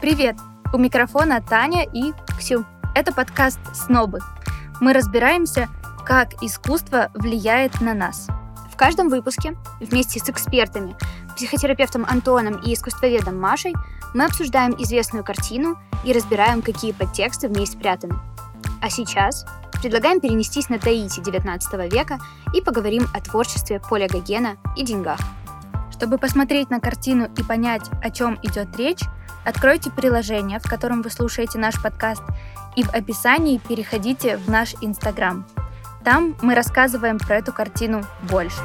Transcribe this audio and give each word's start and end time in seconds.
Привет! 0.00 0.36
У 0.72 0.78
микрофона 0.78 1.42
Таня 1.42 1.84
и 1.84 2.14
Ксю. 2.38 2.64
Это 2.94 3.12
подкаст 3.12 3.60
«Снобы». 3.74 4.20
Мы 4.80 4.94
разбираемся, 4.94 5.68
как 6.06 6.42
искусство 6.42 7.10
влияет 7.12 7.82
на 7.82 7.92
нас. 7.92 8.26
В 8.72 8.78
каждом 8.78 9.10
выпуске 9.10 9.58
вместе 9.78 10.18
с 10.18 10.30
экспертами, 10.30 10.96
психотерапевтом 11.36 12.06
Антоном 12.06 12.62
и 12.62 12.72
искусствоведом 12.72 13.38
Машей 13.38 13.74
мы 14.14 14.24
обсуждаем 14.24 14.74
известную 14.78 15.22
картину 15.22 15.78
и 16.02 16.14
разбираем, 16.14 16.62
какие 16.62 16.92
подтексты 16.92 17.48
в 17.48 17.52
ней 17.52 17.66
спрятаны. 17.66 18.14
А 18.80 18.88
сейчас 18.88 19.44
предлагаем 19.82 20.20
перенестись 20.20 20.70
на 20.70 20.78
Таити 20.78 21.20
XIX 21.20 21.90
века 21.90 22.18
и 22.54 22.62
поговорим 22.62 23.06
о 23.12 23.20
творчестве 23.20 23.82
Поля 23.86 24.08
Гогена 24.08 24.56
и 24.78 24.82
деньгах. 24.82 25.20
Чтобы 25.92 26.16
посмотреть 26.16 26.70
на 26.70 26.80
картину 26.80 27.28
и 27.36 27.42
понять, 27.42 27.90
о 28.02 28.10
чем 28.10 28.38
идет 28.42 28.74
речь, 28.78 29.02
откройте 29.44 29.90
приложение, 29.90 30.58
в 30.58 30.68
котором 30.68 31.02
вы 31.02 31.10
слушаете 31.10 31.58
наш 31.58 31.80
подкаст, 31.80 32.22
и 32.76 32.82
в 32.82 32.94
описании 32.94 33.58
переходите 33.58 34.36
в 34.36 34.48
наш 34.48 34.74
Инстаграм. 34.80 35.46
Там 36.04 36.36
мы 36.40 36.54
рассказываем 36.54 37.18
про 37.18 37.36
эту 37.36 37.52
картину 37.52 38.04
больше. 38.22 38.60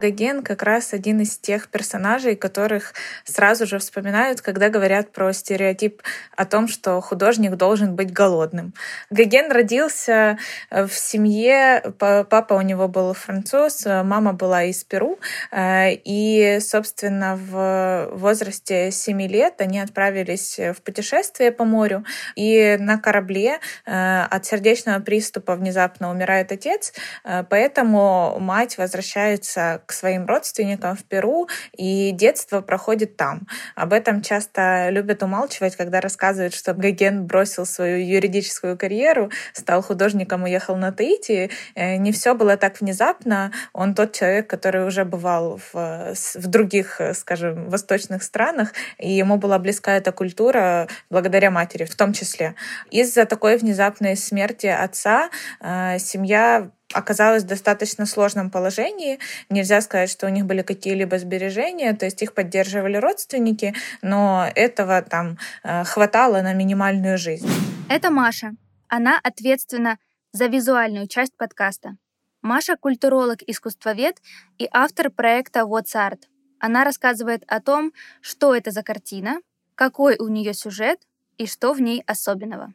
Гоген 0.00 0.42
как 0.42 0.62
раз 0.62 0.94
один 0.94 1.20
из 1.20 1.36
тех 1.36 1.68
персонажей, 1.68 2.34
которых 2.34 2.94
сразу 3.24 3.66
же 3.66 3.78
вспоминают, 3.78 4.40
когда 4.40 4.70
говорят 4.70 5.12
про 5.12 5.32
стереотип 5.32 6.02
о 6.34 6.46
том, 6.46 6.68
что 6.68 7.00
художник 7.00 7.56
должен 7.56 7.96
быть 7.96 8.12
голодным. 8.12 8.72
Гоген 9.10 9.52
родился 9.52 10.38
э, 10.70 10.86
в 10.86 10.94
семье, 10.94 11.92
папа 11.98 12.54
у 12.54 12.62
него 12.62 12.88
был 12.88 13.12
француз, 13.12 13.84
мама 13.84 14.32
была 14.32 14.64
из 14.64 14.82
Перу, 14.84 15.18
э, 15.50 15.92
и, 15.92 16.58
собственно, 16.60 17.36
в 17.36 18.08
возрасте 18.12 18.90
7 18.90 19.22
лет 19.22 19.60
они 19.60 19.80
отправились 19.80 20.58
в 20.58 20.80
путешествие 20.82 21.52
по 21.52 21.64
морю, 21.64 22.04
и 22.36 22.76
на 22.80 22.98
корабле 22.98 23.58
э, 23.84 24.22
от 24.22 24.46
сердечного 24.46 25.00
приступа 25.00 25.56
внезапно 25.56 26.10
умирает 26.10 26.52
отец, 26.52 26.94
поэтому 27.22 28.38
мать 28.40 28.78
возвращается 28.78 29.82
к 29.90 29.92
своим 29.92 30.24
родственникам 30.24 30.96
в 30.96 31.02
Перу, 31.02 31.48
и 31.76 32.12
детство 32.12 32.60
проходит 32.60 33.16
там. 33.16 33.48
Об 33.74 33.92
этом 33.92 34.22
часто 34.22 34.88
любят 34.90 35.24
умалчивать, 35.24 35.74
когда 35.74 36.00
рассказывают, 36.00 36.54
что 36.54 36.74
Гоген 36.74 37.26
бросил 37.26 37.66
свою 37.66 37.98
юридическую 37.98 38.78
карьеру, 38.78 39.30
стал 39.52 39.82
художником, 39.82 40.44
уехал 40.44 40.76
на 40.76 40.92
Таити. 40.92 41.50
Э, 41.74 41.96
не 41.96 42.12
все 42.12 42.34
было 42.34 42.56
так 42.56 42.80
внезапно. 42.80 43.50
Он 43.72 43.94
тот 43.94 44.12
человек, 44.12 44.48
который 44.48 44.86
уже 44.86 45.04
бывал 45.04 45.60
в, 45.72 46.14
в 46.34 46.46
других, 46.46 47.00
скажем, 47.14 47.68
восточных 47.68 48.22
странах, 48.22 48.72
и 48.98 49.10
ему 49.10 49.38
была 49.38 49.58
близка 49.58 49.96
эта 49.96 50.12
культура 50.12 50.86
благодаря 51.10 51.50
матери 51.50 51.84
в 51.84 51.96
том 51.96 52.12
числе. 52.12 52.54
Из-за 52.92 53.24
такой 53.24 53.56
внезапной 53.56 54.16
смерти 54.16 54.66
отца 54.66 55.30
э, 55.60 55.98
семья 55.98 56.70
оказалась 56.92 57.44
в 57.44 57.46
достаточно 57.46 58.06
сложном 58.06 58.50
положении. 58.50 59.18
Нельзя 59.48 59.80
сказать, 59.80 60.10
что 60.10 60.26
у 60.26 60.30
них 60.30 60.46
были 60.46 60.62
какие-либо 60.62 61.18
сбережения, 61.18 61.94
то 61.94 62.04
есть 62.04 62.22
их 62.22 62.34
поддерживали 62.34 62.96
родственники, 62.96 63.74
но 64.02 64.48
этого 64.54 65.02
там 65.02 65.38
э, 65.62 65.84
хватало 65.84 66.42
на 66.42 66.52
минимальную 66.52 67.18
жизнь. 67.18 67.48
Это 67.88 68.10
Маша. 68.10 68.52
Она 68.88 69.18
ответственна 69.22 69.98
за 70.32 70.46
визуальную 70.46 71.06
часть 71.06 71.36
подкаста. 71.36 71.96
Маша— 72.42 72.76
культуролог-искусствовед 72.80 74.16
и 74.58 74.68
автор 74.72 75.10
проекта 75.10 75.60
What's 75.60 75.94
Art. 75.94 76.22
Она 76.58 76.84
рассказывает 76.84 77.44
о 77.46 77.60
том, 77.60 77.92
что 78.20 78.54
это 78.54 78.70
за 78.70 78.82
картина, 78.82 79.40
какой 79.74 80.16
у 80.18 80.28
нее 80.28 80.54
сюжет 80.54 81.00
и 81.38 81.46
что 81.46 81.72
в 81.72 81.80
ней 81.80 82.02
особенного. 82.06 82.72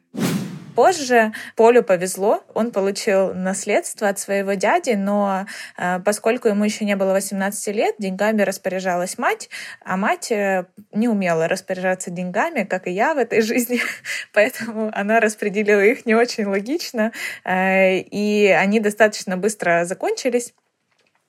Позже 0.76 1.32
Полю 1.56 1.82
повезло, 1.82 2.44
он 2.52 2.70
получил 2.70 3.32
наследство 3.32 4.08
от 4.08 4.18
своего 4.18 4.52
дяди, 4.52 4.90
но 4.90 5.46
э, 5.78 6.00
поскольку 6.04 6.48
ему 6.48 6.64
еще 6.64 6.84
не 6.84 6.96
было 6.96 7.12
18 7.12 7.74
лет, 7.74 7.94
деньгами 7.98 8.42
распоряжалась 8.42 9.16
мать, 9.16 9.48
а 9.82 9.96
мать 9.96 10.30
э, 10.30 10.66
не 10.92 11.08
умела 11.08 11.48
распоряжаться 11.48 12.10
деньгами, 12.10 12.64
как 12.64 12.88
и 12.88 12.90
я 12.90 13.14
в 13.14 13.18
этой 13.18 13.40
жизни, 13.40 13.80
поэтому 14.34 14.90
она 14.92 15.18
распределила 15.18 15.80
их 15.80 16.04
не 16.04 16.14
очень 16.14 16.44
логично, 16.44 17.10
э, 17.44 18.00
и 18.00 18.48
они 18.48 18.78
достаточно 18.78 19.38
быстро 19.38 19.86
закончились 19.86 20.52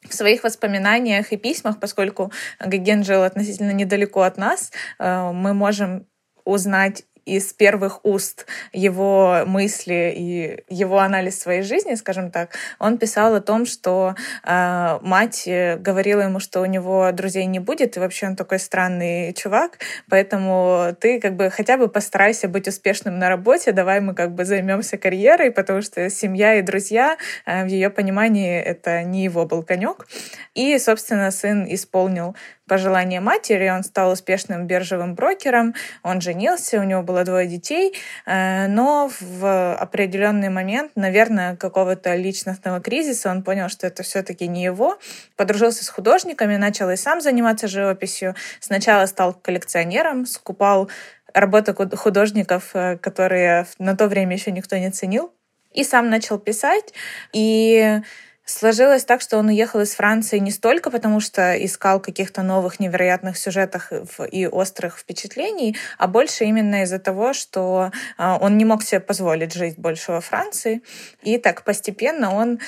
в 0.09 0.13
своих 0.13 0.43
воспоминаниях 0.43 1.31
и 1.31 1.37
письмах, 1.37 1.79
поскольку 1.79 2.33
Гоген 2.59 3.05
жил 3.05 3.23
относительно 3.23 3.71
недалеко 3.71 4.23
от 4.23 4.37
нас, 4.37 4.71
мы 4.99 5.53
можем 5.53 6.05
узнать 6.45 7.03
из 7.27 7.53
первых 7.53 7.99
уст 8.05 8.45
его 8.73 9.43
мысли 9.45 10.13
и 10.15 10.63
его 10.69 10.99
анализ 10.99 11.39
своей 11.39 11.61
жизни, 11.61 11.95
скажем 11.95 12.31
так, 12.31 12.55
он 12.79 12.97
писал 12.97 13.35
о 13.35 13.41
том, 13.41 13.65
что 13.65 14.15
э, 14.43 14.99
мать 15.01 15.43
говорила 15.79 16.21
ему, 16.21 16.39
что 16.39 16.61
у 16.61 16.65
него 16.65 17.11
друзей 17.11 17.45
не 17.45 17.59
будет, 17.59 17.97
и 17.97 17.99
вообще 17.99 18.27
он 18.27 18.35
такой 18.35 18.59
странный 18.59 19.33
чувак, 19.33 19.79
поэтому 20.09 20.95
ты 20.99 21.19
как 21.19 21.35
бы 21.35 21.49
хотя 21.49 21.77
бы 21.77 21.87
постарайся 21.87 22.47
быть 22.47 22.67
успешным 22.67 23.19
на 23.19 23.29
работе, 23.29 23.71
давай 23.71 23.99
мы 23.99 24.13
как 24.13 24.33
бы 24.33 24.45
займемся 24.45 24.97
карьерой, 24.97 25.51
потому 25.51 25.81
что 25.81 26.09
семья 26.09 26.55
и 26.55 26.61
друзья 26.61 27.17
э, 27.45 27.65
в 27.65 27.67
ее 27.67 27.89
понимании 27.89 28.59
это 28.59 29.03
не 29.03 29.23
его 29.23 29.45
был 29.45 29.63
конек. 29.63 30.07
И, 30.53 30.77
собственно, 30.79 31.31
сын 31.31 31.65
исполнил 31.69 32.35
пожелание 32.67 33.19
матери, 33.19 33.69
он 33.69 33.83
стал 33.83 34.11
успешным 34.11 34.67
биржевым 34.67 35.15
брокером, 35.15 35.73
он 36.03 36.21
женился, 36.21 36.79
у 36.79 36.83
него 36.83 37.01
было 37.01 37.23
двое 37.23 37.47
детей, 37.47 37.93
э, 38.25 38.67
но 38.67 39.09
в 39.19 39.75
определенный 39.75 40.49
момент, 40.49 40.91
наверное, 40.95 41.55
какого-то 41.55 42.15
личностного 42.15 42.79
кризиса 42.79 43.31
он 43.31 43.43
понял, 43.43 43.69
что 43.69 43.87
это 43.87 44.03
все-таки 44.03 44.47
не 44.47 44.63
его, 44.63 44.97
подружился 45.35 45.85
с 45.85 45.89
художниками, 45.89 46.57
начал 46.57 46.89
и 46.89 46.95
сам 46.95 47.21
заниматься 47.21 47.67
живописью. 47.67 48.35
Сначала 48.59 49.05
стал 49.05 49.33
коллекционером, 49.33 50.25
скупал 50.25 50.89
работы 51.33 51.73
художников, 51.95 52.71
э, 52.73 52.97
которые 52.97 53.65
на 53.79 53.95
то 53.95 54.07
время 54.07 54.35
еще 54.35 54.51
никто 54.51 54.77
не 54.77 54.91
ценил, 54.91 55.33
и 55.73 55.83
сам 55.83 56.09
начал 56.09 56.39
писать. 56.39 56.93
И 57.33 58.01
Сложилось 58.49 59.03
так, 59.03 59.19
что 59.19 59.37
он 59.39 59.49
уехал 59.49 59.81
из 59.81 59.93
Франции 59.93 60.37
не 60.37 60.51
столько 60.51 60.89
потому, 60.89 61.19
что 61.19 61.53
искал 61.65 61.99
каких-то 61.99 62.43
новых 62.43 62.79
невероятных 62.79 63.37
сюжетов 63.37 63.91
и 64.31 64.47
острых 64.47 64.97
впечатлений, 64.99 65.75
а 65.97 66.07
больше 66.07 66.45
именно 66.45 66.83
из-за 66.83 66.97
того, 66.97 67.33
что 67.33 67.91
а, 68.17 68.37
он 68.39 68.57
не 68.57 68.63
мог 68.63 68.83
себе 68.83 69.01
позволить 69.01 69.53
жить 69.53 69.77
больше 69.77 70.13
во 70.13 70.21
Франции. 70.21 70.81
И 71.23 71.37
так 71.37 71.63
постепенно 71.63 72.33
он 72.33 72.59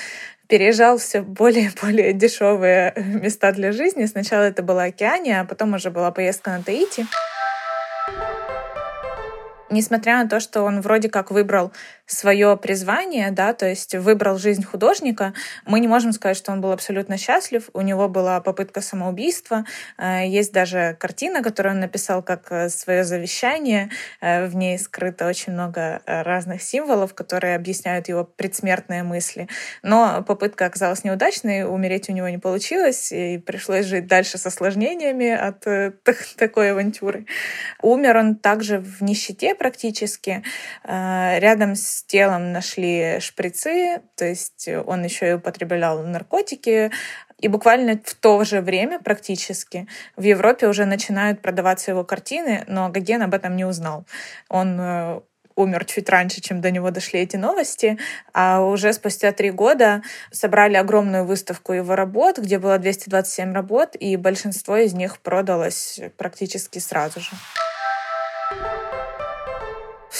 переезжал 0.48 0.98
все 0.98 1.22
более 1.22 1.68
и 1.68 1.80
более 1.80 2.12
дешевые 2.12 2.92
места 2.96 3.50
для 3.52 3.72
жизни. 3.72 4.04
Сначала 4.04 4.42
это 4.42 4.62
была 4.62 4.84
Океания, 4.84 5.40
а 5.40 5.46
потом 5.46 5.72
уже 5.72 5.90
была 5.90 6.10
поездка 6.10 6.50
на 6.50 6.62
Таити 6.62 7.06
несмотря 9.70 10.22
на 10.22 10.28
то, 10.28 10.40
что 10.40 10.62
он 10.62 10.80
вроде 10.80 11.08
как 11.08 11.30
выбрал 11.30 11.72
свое 12.10 12.56
призвание, 12.56 13.30
да, 13.30 13.52
то 13.52 13.66
есть 13.66 13.94
выбрал 13.94 14.36
жизнь 14.36 14.64
художника, 14.64 15.32
мы 15.64 15.78
не 15.78 15.86
можем 15.86 16.12
сказать, 16.12 16.36
что 16.36 16.50
он 16.52 16.60
был 16.60 16.72
абсолютно 16.72 17.16
счастлив. 17.16 17.70
У 17.72 17.80
него 17.82 18.08
была 18.08 18.40
попытка 18.40 18.80
самоубийства. 18.80 19.64
Э, 19.96 20.26
есть 20.26 20.52
даже 20.52 20.96
картина, 20.98 21.42
которую 21.42 21.74
он 21.74 21.80
написал 21.80 22.22
как 22.22 22.50
э, 22.50 22.68
свое 22.68 23.04
завещание. 23.04 23.90
Э, 24.20 24.46
в 24.46 24.56
ней 24.56 24.78
скрыто 24.78 25.26
очень 25.26 25.52
много 25.52 26.02
разных 26.04 26.62
символов, 26.62 27.14
которые 27.14 27.54
объясняют 27.54 28.08
его 28.08 28.24
предсмертные 28.24 29.04
мысли. 29.04 29.48
Но 29.82 30.24
попытка 30.26 30.66
оказалась 30.66 31.04
неудачной, 31.04 31.64
умереть 31.64 32.08
у 32.08 32.12
него 32.12 32.28
не 32.28 32.38
получилось, 32.38 33.12
и 33.12 33.38
пришлось 33.38 33.86
жить 33.86 34.08
дальше 34.08 34.36
с 34.38 34.46
осложнениями 34.46 35.30
от 35.30 35.64
такой 36.36 36.72
авантюры. 36.72 37.26
Умер 37.82 38.16
он 38.16 38.36
также 38.36 38.78
в 38.78 39.00
нищете 39.02 39.54
практически. 39.60 40.42
Рядом 40.84 41.76
с 41.76 42.00
с 42.00 42.04
телом 42.04 42.52
нашли 42.52 43.20
шприцы, 43.20 44.00
то 44.16 44.24
есть 44.24 44.68
он 44.86 45.04
еще 45.04 45.30
и 45.30 45.32
употреблял 45.34 46.02
наркотики, 46.02 46.90
и 47.38 47.48
буквально 47.48 48.00
в 48.02 48.14
то 48.14 48.42
же 48.44 48.62
время 48.62 48.98
практически 49.00 49.86
в 50.16 50.22
Европе 50.22 50.66
уже 50.66 50.86
начинают 50.86 51.42
продаваться 51.42 51.90
его 51.90 52.04
картины, 52.04 52.64
но 52.68 52.88
Гоген 52.88 53.22
об 53.22 53.34
этом 53.34 53.56
не 53.56 53.64
узнал. 53.66 54.06
Он 54.48 54.78
э, 54.80 55.20
умер 55.56 55.84
чуть 55.84 56.08
раньше, 56.08 56.40
чем 56.40 56.60
до 56.60 56.70
него 56.70 56.90
дошли 56.90 57.20
эти 57.20 57.36
новости, 57.36 57.98
а 58.32 58.62
уже 58.62 58.92
спустя 58.92 59.32
три 59.32 59.50
года 59.50 60.02
собрали 60.30 60.76
огромную 60.76 61.24
выставку 61.24 61.72
его 61.72 61.96
работ, 61.96 62.38
где 62.38 62.58
было 62.58 62.78
227 62.78 63.52
работ, 63.52 63.96
и 63.98 64.16
большинство 64.16 64.76
из 64.76 64.94
них 64.94 65.18
продалось 65.20 66.00
практически 66.16 66.78
сразу 66.78 67.20
же. 67.20 67.30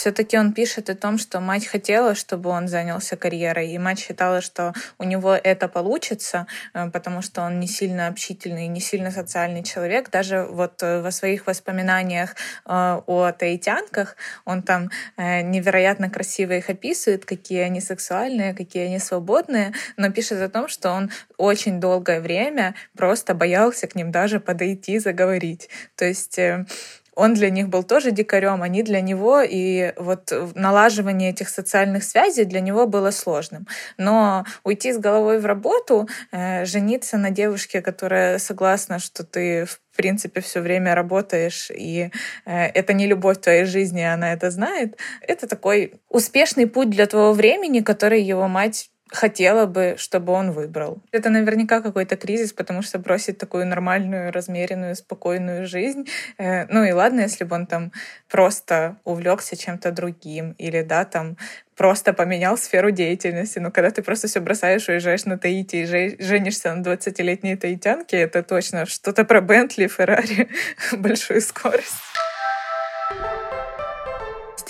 Все-таки 0.00 0.38
он 0.38 0.55
пишет 0.55 0.88
о 0.88 0.94
том, 0.94 1.19
что 1.19 1.41
мать 1.41 1.67
хотела, 1.67 2.14
чтобы 2.14 2.49
он 2.49 2.69
занялся 2.69 3.19
карьерой, 3.19 3.69
и 3.69 3.76
мать 3.76 3.99
считала, 3.99 4.41
что 4.41 4.73
у 4.97 5.05
него 5.05 5.35
это 5.35 5.69
получится, 5.69 6.47
э, 6.73 6.88
потому 6.91 7.20
что 7.20 7.43
он 7.43 7.61
не 7.61 7.67
сильно 7.67 8.06
общительный, 8.06 8.67
не 8.69 8.81
сильно 8.81 9.11
социальный 9.11 9.62
человек. 9.62 10.08
Даже 10.08 10.47
вот 10.50 10.82
э, 10.82 11.02
во 11.02 11.11
своих 11.11 11.47
воспоминаниях 11.47 12.31
э, 12.31 13.00
о 13.06 13.32
таитянках 13.32 14.17
он 14.47 14.62
там 14.62 14.91
невероятно 15.19 16.08
красиво 16.08 16.53
их 16.53 16.70
описывает, 16.70 17.26
какие 17.26 17.61
они 17.61 17.82
сексуальные, 17.82 18.55
какие 18.55 18.87
они 18.87 18.99
свободные, 18.99 19.75
но 19.99 20.11
пишет 20.11 20.41
о 20.41 20.49
том, 20.49 20.69
что 20.69 20.93
он 20.93 21.11
очень 21.37 21.79
долгое 21.79 22.23
время 22.23 22.75
просто 22.96 23.35
боялся 23.35 23.87
к 23.87 23.94
ним 23.94 24.11
даже 24.11 24.41
подойти, 24.41 24.99
заговорить. 24.99 25.69
То 25.94 26.06
есть 26.06 26.41
он 27.20 27.34
для 27.34 27.50
них 27.50 27.69
был 27.69 27.82
тоже 27.82 28.12
дикарем, 28.12 28.62
они 28.62 28.82
для 28.82 29.02
него, 29.02 29.43
и 29.43 29.93
вот 29.96 30.32
налаживание 30.55 31.31
этих 31.31 31.50
социальных 31.50 32.02
связей 32.02 32.44
для 32.44 32.61
него 32.61 32.87
было 32.87 33.11
сложным. 33.11 33.67
Но 33.99 34.46
уйти 34.64 34.93
с 34.93 34.99
головой 34.99 35.38
в 35.38 35.44
работу, 35.44 36.08
э, 36.32 36.64
жениться 36.64 37.19
на 37.19 37.31
девушке, 37.31 37.82
которая 37.82 38.38
согласна, 38.38 38.99
что 38.99 39.22
ты 39.22 39.67
в 39.67 39.96
принципе 39.96 40.40
все 40.40 40.61
время 40.61 40.94
работаешь, 40.94 41.70
и 41.70 42.11
э, 42.46 42.67
это 42.75 42.94
не 42.94 43.06
любовь 43.06 43.37
в 43.37 43.40
твоей 43.43 43.64
жизни, 43.67 44.00
она 44.00 44.32
это 44.32 44.50
знает, 44.50 44.96
это 45.20 45.46
такой 45.46 45.93
успешный 46.08 46.67
путь 46.67 46.88
для 46.88 47.06
твоего 47.06 47.34
времени, 47.34 47.81
который 47.81 48.22
его 48.22 48.49
мать 48.49 48.90
хотела 49.12 49.66
бы, 49.66 49.96
чтобы 49.98 50.32
он 50.32 50.52
выбрал. 50.52 50.98
Это 51.10 51.30
наверняка 51.30 51.80
какой-то 51.80 52.16
кризис, 52.16 52.52
потому 52.52 52.82
что 52.82 52.98
бросить 52.98 53.38
такую 53.38 53.66
нормальную, 53.66 54.32
размеренную, 54.32 54.94
спокойную 54.94 55.66
жизнь. 55.66 56.06
Э, 56.38 56.66
ну 56.66 56.84
и 56.84 56.92
ладно, 56.92 57.20
если 57.20 57.44
бы 57.44 57.56
он 57.56 57.66
там 57.66 57.92
просто 58.28 58.96
увлекся 59.04 59.56
чем-то 59.56 59.90
другим 59.90 60.54
или, 60.58 60.82
да, 60.82 61.04
там 61.04 61.36
просто 61.76 62.12
поменял 62.12 62.56
сферу 62.58 62.90
деятельности. 62.90 63.58
Но 63.58 63.70
когда 63.70 63.90
ты 63.90 64.02
просто 64.02 64.28
все 64.28 64.40
бросаешь, 64.40 64.88
уезжаешь 64.88 65.24
на 65.24 65.38
Таити 65.38 65.76
и 65.76 65.86
женишься 65.86 66.74
на 66.74 66.82
20-летней 66.82 67.56
таитянке, 67.56 68.18
это 68.18 68.42
точно 68.42 68.86
что-то 68.86 69.24
про 69.24 69.40
Бентли, 69.40 69.88
Феррари, 69.88 70.48
большую 70.92 71.40
скорость 71.40 72.09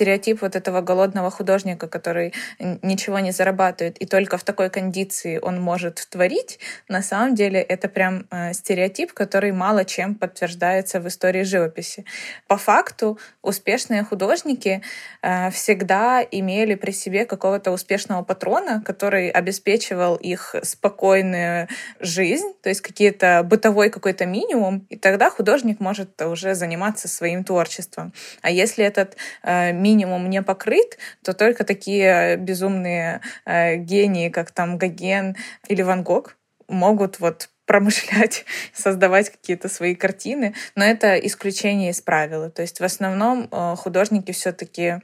стереотип 0.00 0.40
вот 0.40 0.56
этого 0.56 0.80
голодного 0.80 1.30
художника, 1.30 1.86
который 1.86 2.32
ничего 2.58 3.18
не 3.18 3.32
зарабатывает, 3.32 3.98
и 3.98 4.06
только 4.06 4.38
в 4.38 4.44
такой 4.44 4.70
кондиции 4.70 5.38
он 5.42 5.60
может 5.60 6.06
творить, 6.08 6.58
на 6.88 7.02
самом 7.02 7.34
деле 7.34 7.60
это 7.60 7.88
прям 7.88 8.26
э, 8.30 8.54
стереотип, 8.54 9.12
который 9.12 9.52
мало 9.52 9.84
чем 9.84 10.14
подтверждается 10.14 11.00
в 11.00 11.06
истории 11.06 11.42
живописи. 11.42 12.06
По 12.46 12.56
факту 12.56 13.18
успешные 13.42 14.02
художники 14.02 14.80
э, 15.22 15.50
всегда 15.50 16.22
имели 16.30 16.76
при 16.76 16.92
себе 16.92 17.26
какого-то 17.26 17.70
успешного 17.70 18.22
патрона, 18.22 18.82
который 18.86 19.28
обеспечивал 19.28 20.16
их 20.16 20.54
спокойную 20.62 21.68
жизнь, 22.00 22.54
то 22.62 22.70
есть 22.70 22.80
какие-то 22.80 23.42
бытовой 23.44 23.90
какой-то 23.90 24.24
минимум, 24.24 24.86
и 24.88 24.96
тогда 24.96 25.28
художник 25.28 25.78
может 25.78 26.22
уже 26.22 26.54
заниматься 26.54 27.06
своим 27.06 27.44
творчеством. 27.44 28.14
А 28.40 28.50
если 28.50 28.82
этот 28.82 29.16
э, 29.42 29.72
минимум 29.90 30.30
не 30.30 30.42
покрыт, 30.42 30.98
то 31.24 31.32
только 31.32 31.64
такие 31.64 32.36
безумные 32.36 33.20
э, 33.44 33.76
гении, 33.76 34.28
как 34.28 34.50
там 34.52 34.78
Гоген 34.78 35.36
или 35.68 35.82
Ван 35.82 36.02
Гог, 36.02 36.36
могут 36.68 37.20
вот 37.20 37.48
промышлять, 37.66 38.44
создавать 38.74 39.30
какие-то 39.30 39.68
свои 39.68 39.94
картины, 39.94 40.54
но 40.76 40.84
это 40.84 41.14
исключение 41.16 41.90
из 41.90 42.00
правила. 42.00 42.50
То 42.50 42.62
есть 42.62 42.80
в 42.80 42.84
основном 42.84 43.48
э, 43.50 43.74
художники 43.76 44.32
все-таки 44.32 45.00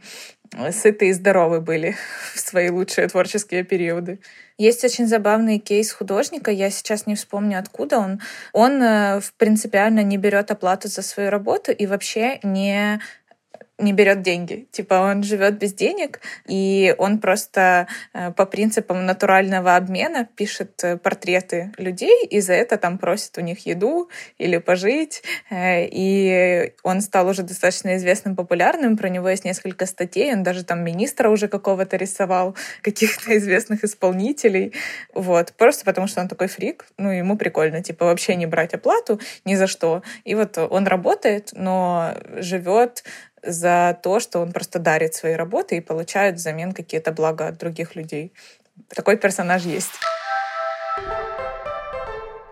э, 0.55 0.73
сытые 0.73 1.11
и 1.11 1.15
здоровы 1.15 1.61
были 1.61 1.97
в 2.35 2.39
свои 2.39 2.71
лучшие 2.71 3.09
творческие 3.09 3.65
периоды. 3.65 4.21
Есть 4.59 4.85
очень 4.85 5.07
забавный 5.07 5.59
кейс 5.59 5.93
художника, 5.93 6.51
я 6.51 6.71
сейчас 6.71 7.07
не 7.07 7.15
вспомню, 7.15 7.59
откуда 7.59 7.99
он. 7.99 8.21
Он 8.53 8.83
э, 8.83 9.21
принципиально 9.37 10.03
не 10.03 10.17
берет 10.17 10.51
оплату 10.51 10.89
за 10.89 11.03
свою 11.03 11.31
работу 11.31 11.73
и 11.73 11.87
вообще 11.87 12.41
не 12.43 13.01
не 13.79 13.93
берет 13.93 14.23
деньги. 14.23 14.67
Типа 14.71 14.95
он 14.95 15.23
живет 15.23 15.59
без 15.59 15.75
денег, 15.75 16.21
и 16.47 16.95
он 16.97 17.19
просто 17.19 17.89
э, 18.15 18.33
по 18.33 18.47
принципам 18.47 19.05
натурального 19.05 19.77
обмена 19.77 20.25
пишет 20.25 20.83
э, 20.83 20.97
портреты 20.97 21.73
людей, 21.77 22.25
и 22.25 22.41
за 22.41 22.55
это 22.55 22.79
там 22.79 22.97
просит 22.97 23.37
у 23.37 23.43
них 23.43 23.67
еду 23.67 24.09
или 24.39 24.57
пожить. 24.57 25.23
Э, 25.51 25.87
и 25.87 26.73
он 26.83 27.03
стал 27.03 27.29
уже 27.29 27.43
достаточно 27.43 27.97
известным, 27.97 28.35
популярным. 28.35 28.97
Про 28.97 29.11
него 29.11 29.29
есть 29.29 29.45
несколько 29.45 29.85
статей. 29.85 30.33
Он 30.33 30.43
даже 30.43 30.65
там 30.65 30.83
министра 30.83 31.29
уже 31.29 31.49
какого-то 31.49 31.97
рисовал, 31.97 32.57
каких-то 32.83 33.37
известных 33.37 33.85
исполнителей. 33.85 34.73
Вот. 35.13 35.53
Просто 35.53 35.85
потому, 35.85 36.07
что 36.07 36.23
он 36.23 36.29
такой 36.29 36.49
фрик. 36.49 36.87
Ну, 36.97 37.11
ему 37.11 37.37
прикольно, 37.37 37.83
типа, 37.83 38.07
вообще 38.07 38.37
не 38.37 38.47
брать 38.47 38.73
оплату 38.73 39.21
ни 39.45 39.55
за 39.55 39.67
что. 39.67 40.03
И 40.25 40.35
вот 40.35 40.57
он 40.57 40.87
работает, 40.87 41.51
но 41.53 42.15
живет 42.39 43.05
за 43.47 43.99
то, 44.03 44.21
что 44.21 44.41
он 44.41 44.53
просто 44.53 44.79
дарит 44.79 45.15
свои 45.15 45.35
работы 45.35 45.77
и 45.77 45.81
получает 45.81 46.37
взамен 46.37 46.73
какие-то 46.73 47.13
блага 47.13 47.49
от 47.49 47.59
других 47.59 47.97
людей. 47.97 48.33
Такой 48.89 49.17
персонаж 49.17 49.65
есть. 49.65 49.93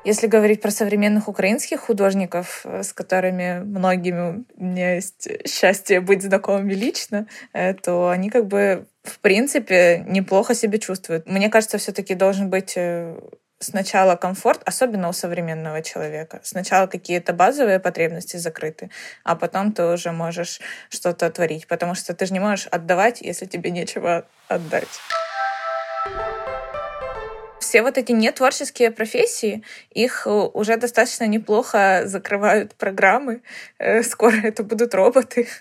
Если 0.05 0.27
говорить 0.27 0.61
про 0.61 0.71
современных 0.71 1.29
украинских 1.29 1.81
художников, 1.81 2.61
э, 2.65 2.83
с 2.83 2.93
которыми 2.93 3.61
многими 3.61 4.45
у 4.55 4.65
меня 4.65 4.97
есть 4.97 5.29
счастье 5.49 6.01
быть 6.01 6.23
знакомыми 6.23 6.75
лично, 6.75 7.27
э, 7.55 7.73
то 7.73 8.11
они 8.11 8.29
как 8.29 8.47
бы 8.47 8.87
в 9.03 9.19
принципе 9.21 10.05
неплохо 10.07 10.55
себя 10.55 10.79
чувствуют. 10.79 11.27
Мне 11.27 11.49
кажется, 11.49 11.79
все-таки 11.79 12.15
должен 12.15 12.51
быть 12.51 12.75
э, 12.77 13.19
сначала 13.65 14.17
комфорт, 14.17 14.63
особенно 14.65 15.09
у 15.09 15.13
современного 15.13 15.83
человека. 15.83 16.41
Сначала 16.43 16.87
какие-то 16.87 17.33
базовые 17.33 17.81
потребности 17.81 18.37
закрыты, 18.37 18.91
а 19.25 19.35
потом 19.35 19.73
ты 19.73 19.85
уже 19.85 20.13
можешь 20.13 20.61
что-то 20.91 21.31
творить, 21.31 21.67
потому 21.67 21.95
что 21.95 22.15
ты 22.15 22.27
же 22.27 22.33
не 22.33 22.41
можешь 22.41 22.67
отдавать, 22.67 23.21
если 23.21 23.47
тебе 23.47 23.71
нечего 23.71 24.25
отдать 24.49 24.89
все 27.75 27.83
вот 27.83 27.99
эти 27.99 28.13
нетворческие 28.13 28.93
профессии, 28.93 29.65
их 29.91 30.29
э, 30.29 30.31
уже 30.31 30.77
достаточно 30.77 31.25
неплохо 31.27 32.03
закрывают 32.05 32.77
программы. 32.77 33.43
Э, 33.81 34.05
скоро 34.05 34.37
это 34.45 34.63
будут 34.63 34.95
роботы. 34.95 35.49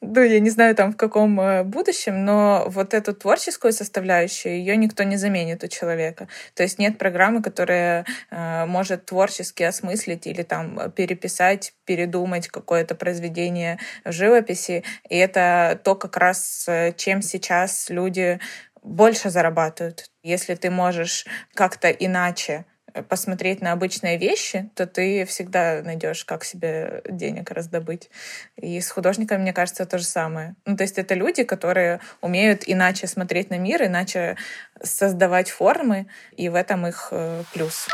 Ну, 0.00 0.22
я 0.22 0.40
не 0.40 0.50
знаю, 0.50 0.74
там 0.74 0.92
в 0.92 0.96
каком 0.96 1.38
э, 1.40 1.64
будущем, 1.64 2.24
но 2.24 2.64
вот 2.68 2.94
эту 2.94 3.14
творческую 3.14 3.72
составляющую, 3.72 4.54
ее 4.54 4.76
никто 4.76 5.02
не 5.02 5.16
заменит 5.16 5.62
у 5.62 5.68
человека. 5.68 6.28
То 6.54 6.62
есть 6.62 6.78
нет 6.78 6.96
программы, 6.96 7.42
которая 7.42 8.06
может 8.30 9.04
творчески 9.04 9.62
осмыслить 9.62 10.26
или 10.26 10.42
там 10.42 10.90
переписать, 10.92 11.74
передумать 11.84 12.48
какое-то 12.48 12.94
произведение 12.94 13.78
живописи. 14.04 14.84
И 15.10 15.16
это 15.16 15.78
то 15.84 15.94
как 15.94 16.16
раз, 16.16 16.66
чем 16.96 17.22
сейчас 17.22 17.90
люди 17.90 18.40
больше 18.88 19.30
зарабатывают. 19.30 20.10
Если 20.22 20.54
ты 20.54 20.70
можешь 20.70 21.26
как-то 21.54 21.90
иначе 21.90 22.64
э, 22.92 23.02
посмотреть 23.02 23.60
на 23.60 23.72
обычные 23.72 24.18
вещи, 24.18 24.70
то 24.74 24.86
ты 24.86 25.24
всегда 25.26 25.82
найдешь, 25.82 26.24
как 26.24 26.44
себе 26.44 27.02
денег 27.08 27.50
раздобыть. 27.50 28.10
И 28.56 28.80
с 28.80 28.90
художниками, 28.90 29.42
мне 29.42 29.52
кажется, 29.52 29.86
то 29.86 29.98
же 29.98 30.04
самое. 30.04 30.54
Ну, 30.64 30.76
то 30.76 30.82
есть 30.82 30.98
это 30.98 31.14
люди, 31.14 31.44
которые 31.44 32.00
умеют 32.20 32.62
иначе 32.66 33.06
смотреть 33.06 33.50
на 33.50 33.58
мир, 33.58 33.84
иначе 33.84 34.36
создавать 34.82 35.50
формы, 35.50 36.06
и 36.36 36.48
в 36.48 36.54
этом 36.54 36.86
их 36.86 37.08
э, 37.10 37.42
плюс. 37.52 37.88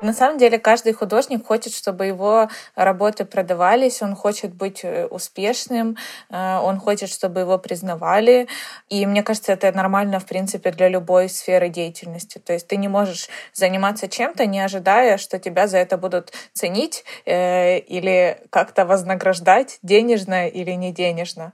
На 0.00 0.14
самом 0.14 0.38
деле 0.38 0.58
каждый 0.58 0.94
художник 0.94 1.46
хочет, 1.46 1.74
чтобы 1.74 2.06
его 2.06 2.48
работы 2.74 3.26
продавались, 3.26 4.00
он 4.00 4.16
хочет 4.16 4.54
быть 4.54 4.80
э, 4.82 5.06
успешным, 5.06 5.96
э, 6.30 6.58
он 6.58 6.80
хочет, 6.80 7.10
чтобы 7.10 7.40
его 7.40 7.58
признавали. 7.58 8.48
И 8.88 9.04
мне 9.04 9.22
кажется, 9.22 9.52
это 9.52 9.70
нормально, 9.72 10.18
в 10.18 10.24
принципе, 10.24 10.70
для 10.70 10.88
любой 10.88 11.28
сферы 11.28 11.68
деятельности. 11.68 12.38
То 12.38 12.54
есть 12.54 12.66
ты 12.66 12.76
не 12.76 12.88
можешь 12.88 13.28
заниматься 13.52 14.08
чем-то, 14.08 14.46
не 14.46 14.60
ожидая, 14.60 15.18
что 15.18 15.38
тебя 15.38 15.66
за 15.66 15.76
это 15.78 15.98
будут 15.98 16.32
ценить 16.54 17.04
э, 17.26 17.78
или 17.78 18.38
как-то 18.48 18.86
вознаграждать 18.86 19.78
денежно 19.82 20.48
или 20.48 20.70
не 20.72 20.92
денежно 20.92 21.52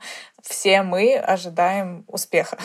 все 0.48 0.82
мы 0.82 1.16
ожидаем 1.16 2.04
успеха. 2.06 2.56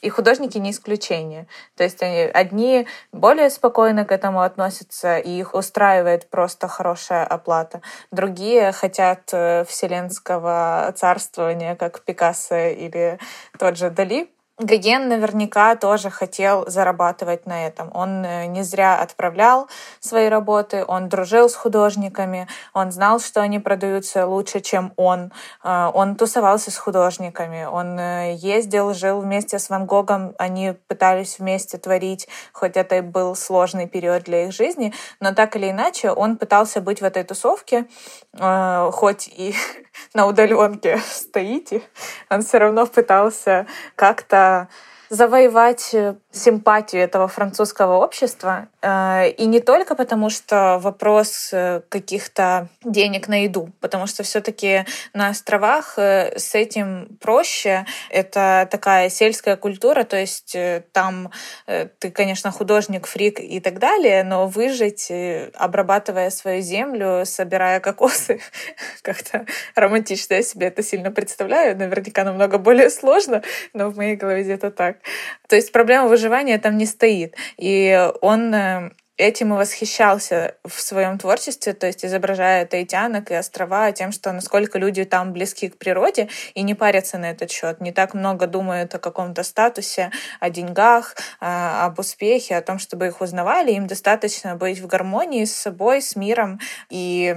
И 0.00 0.08
художники 0.08 0.58
не 0.58 0.70
исключение. 0.70 1.46
То 1.76 1.84
есть 1.84 2.02
они 2.02 2.20
одни 2.20 2.86
более 3.12 3.50
спокойно 3.50 4.04
к 4.04 4.12
этому 4.12 4.40
относятся, 4.40 5.18
и 5.18 5.30
их 5.30 5.54
устраивает 5.54 6.30
просто 6.30 6.68
хорошая 6.68 7.24
оплата. 7.24 7.82
Другие 8.10 8.72
хотят 8.72 9.28
э, 9.32 9.64
вселенского 9.64 10.92
царствования, 10.96 11.74
как 11.74 12.02
Пикассо 12.02 12.68
или 12.68 13.18
тот 13.58 13.76
же 13.76 13.90
Дали, 13.90 14.30
Гоген 14.58 15.08
наверняка 15.08 15.76
тоже 15.76 16.08
хотел 16.08 16.64
зарабатывать 16.66 17.44
на 17.44 17.66
этом. 17.66 17.90
Он 17.92 18.24
э, 18.24 18.46
не 18.46 18.62
зря 18.62 18.98
отправлял 18.98 19.68
свои 20.00 20.30
работы, 20.30 20.82
он 20.88 21.10
дружил 21.10 21.50
с 21.50 21.54
художниками, 21.54 22.48
он 22.72 22.90
знал, 22.90 23.20
что 23.20 23.42
они 23.42 23.58
продаются 23.58 24.26
лучше, 24.26 24.60
чем 24.60 24.94
он. 24.96 25.30
Э, 25.62 25.90
он 25.92 26.16
тусовался 26.16 26.70
с 26.70 26.78
художниками, 26.78 27.66
он 27.66 27.98
э, 27.98 28.36
ездил, 28.36 28.94
жил 28.94 29.20
вместе 29.20 29.58
с 29.58 29.68
Ван 29.68 29.84
Гогом, 29.84 30.34
они 30.38 30.72
пытались 30.88 31.38
вместе 31.38 31.76
творить, 31.76 32.26
хоть 32.52 32.78
это 32.78 32.96
и 32.96 33.00
был 33.02 33.36
сложный 33.36 33.86
период 33.86 34.22
для 34.22 34.46
их 34.46 34.52
жизни, 34.52 34.94
но 35.20 35.34
так 35.34 35.54
или 35.56 35.70
иначе 35.70 36.10
он 36.10 36.38
пытался 36.38 36.80
быть 36.80 37.02
в 37.02 37.04
этой 37.04 37.24
тусовке, 37.24 37.84
хоть 38.32 39.28
и 39.28 39.54
на 40.14 40.26
удаленке 40.26 40.98
стоите, 41.10 41.82
он 42.30 42.40
все 42.40 42.56
равно 42.56 42.86
пытался 42.86 43.66
как-то 43.96 44.45
uh, 44.46 44.66
завоевать 45.10 45.90
э, 45.92 46.14
симпатию 46.30 47.02
этого 47.02 47.28
французского 47.28 47.96
общества. 47.98 48.68
Э, 48.82 49.28
и 49.28 49.46
не 49.46 49.60
только 49.60 49.94
потому, 49.94 50.30
что 50.30 50.78
вопрос 50.78 51.50
э, 51.52 51.82
каких-то 51.88 52.68
денег 52.84 53.28
на 53.28 53.44
еду, 53.44 53.70
потому 53.80 54.06
что 54.06 54.22
все-таки 54.22 54.84
на 55.14 55.28
островах 55.28 55.98
с 55.98 56.54
этим 56.54 57.16
проще. 57.20 57.86
Это 58.10 58.68
такая 58.70 59.08
сельская 59.10 59.56
культура, 59.56 60.04
то 60.04 60.16
есть 60.16 60.56
там 60.92 61.30
ты, 61.66 62.10
конечно, 62.10 62.50
художник, 62.50 63.06
фрик 63.06 63.40
и 63.40 63.60
так 63.60 63.78
далее, 63.78 64.24
но 64.24 64.46
выжить, 64.46 65.10
обрабатывая 65.54 66.30
свою 66.30 66.62
землю, 66.62 67.24
собирая 67.24 67.80
кокосы, 67.80 68.40
как-то 69.02 69.46
романтично 69.74 70.34
я 70.34 70.42
себе 70.42 70.68
это 70.68 70.82
сильно 70.82 71.10
представляю. 71.10 71.76
Наверняка 71.76 72.24
намного 72.24 72.58
более 72.58 72.90
сложно, 72.90 73.42
но 73.72 73.90
в 73.90 73.96
моей 73.96 74.16
голове 74.16 74.42
где-то 74.42 74.70
так. 74.70 74.95
То 75.48 75.56
есть 75.56 75.72
проблема 75.72 76.08
выживания 76.08 76.58
там 76.58 76.76
не 76.76 76.86
стоит. 76.86 77.34
И 77.56 78.10
он 78.20 78.54
э, 78.54 78.90
этим 79.16 79.54
и 79.54 79.56
восхищался 79.56 80.56
в 80.64 80.80
своем 80.80 81.18
творчестве, 81.18 81.72
то 81.72 81.86
есть 81.86 82.04
изображая 82.04 82.66
таитянок 82.66 83.30
и 83.30 83.34
острова, 83.34 83.90
тем, 83.92 84.12
что 84.12 84.32
насколько 84.32 84.78
люди 84.78 85.04
там 85.04 85.32
близки 85.32 85.68
к 85.68 85.78
природе 85.78 86.28
и 86.54 86.62
не 86.62 86.74
парятся 86.74 87.16
на 87.16 87.30
этот 87.30 87.50
счет, 87.50 87.80
не 87.80 87.92
так 87.92 88.12
много 88.12 88.46
думают 88.46 88.94
о 88.94 88.98
каком-то 88.98 89.42
статусе, 89.42 90.10
о 90.38 90.50
деньгах, 90.50 91.14
э, 91.40 91.46
об 91.46 91.98
успехе, 91.98 92.56
о 92.56 92.62
том, 92.62 92.78
чтобы 92.78 93.06
их 93.06 93.20
узнавали, 93.20 93.72
им 93.72 93.86
достаточно 93.86 94.56
быть 94.56 94.80
в 94.80 94.86
гармонии 94.86 95.44
с 95.44 95.54
собой, 95.54 96.02
с 96.02 96.14
миром, 96.14 96.60
и 96.90 97.36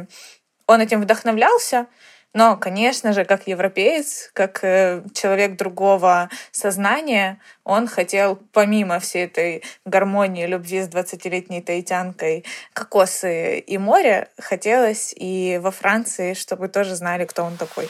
он 0.67 0.81
этим 0.81 1.01
вдохновлялся, 1.01 1.87
но, 2.33 2.57
конечно 2.57 3.13
же, 3.13 3.25
как 3.25 3.47
европеец, 3.47 4.29
как 4.33 4.63
э, 4.63 5.03
человек 5.13 5.57
другого 5.57 6.29
сознания, 6.51 7.39
он 7.63 7.87
хотел, 7.87 8.35
помимо 8.53 8.99
всей 8.99 9.25
этой 9.25 9.63
гармонии 9.83 10.45
любви 10.45 10.81
с 10.81 10.89
20-летней 10.89 11.61
таитянкой, 11.61 12.45
кокосы 12.73 13.57
и 13.57 13.77
море, 13.79 14.29
хотелось 14.37 15.13
и 15.17 15.59
во 15.61 15.71
Франции, 15.71 16.35
чтобы 16.35 16.67
тоже 16.67 16.95
знали, 16.95 17.25
кто 17.25 17.43
он 17.43 17.57
такой. 17.57 17.89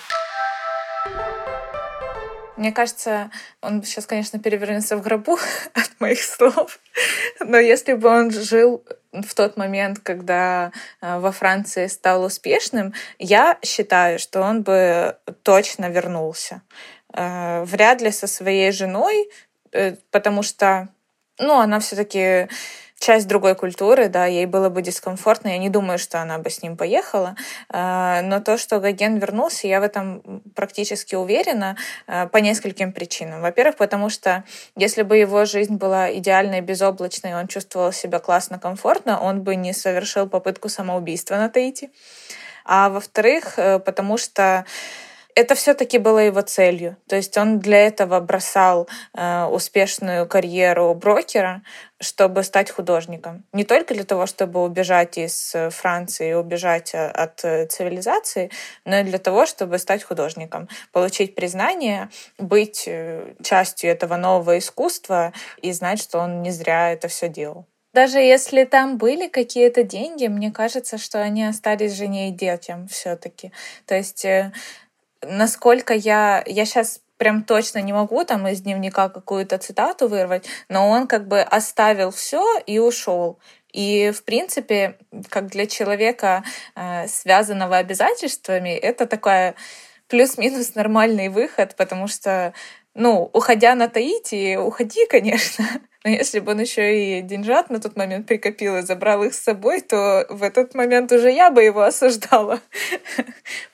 Мне 2.55 2.71
кажется, 2.71 3.31
он 3.61 3.83
сейчас, 3.83 4.05
конечно, 4.05 4.39
перевернется 4.39 4.95
в 4.95 5.01
гробу 5.01 5.37
от 5.73 5.91
моих 5.99 6.21
слов, 6.21 6.79
но 7.39 7.57
если 7.57 7.93
бы 7.93 8.07
он 8.07 8.31
жил 8.31 8.85
в 9.11 9.33
тот 9.33 9.57
момент, 9.57 9.99
когда 9.99 10.71
э, 11.01 11.19
во 11.19 11.31
Франции 11.31 11.87
стал 11.87 12.23
успешным, 12.23 12.93
я 13.17 13.57
считаю, 13.63 14.19
что 14.19 14.41
он 14.41 14.61
бы 14.61 15.17
точно 15.43 15.89
вернулся. 15.89 16.61
Э, 17.13 17.63
вряд 17.63 18.01
ли 18.01 18.11
со 18.11 18.27
своей 18.27 18.71
женой, 18.71 19.29
э, 19.71 19.95
потому 20.11 20.43
что, 20.43 20.89
ну, 21.39 21.59
она 21.59 21.79
все-таки 21.79 22.49
часть 22.99 23.27
другой 23.27 23.55
культуры, 23.55 24.09
да, 24.09 24.25
ей 24.25 24.45
было 24.45 24.69
бы 24.69 24.81
дискомфортно, 24.81 25.49
я 25.49 25.57
не 25.57 25.69
думаю, 25.69 25.97
что 25.97 26.21
она 26.21 26.37
бы 26.37 26.49
с 26.49 26.61
ним 26.61 26.77
поехала, 26.77 27.35
а, 27.69 28.21
но 28.21 28.41
то, 28.41 28.57
что 28.57 28.79
Гоген 28.79 29.17
вернулся, 29.17 29.67
я 29.67 29.79
в 29.79 29.83
этом 29.83 30.41
практически 30.55 31.15
уверена 31.15 31.77
а, 32.07 32.27
по 32.27 32.37
нескольким 32.37 32.91
причинам. 32.91 33.41
Во-первых, 33.41 33.77
потому 33.77 34.09
что 34.09 34.43
если 34.75 35.03
бы 35.03 35.17
его 35.17 35.45
жизнь 35.45 35.75
была 35.75 36.13
идеальной, 36.13 36.61
безоблачной, 36.61 37.35
он 37.35 37.47
чувствовал 37.47 37.91
себя 37.93 38.19
классно, 38.19 38.59
комфортно, 38.59 39.19
он 39.19 39.41
бы 39.41 39.55
не 39.55 39.73
совершил 39.73 40.27
попытку 40.27 40.69
самоубийства 40.69 41.35
на 41.35 41.49
Таити. 41.49 41.91
А 42.65 42.89
во-вторых, 42.89 43.57
э, 43.57 43.79
потому 43.79 44.17
что 44.17 44.65
это 45.39 45.55
все-таки 45.55 45.97
было 45.97 46.19
его 46.19 46.41
целью. 46.41 46.97
То 47.07 47.15
есть 47.15 47.37
он 47.37 47.59
для 47.59 47.87
этого 47.87 48.19
бросал 48.19 48.89
э, 49.13 49.45
успешную 49.45 50.27
карьеру 50.27 50.93
брокера, 50.93 51.61
чтобы 52.01 52.43
стать 52.43 52.69
художником. 52.69 53.45
Не 53.53 53.63
только 53.63 53.93
для 53.93 54.03
того, 54.03 54.25
чтобы 54.25 54.63
убежать 54.63 55.17
из 55.17 55.55
Франции, 55.69 56.33
убежать 56.33 56.93
э, 56.93 57.07
от 57.07 57.43
э, 57.45 57.67
цивилизации, 57.67 58.51
но 58.85 58.99
и 58.99 59.03
для 59.03 59.17
того, 59.17 59.45
чтобы 59.45 59.77
стать 59.79 60.03
художником, 60.03 60.67
получить 60.91 61.35
признание, 61.35 62.09
быть 62.37 62.83
э, 62.85 63.33
частью 63.41 63.89
этого 63.91 64.17
нового 64.17 64.57
искусства 64.57 65.31
и 65.61 65.71
знать, 65.71 66.01
что 66.01 66.19
он 66.19 66.41
не 66.41 66.51
зря 66.51 66.91
это 66.91 67.07
все 67.07 67.29
делал. 67.29 67.65
Даже 67.93 68.19
если 68.19 68.65
там 68.65 68.97
были 68.97 69.27
какие-то 69.27 69.83
деньги, 69.83 70.27
мне 70.27 70.51
кажется, 70.51 70.97
что 70.97 71.21
они 71.21 71.43
остались 71.43 71.93
жене 71.93 72.29
и 72.29 72.31
детям 72.31 72.87
все-таки. 72.87 73.51
То 73.87 73.95
есть 73.95 74.25
насколько 75.21 75.93
я... 75.93 76.43
Я 76.45 76.65
сейчас 76.65 77.01
прям 77.17 77.43
точно 77.43 77.79
не 77.79 77.91
могу 77.91 78.23
там 78.23 78.47
из 78.47 78.61
дневника 78.61 79.09
какую-то 79.09 79.57
цитату 79.57 80.07
вырвать, 80.07 80.47
но 80.69 80.89
он 80.89 81.05
как 81.05 81.27
бы 81.27 81.41
оставил 81.41 82.11
все 82.11 82.43
и 82.65 82.79
ушел. 82.79 83.39
И, 83.73 84.11
в 84.11 84.23
принципе, 84.23 84.97
как 85.29 85.47
для 85.47 85.67
человека, 85.67 86.43
э, 86.75 87.07
связанного 87.07 87.77
обязательствами, 87.77 88.69
это 88.69 89.05
такая 89.05 89.55
плюс-минус 90.07 90.75
нормальный 90.75 91.29
выход, 91.29 91.75
потому 91.75 92.07
что, 92.07 92.53
ну, 92.95 93.29
уходя 93.33 93.75
на 93.75 93.87
Таити, 93.87 94.57
уходи, 94.57 95.05
конечно, 95.09 95.65
но 96.05 96.11
если 96.11 96.39
бы 96.39 96.53
он 96.53 96.61
еще 96.61 97.19
и 97.19 97.21
деньжат 97.21 97.69
на 97.69 97.81
тот 97.81 97.97
момент 97.97 98.25
прикопил 98.25 98.77
и 98.77 98.81
забрал 98.83 99.23
их 99.23 99.33
с 99.33 99.43
собой, 99.43 99.81
то 99.81 100.25
в 100.29 100.43
этот 100.43 100.73
момент 100.73 101.11
уже 101.11 101.29
я 101.29 101.51
бы 101.51 101.61
его 101.61 101.81
осуждала. 101.83 102.61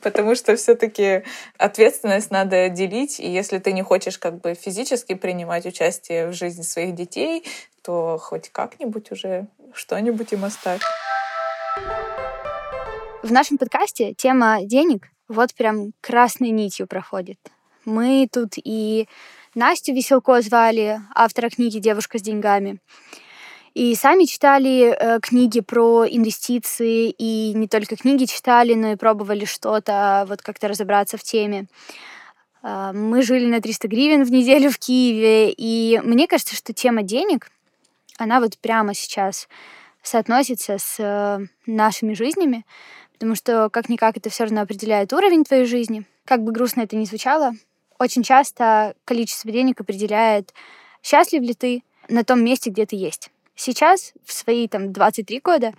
Потому 0.02 0.34
что 0.34 0.56
все-таки 0.56 1.24
ответственность 1.58 2.32
надо 2.32 2.70
делить, 2.70 3.20
и 3.20 3.30
если 3.30 3.60
ты 3.60 3.74
не 3.74 3.84
хочешь 3.84 4.18
как 4.18 4.42
бы 4.42 4.56
физически 4.56 5.14
принимать 5.14 5.68
участие 5.68 6.28
в 6.28 6.34
жизни 6.34 6.64
своих 6.64 6.96
детей, 6.96 7.44
то 7.84 8.18
хоть 8.20 8.50
как-нибудь 8.50 9.12
уже 9.12 9.48
что-нибудь 9.74 10.34
им 10.34 10.46
оставь. 10.46 10.82
В 13.22 13.32
нашем 13.32 13.60
подкасте 13.60 14.14
тема 14.16 14.60
денег 14.64 15.10
вот 15.28 15.54
прям 15.54 15.94
красной 16.02 16.50
нитью 16.50 16.88
проходит. 16.88 17.40
Мы 17.86 18.28
тут 18.32 18.54
и 18.56 19.08
Настю 19.56 19.94
Веселко 19.94 20.42
звали, 20.42 21.00
автора 21.16 21.50
книги 21.50 21.80
«Девушка 21.80 22.20
с 22.20 22.22
деньгами». 22.22 22.80
И 23.74 23.96
сами 23.96 24.26
читали 24.26 24.94
э, 24.94 25.20
книги 25.22 25.62
про 25.62 26.06
инвестиции, 26.06 27.10
и 27.10 27.54
не 27.54 27.70
только 27.70 27.96
книги 27.96 28.26
читали, 28.26 28.74
но 28.74 28.92
и 28.92 28.96
пробовали 28.98 29.46
что-то, 29.46 30.26
вот 30.28 30.42
как-то 30.42 30.68
разобраться 30.68 31.16
в 31.16 31.24
теме. 31.24 31.68
Э, 32.64 32.92
мы 32.94 33.22
жили 33.22 33.46
на 33.46 33.62
300 33.62 33.88
гривен 33.88 34.26
в 34.26 34.32
неделю 34.32 34.70
в 34.70 34.78
Киеве, 34.78 35.52
и 35.52 36.02
мне 36.04 36.28
кажется, 36.28 36.54
что 36.54 36.74
тема 36.74 37.02
денег, 37.04 37.50
она 38.18 38.42
вот 38.42 38.58
прямо 38.58 38.94
сейчас 38.94 39.48
соотносится 40.04 40.78
с 40.78 40.98
э, 41.00 41.40
нашими 41.66 42.14
жизнями, 42.14 42.66
потому 43.14 43.36
что 43.36 43.70
как-никак 43.70 44.18
это 44.18 44.30
все 44.30 44.44
равно 44.44 44.62
определяет 44.62 45.14
уровень 45.14 45.46
твоей 45.46 45.66
жизни. 45.66 46.04
Как 46.26 46.44
бы 46.44 46.52
грустно 46.52 46.82
это 46.82 46.98
ни 46.98 47.06
звучало, 47.06 47.54
очень 48.00 48.24
часто 48.24 48.96
количество 49.06 49.52
денег 49.52 49.82
определяет, 49.82 50.54
счастлив 51.04 51.42
ли 51.42 51.54
ты 51.54 51.84
на 52.10 52.24
том 52.24 52.44
месте, 52.44 52.70
где 52.70 52.86
ты 52.86 52.96
есть. 52.96 53.32
Сейчас, 53.56 54.14
в 54.26 54.34
свои 54.34 54.68
там 54.68 54.92
23 54.92 55.40
года, 55.40 55.74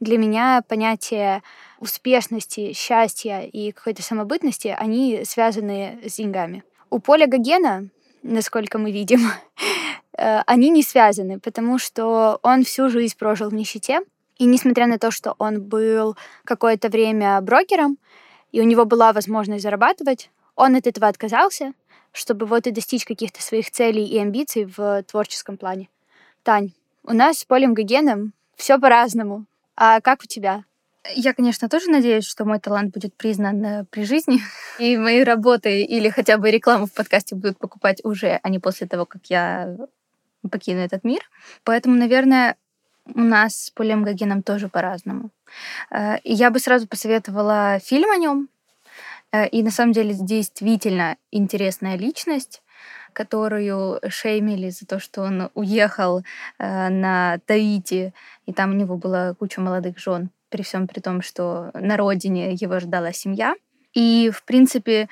для 0.00 0.16
меня 0.16 0.62
понятие 0.66 1.42
успешности, 1.78 2.72
счастья 2.72 3.40
и 3.40 3.72
какой-то 3.72 4.02
самобытности, 4.02 4.74
они 4.76 5.22
связаны 5.24 6.00
с 6.06 6.16
деньгами. 6.16 6.64
У 6.90 7.00
Поля 7.00 7.26
Гогена, 7.26 7.88
насколько 8.22 8.78
мы 8.78 8.90
видим, 8.92 9.20
э, 10.18 10.40
они 10.46 10.70
не 10.70 10.82
связаны, 10.82 11.38
потому 11.38 11.78
что 11.78 12.38
он 12.42 12.64
всю 12.64 12.88
жизнь 12.88 13.16
прожил 13.18 13.50
в 13.50 13.54
нищете, 13.54 14.00
и 14.38 14.44
несмотря 14.44 14.86
на 14.86 14.98
то, 14.98 15.10
что 15.10 15.34
он 15.38 15.60
был 15.60 16.16
какое-то 16.44 16.88
время 16.88 17.40
брокером, 17.40 17.98
и 18.52 18.60
у 18.60 18.64
него 18.64 18.84
была 18.86 19.12
возможность 19.12 19.62
зарабатывать, 19.62 20.30
он 20.58 20.74
от 20.74 20.86
этого 20.88 21.06
отказался, 21.06 21.72
чтобы 22.12 22.44
вот 22.44 22.66
и 22.66 22.72
достичь 22.72 23.04
каких-то 23.04 23.40
своих 23.40 23.70
целей 23.70 24.04
и 24.04 24.18
амбиций 24.18 24.64
в 24.64 25.04
творческом 25.04 25.56
плане. 25.56 25.88
Тань, 26.42 26.72
у 27.04 27.12
нас 27.12 27.38
с 27.38 27.44
Полем 27.44 27.74
Гогеном 27.74 28.32
все 28.56 28.78
по-разному. 28.78 29.44
А 29.76 30.00
как 30.00 30.24
у 30.24 30.26
тебя? 30.26 30.64
Я, 31.14 31.32
конечно, 31.32 31.68
тоже 31.68 31.88
надеюсь, 31.90 32.26
что 32.26 32.44
мой 32.44 32.58
талант 32.58 32.92
будет 32.92 33.14
признан 33.14 33.64
э, 33.64 33.84
при 33.88 34.02
жизни, 34.02 34.40
и 34.80 34.96
мои 34.96 35.22
работы 35.22 35.82
или 35.82 36.08
хотя 36.08 36.36
бы 36.38 36.50
рекламу 36.50 36.86
в 36.86 36.92
подкасте 36.92 37.36
будут 37.36 37.58
покупать 37.58 38.04
уже, 38.04 38.40
а 38.42 38.48
не 38.48 38.58
после 38.58 38.88
того, 38.88 39.06
как 39.06 39.26
я 39.26 39.76
покину 40.50 40.80
этот 40.80 41.04
мир. 41.04 41.20
Поэтому, 41.62 41.94
наверное, 41.94 42.56
у 43.06 43.20
нас 43.20 43.66
с 43.66 43.70
Полем 43.70 44.02
Гогеном 44.02 44.42
тоже 44.42 44.68
по-разному. 44.68 45.30
Э, 45.92 46.16
я 46.24 46.50
бы 46.50 46.58
сразу 46.58 46.88
посоветовала 46.88 47.78
фильм 47.78 48.10
о 48.10 48.16
нем. 48.16 48.48
Э, 49.32 49.46
и 49.48 49.62
на 49.62 49.70
самом 49.70 49.92
деле 49.92 50.14
действительно 50.14 51.16
интересная 51.30 51.96
личность 51.96 52.62
которую 53.12 54.00
шеймили 54.08 54.70
за 54.70 54.86
то, 54.86 55.00
что 55.00 55.22
он 55.22 55.50
уехал 55.54 56.22
э, 56.58 56.88
на 56.88 57.38
Таити, 57.46 58.12
и 58.46 58.52
там 58.52 58.70
у 58.70 58.74
него 58.74 58.96
была 58.96 59.34
куча 59.34 59.60
молодых 59.60 59.98
жен, 59.98 60.30
при 60.50 60.62
всем 60.62 60.86
при 60.86 61.00
том, 61.00 61.22
что 61.22 61.70
на 61.74 61.96
родине 61.96 62.52
его 62.52 62.78
ждала 62.78 63.12
семья. 63.12 63.54
И, 63.94 64.30
в 64.32 64.44
принципе, 64.44 65.08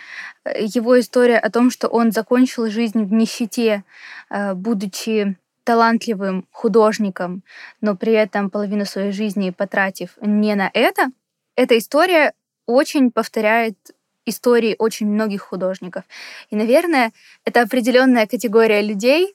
его 0.57 1.01
история 1.01 1.39
о 1.39 1.51
том, 1.51 1.71
что 1.71 1.89
он 1.89 2.13
закончил 2.13 2.69
жизнь 2.71 3.03
в 3.03 3.13
нищете, 3.13 3.83
э, 4.31 4.55
будучи 4.55 5.37
талантливым 5.65 6.47
художником, 6.53 7.43
но 7.81 7.97
при 7.97 8.13
этом 8.13 8.51
половину 8.51 8.85
своей 8.85 9.11
жизни 9.11 9.51
потратив 9.51 10.17
не 10.21 10.55
на 10.55 10.71
это, 10.73 11.11
эта 11.57 11.77
история 11.77 12.35
очень 12.67 13.11
повторяет 13.11 13.77
истории 14.27 14.77
очень 14.79 15.07
многих 15.07 15.43
художников. 15.43 16.05
И, 16.51 16.57
наверное, 16.57 17.13
это 17.45 17.63
определенная 17.63 18.27
категория 18.27 18.83
людей, 18.83 19.35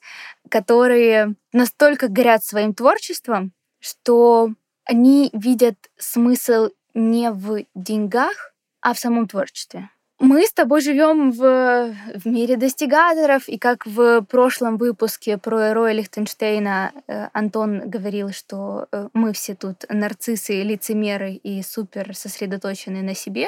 которые 0.50 1.36
настолько 1.54 2.08
горят 2.08 2.44
своим 2.44 2.74
творчеством, 2.74 3.54
что 3.80 4.50
они 4.86 5.30
видят 5.34 5.76
смысл 5.98 6.70
не 6.94 7.32
в 7.32 7.66
деньгах, 7.74 8.54
а 8.82 8.94
в 8.94 9.00
самом 9.00 9.28
творчестве. 9.28 9.90
Мы 10.24 10.46
с 10.46 10.54
тобой 10.54 10.82
живем 10.82 11.32
в, 11.32 11.96
в 12.14 12.26
мире 12.28 12.56
достигаторов, 12.56 13.50
и 13.50 13.58
как 13.58 13.88
в 13.88 14.22
прошлом 14.22 14.78
выпуске 14.78 15.40
про 15.40 15.74
Роя 15.74 15.94
Лихтенштейна 15.94 16.92
э, 17.08 17.28
Антон 17.34 17.90
говорил, 17.90 18.32
что 18.32 18.88
э, 18.92 19.10
мы 19.14 19.34
все 19.34 19.56
тут 19.56 19.84
нарциссы, 19.90 20.62
лицемеры 20.62 21.32
и 21.32 21.64
супер 21.64 22.16
сосредоточены 22.16 23.02
на 23.02 23.16
себе, 23.16 23.48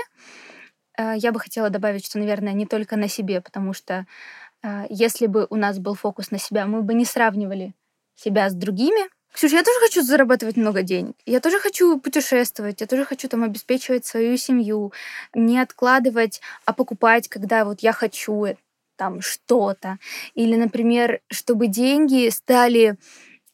я 0.97 1.31
бы 1.31 1.39
хотела 1.39 1.69
добавить, 1.69 2.05
что, 2.05 2.19
наверное, 2.19 2.53
не 2.53 2.65
только 2.65 2.95
на 2.95 3.07
себе, 3.07 3.41
потому 3.41 3.73
что 3.73 4.05
э, 4.63 4.85
если 4.89 5.27
бы 5.27 5.47
у 5.49 5.55
нас 5.55 5.79
был 5.79 5.95
фокус 5.95 6.31
на 6.31 6.39
себя, 6.39 6.65
мы 6.65 6.81
бы 6.81 6.93
не 6.93 7.05
сравнивали 7.05 7.73
себя 8.15 8.49
с 8.49 8.53
другими. 8.53 9.09
Ксюша, 9.33 9.55
я 9.57 9.63
тоже 9.63 9.79
хочу 9.79 10.03
зарабатывать 10.03 10.57
много 10.57 10.83
денег. 10.83 11.15
Я 11.25 11.39
тоже 11.39 11.59
хочу 11.59 11.99
путешествовать. 11.99 12.81
Я 12.81 12.87
тоже 12.87 13.03
хочу 13.03 13.27
там 13.27 13.43
обеспечивать 13.43 14.05
свою 14.05 14.37
семью. 14.37 14.93
Не 15.33 15.59
откладывать, 15.59 16.39
а 16.65 16.73
покупать, 16.73 17.27
когда 17.27 17.65
вот 17.65 17.79
я 17.81 17.93
хочу 17.93 18.45
э, 18.45 18.55
там 18.95 19.21
что-то. 19.21 19.97
Или, 20.35 20.55
например, 20.55 21.21
чтобы 21.29 21.67
деньги 21.67 22.29
стали 22.29 22.97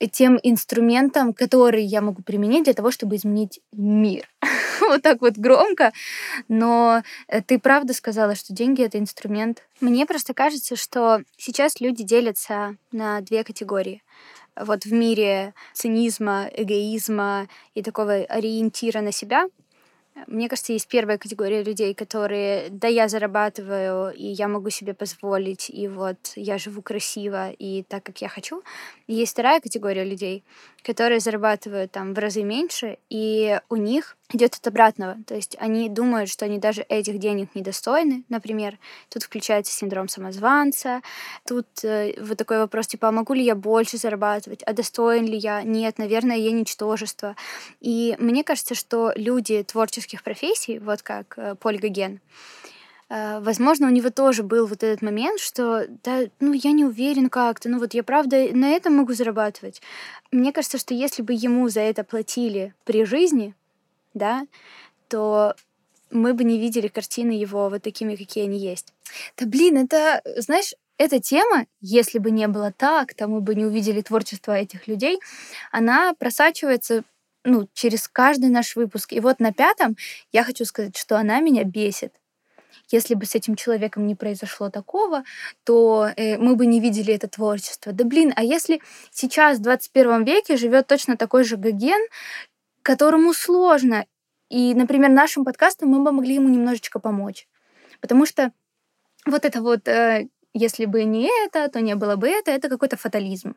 тем 0.07 0.39
инструментом, 0.41 1.33
который 1.33 1.83
я 1.83 2.01
могу 2.01 2.21
применить 2.21 2.65
для 2.65 2.73
того, 2.73 2.91
чтобы 2.91 3.15
изменить 3.15 3.59
мир. 3.71 4.27
вот 4.81 5.01
так 5.01 5.21
вот 5.21 5.37
громко, 5.37 5.91
но 6.47 7.03
э, 7.27 7.41
ты 7.41 7.59
правда 7.59 7.93
сказала, 7.93 8.35
что 8.35 8.53
деньги— 8.53 8.83
это 8.83 8.97
инструмент. 8.97 9.63
Мне 9.81 10.05
просто 10.05 10.33
кажется, 10.33 10.75
что 10.75 11.21
сейчас 11.37 11.79
люди 11.79 12.03
делятся 12.03 12.75
на 12.91 13.21
две 13.21 13.43
категории 13.43 14.03
вот 14.55 14.83
в 14.83 14.91
мире 14.91 15.53
цинизма, 15.73 16.49
эгоизма 16.53 17.47
и 17.75 17.81
такого 17.81 18.13
ориентира 18.13 18.99
на 19.01 19.11
себя— 19.11 19.47
мне 20.27 20.49
кажется, 20.49 20.73
есть 20.73 20.87
первая 20.87 21.17
категория 21.17 21.63
людей, 21.63 21.93
которые, 21.93 22.69
да, 22.69 22.87
я 22.87 23.07
зарабатываю, 23.07 24.13
и 24.13 24.25
я 24.25 24.47
могу 24.47 24.69
себе 24.69 24.93
позволить, 24.93 25.69
и 25.69 25.87
вот 25.87 26.33
я 26.35 26.57
живу 26.57 26.81
красиво 26.81 27.51
и 27.51 27.83
так, 27.83 28.03
как 28.03 28.21
я 28.21 28.27
хочу. 28.27 28.61
Есть 29.11 29.31
вторая 29.31 29.59
категория 29.59 30.03
людей, 30.03 30.43
которые 30.83 31.19
зарабатывают 31.19 31.91
там 31.91 32.13
в 32.13 32.19
разы 32.19 32.43
меньше, 32.43 32.99
и 33.09 33.59
у 33.67 33.75
них 33.75 34.15
идет 34.31 34.53
от 34.53 34.67
обратного. 34.67 35.17
То 35.25 35.33
есть 35.33 35.55
они 35.59 35.89
думают, 35.89 36.29
что 36.29 36.45
они 36.45 36.59
даже 36.59 36.83
этих 36.83 37.17
денег 37.17 37.55
недостойны, 37.55 38.23
например. 38.29 38.77
Тут 39.09 39.23
включается 39.23 39.73
синдром 39.73 40.09
самозванца. 40.09 41.01
Тут 41.47 41.65
э, 41.81 42.21
вот 42.21 42.37
такой 42.37 42.59
вопрос, 42.59 42.85
типа, 42.85 43.07
а 43.07 43.11
могу 43.11 43.33
ли 43.33 43.43
я 43.43 43.55
больше 43.55 43.97
зарабатывать? 43.97 44.61
А 44.61 44.73
достоин 44.73 45.25
ли 45.25 45.37
я? 45.37 45.63
Нет, 45.63 45.97
наверное, 45.97 46.37
я 46.37 46.51
ничтожество. 46.51 47.35
И 47.81 48.15
мне 48.19 48.43
кажется, 48.43 48.75
что 48.75 49.11
люди 49.15 49.63
творческих 49.63 50.21
профессий, 50.21 50.77
вот 50.77 51.01
как 51.01 51.33
э, 51.37 51.55
Поль 51.55 51.79
Гоген, 51.79 52.21
возможно, 53.09 53.87
у 53.87 53.91
него 53.91 54.09
тоже 54.11 54.43
был 54.43 54.67
вот 54.67 54.83
этот 54.83 55.01
момент, 55.01 55.39
что, 55.39 55.87
да, 56.03 56.21
ну, 56.39 56.53
я 56.53 56.71
не 56.71 56.85
уверен 56.85 57.29
как-то, 57.29 57.69
ну, 57.69 57.79
вот 57.79 57.93
я 57.93 58.03
правда 58.03 58.47
на 58.53 58.69
этом 58.69 58.95
могу 58.95 59.13
зарабатывать. 59.13 59.81
Мне 60.31 60.53
кажется, 60.53 60.77
что 60.77 60.93
если 60.93 61.21
бы 61.21 61.33
ему 61.33 61.69
за 61.69 61.81
это 61.81 62.03
платили 62.03 62.73
при 62.85 63.05
жизни, 63.05 63.55
да, 64.13 64.45
то 65.07 65.55
мы 66.11 66.33
бы 66.33 66.43
не 66.43 66.59
видели 66.59 66.87
картины 66.87 67.31
его 67.31 67.69
вот 67.69 67.83
такими, 67.83 68.15
какие 68.15 68.45
они 68.45 68.57
есть. 68.57 68.93
Да 69.37 69.45
блин, 69.45 69.77
это, 69.77 70.21
знаешь, 70.37 70.73
эта 70.97 71.19
тема, 71.19 71.65
если 71.81 72.19
бы 72.19 72.29
не 72.29 72.47
было 72.47 72.71
так, 72.71 73.13
то 73.13 73.27
мы 73.27 73.41
бы 73.41 73.55
не 73.55 73.65
увидели 73.65 74.01
творчество 74.01 74.51
этих 74.51 74.87
людей, 74.87 75.19
она 75.71 76.13
просачивается 76.13 77.03
ну, 77.45 77.69
через 77.73 78.07
каждый 78.07 78.49
наш 78.49 78.75
выпуск. 78.75 79.13
И 79.13 79.19
вот 79.19 79.39
на 79.39 79.53
пятом 79.53 79.95
я 80.31 80.43
хочу 80.43 80.65
сказать, 80.65 80.97
что 80.97 81.17
она 81.17 81.39
меня 81.39 81.63
бесит. 81.63 82.13
Если 82.91 83.13
бы 83.13 83.25
с 83.25 83.35
этим 83.35 83.55
человеком 83.55 84.07
не 84.07 84.15
произошло 84.15 84.69
такого, 84.69 85.23
то 85.63 86.09
э, 86.15 86.37
мы 86.37 86.55
бы 86.55 86.65
не 86.65 86.79
видели 86.79 87.13
это 87.13 87.27
творчество. 87.27 87.91
Да 87.91 88.03
блин, 88.03 88.33
а 88.35 88.43
если 88.43 88.81
сейчас 89.11 89.59
в 89.59 89.61
21 89.61 90.23
веке 90.23 90.57
живет 90.57 90.87
точно 90.87 91.17
такой 91.17 91.43
же 91.43 91.57
Гоген, 91.57 92.01
которому 92.81 93.33
сложно. 93.33 94.05
И, 94.49 94.73
например, 94.73 95.11
нашим 95.11 95.45
подкастом 95.45 95.89
мы 95.89 96.03
бы 96.03 96.11
могли 96.11 96.35
ему 96.35 96.49
немножечко 96.49 96.99
помочь. 96.99 97.47
Потому 98.01 98.25
что 98.25 98.51
вот 99.25 99.45
это 99.45 99.61
вот, 99.61 99.87
э, 99.87 100.27
если 100.53 100.85
бы 100.85 101.03
не 101.03 101.29
это, 101.45 101.69
то 101.69 101.81
не 101.81 101.95
было 101.95 102.15
бы 102.15 102.27
это, 102.27 102.51
это 102.51 102.69
какой-то 102.69 102.97
фатализм. 102.97 103.55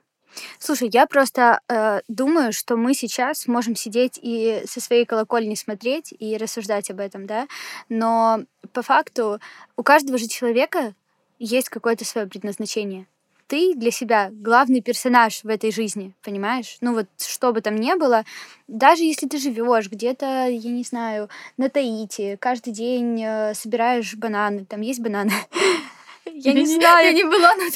Слушай, 0.58 0.90
я 0.92 1.06
просто 1.06 1.60
э, 1.68 2.00
думаю, 2.08 2.52
что 2.52 2.76
мы 2.76 2.94
сейчас 2.94 3.46
можем 3.46 3.76
сидеть 3.76 4.18
и 4.20 4.62
со 4.66 4.80
своей 4.80 5.04
колокольни 5.04 5.54
смотреть 5.54 6.14
и 6.18 6.36
рассуждать 6.36 6.90
об 6.90 7.00
этом, 7.00 7.26
да, 7.26 7.46
но 7.88 8.40
по 8.72 8.82
факту 8.82 9.40
у 9.76 9.82
каждого 9.82 10.18
же 10.18 10.28
человека 10.28 10.94
есть 11.38 11.68
какое-то 11.68 12.04
свое 12.04 12.26
предназначение. 12.26 13.06
Ты 13.48 13.74
для 13.74 13.90
себя 13.90 14.30
главный 14.32 14.80
персонаж 14.80 15.44
в 15.44 15.48
этой 15.48 15.72
жизни, 15.72 16.14
понимаешь? 16.22 16.78
Ну 16.80 16.94
вот 16.94 17.06
что 17.18 17.52
бы 17.52 17.60
там 17.60 17.76
ни 17.76 17.92
было, 17.98 18.24
даже 18.66 19.02
если 19.02 19.28
ты 19.28 19.36
живешь 19.36 19.90
где-то, 19.90 20.46
я 20.48 20.70
не 20.70 20.84
знаю, 20.84 21.28
на 21.58 21.68
Таити, 21.68 22.38
каждый 22.40 22.72
день 22.72 23.22
э, 23.22 23.52
собираешь 23.54 24.14
бананы, 24.14 24.64
там 24.64 24.80
есть 24.80 25.00
бананы, 25.00 25.32
Я 26.26 26.52
не 26.52 26.66
знаю. 26.66 27.06
Я 27.06 27.12
не 27.12 27.24
была 27.24 27.54
на 27.54 27.70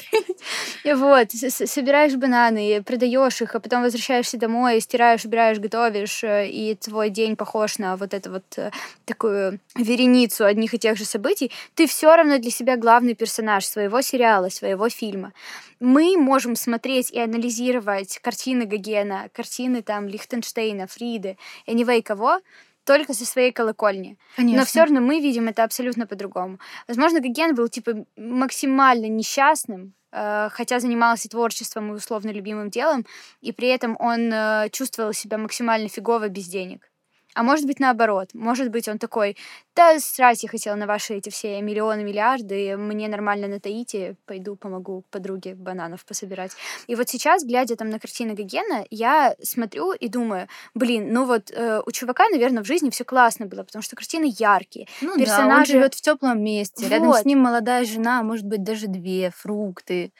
вот, 0.94 1.32
собираешь 1.32 2.14
бананы, 2.14 2.82
продаешь 2.82 3.42
их, 3.42 3.54
а 3.54 3.60
потом 3.60 3.82
возвращаешься 3.82 4.38
домой, 4.38 4.80
стираешь, 4.80 5.24
убираешь, 5.24 5.58
готовишь, 5.58 6.22
э, 6.22 6.48
и 6.48 6.74
твой 6.76 7.10
день 7.10 7.36
похож 7.36 7.78
на 7.78 7.96
вот 7.96 8.14
эту 8.14 8.30
вот 8.30 8.44
э, 8.56 8.70
такую 9.04 9.58
вереницу 9.74 10.44
одних 10.44 10.74
и 10.74 10.78
тех 10.78 10.96
же 10.96 11.04
событий, 11.04 11.50
ты 11.74 11.86
все 11.86 12.14
равно 12.14 12.38
для 12.38 12.50
себя 12.50 12.76
главный 12.76 13.14
персонаж 13.14 13.66
своего 13.66 14.00
сериала, 14.00 14.48
своего 14.48 14.88
фильма. 14.88 15.32
Мы 15.80 16.16
можем 16.16 16.56
смотреть 16.56 17.10
и 17.10 17.20
анализировать 17.20 18.18
картины 18.18 18.64
Гогена, 18.64 19.28
картины 19.32 19.82
там 19.82 20.08
Лихтенштейна, 20.08 20.86
Фриды, 20.86 21.36
anyway, 21.66 22.02
кого, 22.02 22.40
только 22.86 23.12
со 23.14 23.26
своей 23.26 23.52
колокольни. 23.52 24.16
Конечно. 24.36 24.60
Но 24.60 24.64
все 24.64 24.80
равно 24.80 25.00
мы 25.00 25.20
видим 25.20 25.48
это 25.48 25.64
абсолютно 25.64 26.06
по-другому. 26.06 26.58
Возможно, 26.88 27.20
Гоген 27.20 27.54
был 27.54 27.68
типа 27.68 28.06
максимально 28.16 29.06
несчастным, 29.06 29.92
э, 30.12 30.48
хотя 30.52 30.80
занимался 30.80 31.28
творчеством 31.28 31.92
и 31.92 31.96
условно 31.96 32.30
любимым 32.30 32.70
делом, 32.70 33.04
и 33.42 33.52
при 33.52 33.68
этом 33.68 33.96
он 33.98 34.32
э, 34.32 34.68
чувствовал 34.70 35.12
себя 35.12 35.36
максимально 35.36 35.88
фигово 35.88 36.28
без 36.28 36.46
денег. 36.48 36.90
А 37.36 37.42
может 37.42 37.66
быть, 37.66 37.80
наоборот. 37.80 38.30
Может 38.32 38.70
быть, 38.70 38.88
он 38.88 38.98
такой, 38.98 39.36
да, 39.74 40.00
срать 40.00 40.42
я 40.42 40.48
хотела 40.48 40.74
на 40.74 40.86
ваши 40.86 41.12
эти 41.12 41.28
все 41.28 41.60
миллионы, 41.60 42.02
миллиарды, 42.02 42.78
мне 42.78 43.08
нормально 43.08 43.46
на 43.46 43.60
Таити, 43.60 44.16
пойду 44.24 44.56
помогу 44.56 45.04
подруге 45.10 45.54
бананов 45.54 46.06
пособирать. 46.06 46.52
И 46.86 46.94
вот 46.94 47.10
сейчас, 47.10 47.44
глядя 47.44 47.76
там 47.76 47.90
на 47.90 48.00
картины 48.00 48.32
Гогена, 48.32 48.86
я 48.88 49.36
смотрю 49.42 49.92
и 49.92 50.08
думаю, 50.08 50.48
блин, 50.74 51.12
ну 51.12 51.26
вот 51.26 51.50
э, 51.50 51.82
у 51.84 51.90
чувака, 51.90 52.26
наверное, 52.30 52.62
в 52.62 52.66
жизни 52.66 52.88
все 52.88 53.04
классно 53.04 53.44
было, 53.44 53.64
потому 53.64 53.82
что 53.82 53.96
картины 53.96 54.32
яркие. 54.38 54.88
Ну 55.02 55.18
персонажи... 55.18 55.48
да, 55.50 55.56
он 55.58 55.64
живет 55.66 55.94
в 55.94 56.00
теплом 56.00 56.42
месте, 56.42 56.84
вот. 56.84 56.90
рядом 56.90 57.12
с 57.12 57.26
ним 57.26 57.40
молодая 57.40 57.84
жена, 57.84 58.22
может 58.22 58.46
быть, 58.46 58.62
даже 58.62 58.86
две, 58.86 59.30
фрукты. 59.36 60.10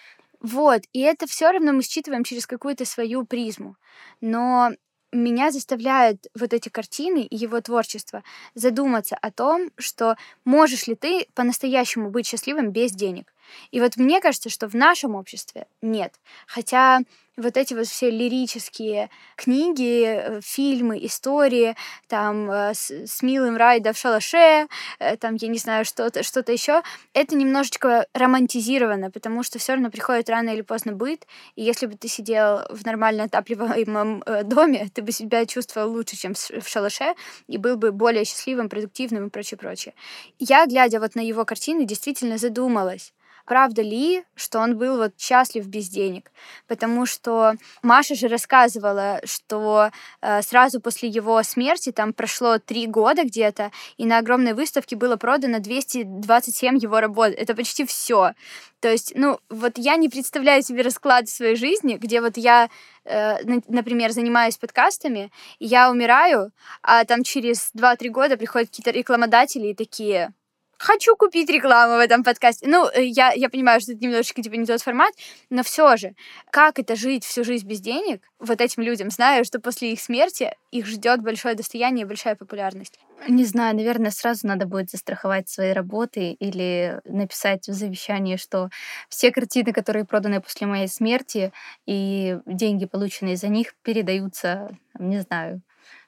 Вот, 0.43 0.83
и 0.93 1.01
это 1.01 1.27
все 1.27 1.51
равно 1.51 1.73
мы 1.73 1.83
считываем 1.83 2.25
через 2.25 2.47
какую-то 2.47 2.85
свою 2.85 3.25
призму. 3.25 3.77
Но 4.21 4.73
меня 5.13 5.51
заставляют 5.53 6.27
вот 6.39 6.53
эти 6.53 6.69
картины 6.69 7.23
и 7.23 7.37
его 7.37 7.61
творчество 7.61 8.23
задуматься 8.55 9.17
о 9.21 9.31
том, 9.31 9.71
что 9.79 10.17
можешь 10.45 10.87
ли 10.87 10.95
ты 10.95 11.27
по-настоящему 11.35 12.11
быть 12.11 12.27
счастливым 12.27 12.71
без 12.73 12.93
денег. 12.93 13.33
И 13.71 13.81
вот 13.81 13.97
мне 13.97 14.21
кажется, 14.21 14.51
что 14.51 14.69
в 14.69 14.75
нашем 14.75 15.15
обществе 15.15 15.67
нет. 15.83 16.15
Хотя 16.47 17.01
вот 17.37 17.57
эти 17.57 17.75
вот 17.75 17.87
все 17.87 18.11
лирические 18.11 19.11
книги, 19.37 20.05
э, 20.07 20.41
фильмы, 20.43 21.05
истории, 21.05 21.77
там, 22.09 22.51
э, 22.51 22.75
с, 22.75 22.91
с 22.91 23.23
милым 23.23 23.57
Райда 23.57 23.93
в 23.93 23.99
шалаше, 23.99 24.69
э, 24.99 25.17
там, 25.19 25.35
я 25.35 25.49
не 25.49 25.59
знаю, 25.59 25.85
что-то 25.85 26.23
что 26.23 26.41
еще, 26.47 26.83
это 27.13 27.37
немножечко 27.37 28.07
романтизировано, 28.15 29.11
потому 29.11 29.43
что 29.43 29.59
все 29.59 29.75
равно 29.75 29.91
приходит 29.91 30.31
рано 30.31 30.51
или 30.51 30.63
поздно 30.63 30.93
быт, 30.93 31.27
и 31.57 31.63
если 31.63 31.87
бы 31.87 31.97
ты 31.97 32.09
сидел 32.09 32.61
в 32.71 32.85
нормально 32.87 33.25
отапливаемом 33.25 34.23
доме, 34.45 34.89
ты 34.95 35.03
бы 35.03 35.13
себя 35.13 35.45
чувствовал 35.47 35.91
лучше, 35.91 36.17
чем 36.17 36.35
в 36.35 36.69
шалаше, 36.69 37.15
и 37.49 37.59
был 37.59 37.77
бы 37.77 37.93
более 37.93 38.25
счастливым, 38.25 38.69
продуктивным 38.69 39.27
и 39.27 39.31
прочее, 39.31 39.59
прочее. 39.59 39.95
Я, 40.39 40.67
глядя 40.67 41.01
вот 41.01 41.15
на 41.15 41.21
его 41.21 41.45
картины, 41.45 41.85
действительно 41.85 42.39
задумалась, 42.39 43.13
правда 43.47 43.81
ли, 43.81 44.25
что 44.35 44.59
он 44.59 44.77
был 44.77 44.99
вот 44.99 45.13
счастлив 45.19 45.67
без 45.67 45.89
денег. 45.89 46.31
Потому 46.67 47.07
что 47.07 47.55
Маша 47.83 48.15
же 48.15 48.29
рассказывала, 48.29 49.21
что 49.25 49.91
э, 50.21 50.43
сразу 50.43 50.81
после 50.81 51.09
его 51.09 51.43
смерти, 51.43 51.93
там 51.93 52.13
прошло 52.13 52.59
три 52.59 52.87
года 52.87 53.25
где-то, 53.25 53.71
и 53.97 54.05
на 54.05 54.19
огромной 54.19 54.53
выставке 54.53 54.97
было 54.97 55.17
продано 55.17 55.61
227 55.61 56.77
его 56.79 57.01
работ. 57.01 57.33
Это 57.37 57.55
почти 57.55 57.87
все. 57.87 58.33
То 58.81 58.91
есть, 58.91 59.13
ну, 59.15 59.39
вот 59.49 59.79
я 59.79 59.97
не 59.97 60.09
представляю 60.09 60.63
себе 60.63 60.83
расклад 60.83 61.29
своей 61.29 61.57
жизни, 61.57 61.95
где 61.95 62.21
вот 62.21 62.37
я, 62.37 62.69
э, 63.05 63.39
например, 63.69 64.13
занимаюсь 64.13 64.59
подкастами, 64.59 65.31
я 65.59 65.91
умираю, 65.91 66.53
а 66.83 67.05
там 67.05 67.23
через 67.23 67.71
2-3 67.75 68.11
года 68.11 68.37
приходят 68.37 68.69
какие-то 68.69 68.91
рекламодатели 68.91 69.69
и 69.69 69.75
такие, 69.75 70.33
хочу 70.79 71.17
купить 71.17 71.49
рекламу 71.51 71.97
в 71.97 72.01
этом 72.01 72.23
подкасте. 72.23 72.67
Ну, 72.69 72.89
э, 72.89 73.05
я, 73.05 73.33
я 73.33 73.49
понимаю, 73.49 73.81
что 73.81 73.93
это 73.93 74.05
немножечко 74.05 74.43
типа 74.43 74.55
не 74.55 74.67
тот 74.67 74.83
формат, 74.83 75.13
но 75.51 75.63
все 75.63 75.97
же, 75.97 76.15
как 76.51 76.79
это 76.79 76.97
жить 76.97 77.25
всю 77.25 77.45
жизнь 77.45 77.67
без 77.67 77.81
денег, 77.81 78.23
вот 78.39 78.61
этим 78.61 78.83
людям, 78.83 79.11
знаю, 79.11 79.45
что 79.45 79.61
после 79.61 79.93
их 79.93 80.01
смерти 80.01 80.53
их 80.71 80.87
ждет 80.87 81.23
большое 81.23 81.55
достояние 81.55 82.05
и 82.05 82.09
большая 82.09 82.37
популярность. 82.37 82.99
Не 83.29 83.45
знаю, 83.45 83.75
наверное, 83.75 84.11
сразу 84.11 84.47
надо 84.47 84.67
будет 84.67 84.91
застраховать 84.91 85.49
свои 85.49 85.73
работы 85.73 86.33
или 86.33 87.01
написать 87.05 87.67
в 87.67 87.73
завещании, 87.73 88.37
что 88.37 88.69
все 89.09 89.31
картины, 89.31 89.73
которые 89.73 90.05
проданы 90.05 90.41
после 90.41 90.67
моей 90.67 90.89
смерти, 90.89 91.53
и 91.87 92.39
деньги, 92.45 92.85
полученные 92.85 93.37
за 93.37 93.49
них, 93.49 93.75
передаются, 93.83 94.77
не 94.99 95.21
знаю, 95.21 95.63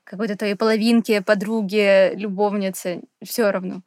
какой-то 0.09 0.37
твоей 0.37 0.55
половинке, 0.55 1.23
подруге, 1.23 2.15
любовнице, 2.15 3.03
все 3.23 3.51
равно. 3.51 3.83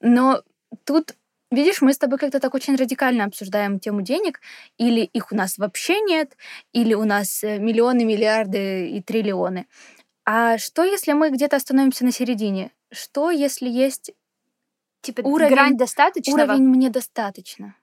Но 0.00 0.42
тут 0.84 1.14
Видишь, 1.52 1.80
мы 1.80 1.92
с 1.92 1.98
тобой 1.98 2.18
как-то 2.18 2.40
так 2.40 2.54
очень 2.54 2.74
радикально 2.74 3.24
обсуждаем 3.24 3.78
тему 3.78 4.02
денег, 4.02 4.40
или 4.78 5.02
их 5.02 5.30
у 5.30 5.36
нас 5.36 5.58
вообще 5.58 6.00
нет, 6.00 6.36
или 6.72 6.92
у 6.92 7.04
нас 7.04 7.44
э, 7.44 7.58
миллионы, 7.58 8.04
миллиарды 8.04 8.90
и 8.90 9.00
триллионы. 9.00 9.66
А 10.24 10.58
что, 10.58 10.82
если 10.82 11.12
мы 11.12 11.30
где-то 11.30 11.54
остановимся 11.54 12.04
на 12.04 12.10
середине? 12.10 12.72
Что, 12.90 13.30
если 13.30 13.68
есть 13.68 14.10
типа 15.02 15.20
уровень, 15.20 15.54
грань 15.54 15.76
достаточного? 15.76 16.42
Уровень 16.42 16.68
мне 16.68 16.90
достаточно. 16.90 17.76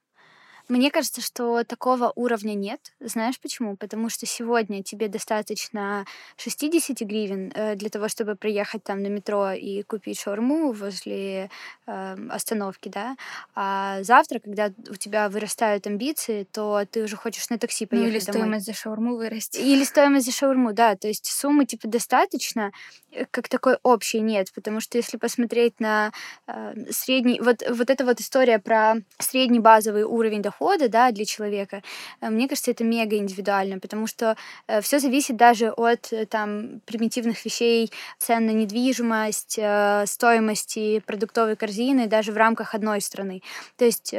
Мне 0.74 0.90
кажется, 0.90 1.22
что 1.22 1.64
такого 1.64 2.12
уровня 2.16 2.56
нет. 2.56 2.80
Знаешь 3.00 3.40
почему? 3.40 3.78
Потому 3.78 4.10
что 4.10 4.26
сегодня 4.26 4.82
тебе 4.82 5.08
достаточно 5.08 6.04
60 6.38 7.00
гривен 7.02 7.52
э, 7.54 7.76
для 7.76 7.90
того, 7.90 8.08
чтобы 8.08 8.36
приехать 8.36 8.84
там 8.84 9.04
на 9.04 9.08
метро 9.08 9.52
и 9.52 9.84
купить 9.84 10.20
шаурму 10.20 10.72
возле 10.72 11.52
э, 11.86 12.18
остановки, 12.32 12.90
да. 12.90 13.16
А 13.54 14.02
завтра, 14.02 14.40
когда 14.40 14.72
у 14.90 14.96
тебя 14.96 15.30
вырастают 15.30 15.86
амбиции, 15.86 16.48
то 16.52 16.84
ты 16.90 17.04
уже 17.04 17.18
хочешь 17.18 17.48
на 17.52 17.60
такси 17.60 17.86
поехать 17.86 18.10
ну, 18.10 18.18
или 18.18 18.26
домой. 18.26 18.40
стоимость 18.42 18.66
за 18.66 18.74
шаурму 18.74 19.16
вырасти. 19.16 19.60
Или 19.60 19.84
стоимость 19.84 20.26
за 20.26 20.32
шаурму, 20.32 20.74
да. 20.74 20.96
То 20.96 21.08
есть 21.08 21.28
суммы 21.28 21.68
типа 21.68 21.88
достаточно, 21.88 22.72
э, 23.12 23.26
как 23.30 23.48
такой 23.48 23.78
общей 23.84 24.22
нет, 24.22 24.52
потому 24.56 24.80
что 24.80 24.98
если 24.98 25.18
посмотреть 25.18 25.80
на 25.80 26.12
э, 26.48 26.74
средний, 26.90 27.40
вот 27.42 27.62
вот 27.70 27.92
эта 27.92 28.06
вот 28.06 28.20
история 28.20 28.58
про 28.58 28.96
средний 29.20 29.60
базовый 29.60 30.02
уровень 30.02 30.42
дохода 30.42 30.63
дохода 30.64 30.90
да, 30.90 31.12
для 31.12 31.26
человека, 31.26 31.82
э, 32.22 32.30
мне 32.30 32.48
кажется, 32.48 32.72
это 32.72 32.84
мега 32.84 33.18
индивидуально, 33.18 33.80
потому 33.80 34.08
что 34.08 34.36
э, 34.68 34.82
все 34.82 35.00
зависит 35.00 35.36
даже 35.36 35.72
от 35.72 36.14
э, 36.14 36.26
там, 36.26 36.82
примитивных 36.86 37.46
вещей, 37.46 37.92
цен 38.18 38.46
на 38.46 38.52
недвижимость, 38.52 39.60
стоимости 40.06 41.00
продуктовой 41.06 41.56
корзины 41.56 42.08
даже 42.08 42.32
в 42.32 42.38
рамках 42.38 42.76
одной 42.76 43.02
страны. 43.02 43.42
То 43.78 43.86
есть 43.86 44.16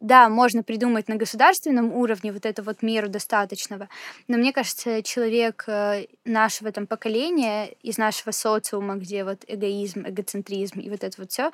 да, 0.00 0.28
можно 0.28 0.62
придумать 0.62 1.08
на 1.08 1.16
государственном 1.16 1.92
уровне 1.92 2.32
вот 2.32 2.46
эту 2.46 2.62
вот 2.62 2.82
меру 2.82 3.08
достаточного, 3.08 3.88
но 4.28 4.38
мне 4.38 4.52
кажется, 4.52 5.02
человек 5.02 5.66
нашего 6.24 6.72
там 6.72 6.86
поколения, 6.86 7.66
из 7.82 7.98
нашего 7.98 8.32
социума, 8.32 8.96
где 8.96 9.24
вот 9.24 9.44
эгоизм, 9.46 10.06
эгоцентризм 10.06 10.80
и 10.80 10.90
вот 10.90 11.04
это 11.04 11.20
вот 11.20 11.30
все, 11.30 11.50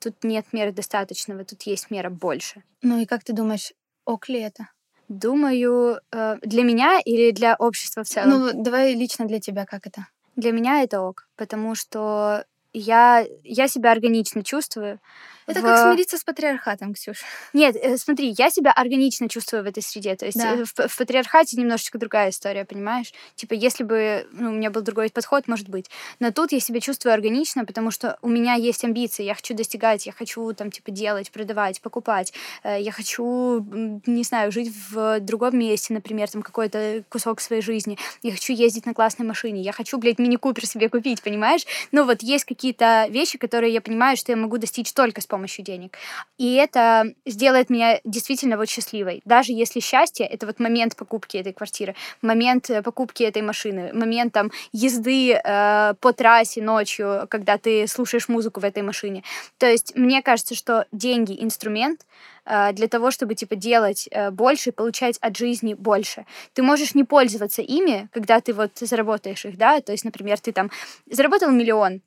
тут 0.00 0.24
нет 0.24 0.46
меры 0.52 0.72
достаточного, 0.72 1.44
тут 1.44 1.62
есть 1.62 1.90
мера 1.90 2.10
больше. 2.10 2.62
Ну 2.82 3.00
и 3.00 3.06
как 3.06 3.24
ты 3.24 3.32
думаешь, 3.32 3.72
ок 4.04 4.28
ли 4.28 4.40
это? 4.40 4.68
Думаю, 5.08 6.00
э, 6.12 6.36
для 6.42 6.62
меня 6.62 7.00
или 7.04 7.30
для 7.30 7.56
общества 7.58 8.04
в 8.04 8.08
целом? 8.08 8.30
Ну, 8.30 8.62
давай 8.62 8.94
лично 8.94 9.26
для 9.26 9.40
тебя, 9.40 9.64
как 9.64 9.86
это? 9.86 10.06
Для 10.36 10.52
меня 10.52 10.82
это 10.82 11.00
ок, 11.00 11.28
потому 11.36 11.74
что 11.74 12.44
я, 12.72 13.26
я 13.42 13.68
себя 13.68 13.92
органично 13.92 14.44
чувствую. 14.44 15.00
Это 15.48 15.60
в... 15.60 15.62
как 15.62 15.92
смириться 15.92 16.18
с 16.18 16.24
патриархатом, 16.24 16.92
Ксюш. 16.92 17.24
Нет, 17.54 17.74
э, 17.76 17.96
смотри, 17.96 18.34
я 18.36 18.50
себя 18.50 18.70
органично 18.70 19.28
чувствую 19.30 19.64
в 19.64 19.66
этой 19.66 19.82
среде. 19.82 20.14
То 20.14 20.26
есть 20.26 20.36
да. 20.36 20.54
Э, 20.54 20.64
в, 20.64 20.88
в 20.88 20.96
патриархате 20.96 21.56
немножечко 21.56 21.98
другая 21.98 22.30
история, 22.30 22.66
понимаешь? 22.66 23.14
Типа, 23.34 23.54
если 23.54 23.82
бы 23.82 24.28
ну, 24.32 24.50
у 24.50 24.52
меня 24.52 24.70
был 24.70 24.82
другой 24.82 25.08
подход, 25.08 25.48
может 25.48 25.68
быть. 25.70 25.86
Но 26.20 26.30
тут 26.32 26.52
я 26.52 26.60
себя 26.60 26.80
чувствую 26.80 27.14
органично, 27.14 27.64
потому 27.64 27.90
что 27.90 28.18
у 28.20 28.28
меня 28.28 28.54
есть 28.54 28.84
амбиции, 28.84 29.24
я 29.24 29.34
хочу 29.34 29.54
достигать, 29.54 30.04
я 30.04 30.12
хочу 30.12 30.52
там, 30.52 30.70
типа, 30.70 30.90
делать, 30.90 31.30
продавать, 31.30 31.80
покупать. 31.80 32.34
Э, 32.62 32.78
я 32.78 32.92
хочу, 32.92 33.66
не 34.06 34.24
знаю, 34.24 34.52
жить 34.52 34.70
в 34.90 35.20
другом 35.20 35.58
месте, 35.58 35.94
например, 35.94 36.30
там 36.30 36.42
какой-то 36.42 37.04
кусок 37.08 37.40
своей 37.40 37.62
жизни. 37.62 37.96
Я 38.22 38.32
хочу 38.32 38.52
ездить 38.52 38.84
на 38.84 38.92
классной 38.92 39.24
машине. 39.24 39.62
Я 39.62 39.72
хочу, 39.72 39.96
блядь, 39.96 40.18
мини-купер 40.18 40.66
себе 40.66 40.90
купить, 40.90 41.22
понимаешь? 41.22 41.64
Ну 41.90 42.04
вот 42.04 42.22
есть 42.22 42.44
какие-то 42.44 43.06
вещи, 43.08 43.38
которые 43.38 43.72
я 43.72 43.80
понимаю, 43.80 44.18
что 44.18 44.32
я 44.32 44.36
могу 44.36 44.58
достичь 44.58 44.92
только 44.92 45.22
с 45.22 45.26
помощью 45.26 45.37
помощью 45.38 45.64
денег. 45.64 45.96
И 46.36 46.54
это 46.54 47.04
сделает 47.26 47.70
меня 47.70 48.00
действительно 48.04 48.56
вот 48.56 48.68
счастливой. 48.68 49.22
Даже 49.24 49.52
если 49.52 49.80
счастье— 49.80 50.26
это 50.34 50.46
вот 50.46 50.58
момент 50.58 50.96
покупки 50.96 51.36
этой 51.36 51.52
квартиры, 51.52 51.94
момент 52.22 52.70
э, 52.70 52.82
покупки 52.82 53.22
этой 53.22 53.42
машины, 53.42 53.92
момент 53.92 54.32
там 54.32 54.50
езды 54.72 55.32
э, 55.32 55.94
по 56.00 56.12
трассе 56.12 56.60
ночью, 56.60 57.26
когда 57.30 57.56
ты 57.56 57.86
слушаешь 57.86 58.28
музыку 58.28 58.60
в 58.60 58.64
этой 58.64 58.82
машине. 58.82 59.22
То 59.58 59.66
есть 59.66 59.94
мне 59.94 60.22
кажется, 60.22 60.54
что 60.56 60.86
деньги— 60.90 61.36
инструмент, 61.44 62.00
э, 62.44 62.72
для 62.72 62.88
того, 62.88 63.10
чтобы 63.12 63.36
типа 63.36 63.54
делать 63.54 64.08
э, 64.10 64.30
больше, 64.30 64.72
получать 64.72 65.18
от 65.20 65.36
жизни 65.36 65.74
больше. 65.74 66.24
Ты 66.52 66.62
можешь 66.62 66.96
не 66.96 67.04
пользоваться 67.04 67.62
ими, 67.62 68.08
когда 68.12 68.40
ты 68.40 68.52
вот 68.52 68.72
заработаешь 68.80 69.44
их, 69.44 69.56
да, 69.56 69.80
то 69.80 69.92
есть, 69.92 70.04
например, 70.04 70.38
ты 70.40 70.52
там 70.52 70.70
заработал 71.10 71.50
миллион, 71.50 72.00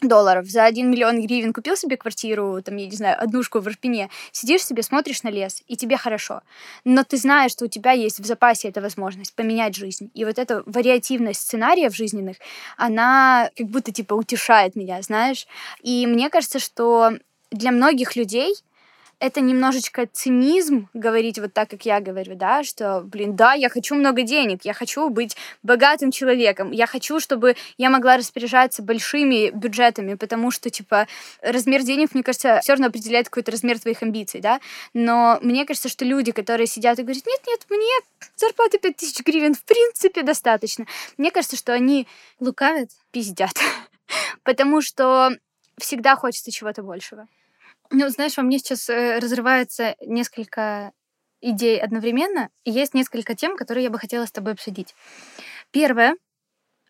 долларов, 0.00 0.46
за 0.46 0.64
1 0.64 0.90
миллион 0.90 1.20
гривен 1.20 1.52
купил 1.52 1.76
себе 1.76 1.96
квартиру, 1.96 2.60
там, 2.62 2.76
я 2.76 2.86
не 2.86 2.96
знаю, 2.96 3.20
однушку 3.20 3.60
в 3.60 3.68
Ирпене, 3.68 4.10
сидишь 4.32 4.64
себе, 4.64 4.82
смотришь 4.82 5.22
на 5.22 5.28
лес, 5.28 5.62
и 5.66 5.76
тебе 5.76 5.96
хорошо. 5.96 6.42
Но 6.84 7.02
ты 7.04 7.16
знаешь, 7.16 7.52
что 7.52 7.64
у 7.64 7.68
тебя 7.68 7.92
есть 7.92 8.20
в 8.20 8.26
запасе 8.26 8.68
эта 8.68 8.80
возможность 8.80 9.34
поменять 9.34 9.74
жизнь. 9.74 10.10
И 10.14 10.24
вот 10.24 10.38
эта 10.38 10.62
вариативность 10.66 11.40
сценариев 11.40 11.94
жизненных, 11.94 12.36
она 12.76 13.50
как 13.56 13.66
будто, 13.66 13.92
типа, 13.92 14.14
утешает 14.14 14.76
меня, 14.76 15.02
знаешь. 15.02 15.46
И 15.82 16.06
мне 16.06 16.30
кажется, 16.30 16.58
что 16.58 17.12
для 17.50 17.72
многих 17.72 18.14
людей 18.16 18.54
это 19.20 19.40
немножечко 19.40 20.06
цинизм 20.06 20.88
говорить 20.94 21.38
вот 21.38 21.52
так, 21.52 21.68
как 21.68 21.84
я 21.84 22.00
говорю, 22.00 22.36
да, 22.36 22.62
что, 22.62 23.00
блин, 23.00 23.34
да, 23.34 23.54
я 23.54 23.68
хочу 23.68 23.96
много 23.96 24.22
денег, 24.22 24.64
я 24.64 24.72
хочу 24.72 25.08
быть 25.08 25.36
богатым 25.62 26.10
человеком, 26.12 26.70
я 26.70 26.86
хочу, 26.86 27.18
чтобы 27.18 27.56
я 27.78 27.90
могла 27.90 28.16
распоряжаться 28.16 28.82
большими 28.82 29.50
бюджетами, 29.50 30.14
потому 30.14 30.50
что, 30.50 30.70
типа, 30.70 31.08
размер 31.42 31.82
денег, 31.82 32.14
мне 32.14 32.22
кажется, 32.22 32.60
все 32.62 32.72
равно 32.72 32.86
определяет 32.86 33.28
какой-то 33.28 33.50
размер 33.50 33.80
твоих 33.80 34.02
амбиций, 34.02 34.40
да, 34.40 34.60
но 34.94 35.38
мне 35.42 35.66
кажется, 35.66 35.88
что 35.88 36.04
люди, 36.04 36.30
которые 36.30 36.68
сидят 36.68 36.98
и 36.98 37.02
говорят, 37.02 37.26
нет-нет, 37.26 37.66
мне 37.70 38.22
зарплаты 38.36 38.78
5000 38.78 39.24
гривен 39.24 39.54
в 39.54 39.64
принципе 39.64 40.22
достаточно, 40.22 40.86
мне 41.16 41.32
кажется, 41.32 41.56
что 41.56 41.72
они 41.72 42.06
лукавят, 42.38 42.90
пиздят, 43.10 43.54
потому 44.44 44.80
что 44.80 45.30
всегда 45.76 46.14
хочется 46.14 46.52
чего-то 46.52 46.82
большего. 46.82 47.26
Ну, 47.90 48.08
знаешь, 48.08 48.36
во 48.36 48.42
мне 48.42 48.58
сейчас 48.58 48.88
э, 48.90 49.18
разрывается 49.18 49.96
несколько 50.00 50.92
идей 51.40 51.80
одновременно, 51.80 52.50
и 52.64 52.70
есть 52.70 52.94
несколько 52.94 53.34
тем, 53.34 53.56
которые 53.56 53.84
я 53.84 53.90
бы 53.90 53.98
хотела 53.98 54.26
с 54.26 54.32
тобой 54.32 54.52
обсудить. 54.54 54.94
Первое 55.72 56.16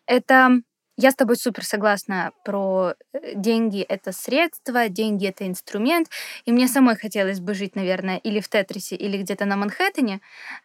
Это 0.07 0.51
я 0.97 1.11
с 1.11 1.15
тобой 1.15 1.37
супер 1.37 1.65
согласна 1.65 2.31
про 2.45 2.95
э, 3.13 3.33
деньги— 3.35 3.81
это 3.89 4.11
средство, 4.13 4.89
деньги— 4.89 5.27
это 5.29 5.47
инструмент. 5.47 6.09
И 6.45 6.51
мне 6.53 6.67
самой 6.67 6.95
хотелось 6.97 7.39
бы 7.41 7.53
жить, 7.55 7.75
наверное, 7.75 8.17
или 8.17 8.41
в 8.41 8.49
Тетрисе, 8.49 8.95
или 8.97 9.17
где-то 9.17 9.45
на 9.45 9.57
Манхэттене. 9.57 10.21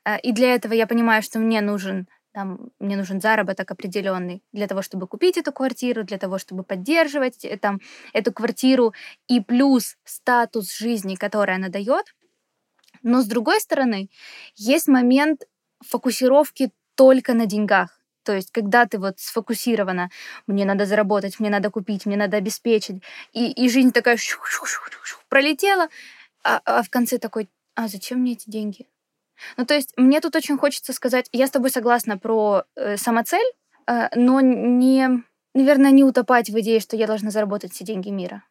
Э, 0.07 0.19
и 0.21 0.33
для 0.33 0.55
этого 0.55 0.75
я 0.75 0.87
понимаю, 0.89 1.23
что 1.23 1.39
мне 1.41 1.61
нужен 1.63 2.09
там, 2.35 2.71
мне 2.81 2.97
нужен 2.97 3.21
заработок 3.21 3.71
определенный 3.71 4.43
для 4.53 4.67
того, 4.67 4.83
чтобы 4.83 5.07
купить 5.07 5.37
эту 5.37 5.53
квартиру, 5.53 6.03
для 6.03 6.19
того, 6.19 6.39
чтобы 6.39 6.65
поддерживать 6.65 7.45
э, 7.45 7.57
там, 7.57 7.81
эту 8.13 8.33
квартиру, 8.33 8.93
и 9.29 9.41
плюс 9.41 9.97
статус 10.05 10.77
жизни, 10.77 11.15
который 11.15 11.55
она 11.55 11.69
дает. 11.69 12.15
Но 13.03 13.23
с 13.23 13.27
другой 13.27 13.61
стороны, 13.61 14.11
есть 14.57 14.89
момент 14.89 15.45
фокусировки 15.81 16.73
только 16.97 17.35
на 17.35 17.47
деньгах. 17.47 18.01
То 18.25 18.35
есть, 18.35 18.51
когда 18.51 18.87
ты 18.87 18.99
вот 18.99 19.21
сфокусирована, 19.21 20.11
мне 20.49 20.65
надо 20.65 20.87
заработать, 20.87 21.39
мне 21.39 21.51
надо 21.51 21.71
купить, 21.71 22.05
мне 22.05 22.17
надо 22.17 22.37
обеспечить, 22.37 23.03
и, 23.33 23.53
и 23.53 23.69
жизнь 23.69 23.93
такая 23.93 24.17
пролетела, 25.29 25.89
а, 26.43 26.61
а 26.65 26.83
в 26.83 26.91
конце 26.91 27.19
такой, 27.19 27.49
а 27.77 27.87
зачем 27.87 28.21
мне 28.21 28.33
эти 28.33 28.51
деньги? 28.51 28.87
Ну, 29.57 29.67
то 29.67 29.75
есть, 29.75 29.93
мне 29.97 30.21
тут 30.21 30.37
очень 30.37 30.59
хочется 30.59 30.93
сказать, 30.93 31.29
я 31.33 31.47
с 31.47 31.51
тобой 31.51 31.71
согласна 31.71 32.19
про 32.19 32.65
э, 32.77 32.97
самоцель, 32.97 33.47
э, 33.87 34.09
но 34.15 34.41
не, 34.41 35.23
наверное, 35.55 35.91
не 35.91 36.05
утопать 36.05 36.51
в 36.51 36.59
идее, 36.61 36.81
что 36.81 36.97
я 36.97 37.07
должна 37.07 37.31
заработать 37.31 37.73
все 37.73 37.85
деньги 37.85 38.11
мира. 38.11 38.43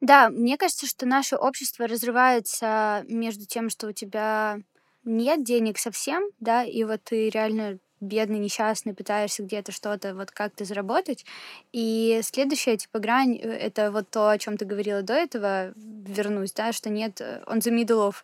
Да, 0.00 0.30
мне 0.30 0.56
кажется, 0.56 0.86
что 0.86 1.06
наше 1.06 1.36
общество 1.36 1.86
разрывается 1.86 3.04
между 3.08 3.46
тем, 3.46 3.70
что 3.70 3.88
у 3.88 3.92
тебя 3.92 4.58
нет 5.04 5.44
денег 5.44 5.78
совсем, 5.78 6.22
да, 6.40 6.64
и 6.64 6.84
вот 6.84 7.02
ты 7.04 7.28
реально 7.28 7.78
бедный, 8.00 8.38
несчастный, 8.38 8.94
пытаешься 8.94 9.42
где-то 9.42 9.72
что-то 9.72 10.14
вот 10.14 10.30
как-то 10.30 10.64
заработать. 10.64 11.24
И 11.72 12.20
следующая, 12.22 12.76
типа, 12.76 12.98
грань, 12.98 13.36
э, 13.36 13.48
это 13.48 13.90
вот 13.90 14.10
то, 14.10 14.30
о 14.30 14.38
чем 14.38 14.56
ты 14.56 14.64
говорила 14.64 15.02
до 15.02 15.14
этого, 15.14 15.72
вернусь, 15.76 16.52
да, 16.52 16.72
что 16.72 16.90
нет 16.90 17.20
э, 17.20 17.42
on 17.46 17.58
the 17.58 17.74
middle. 17.74 18.14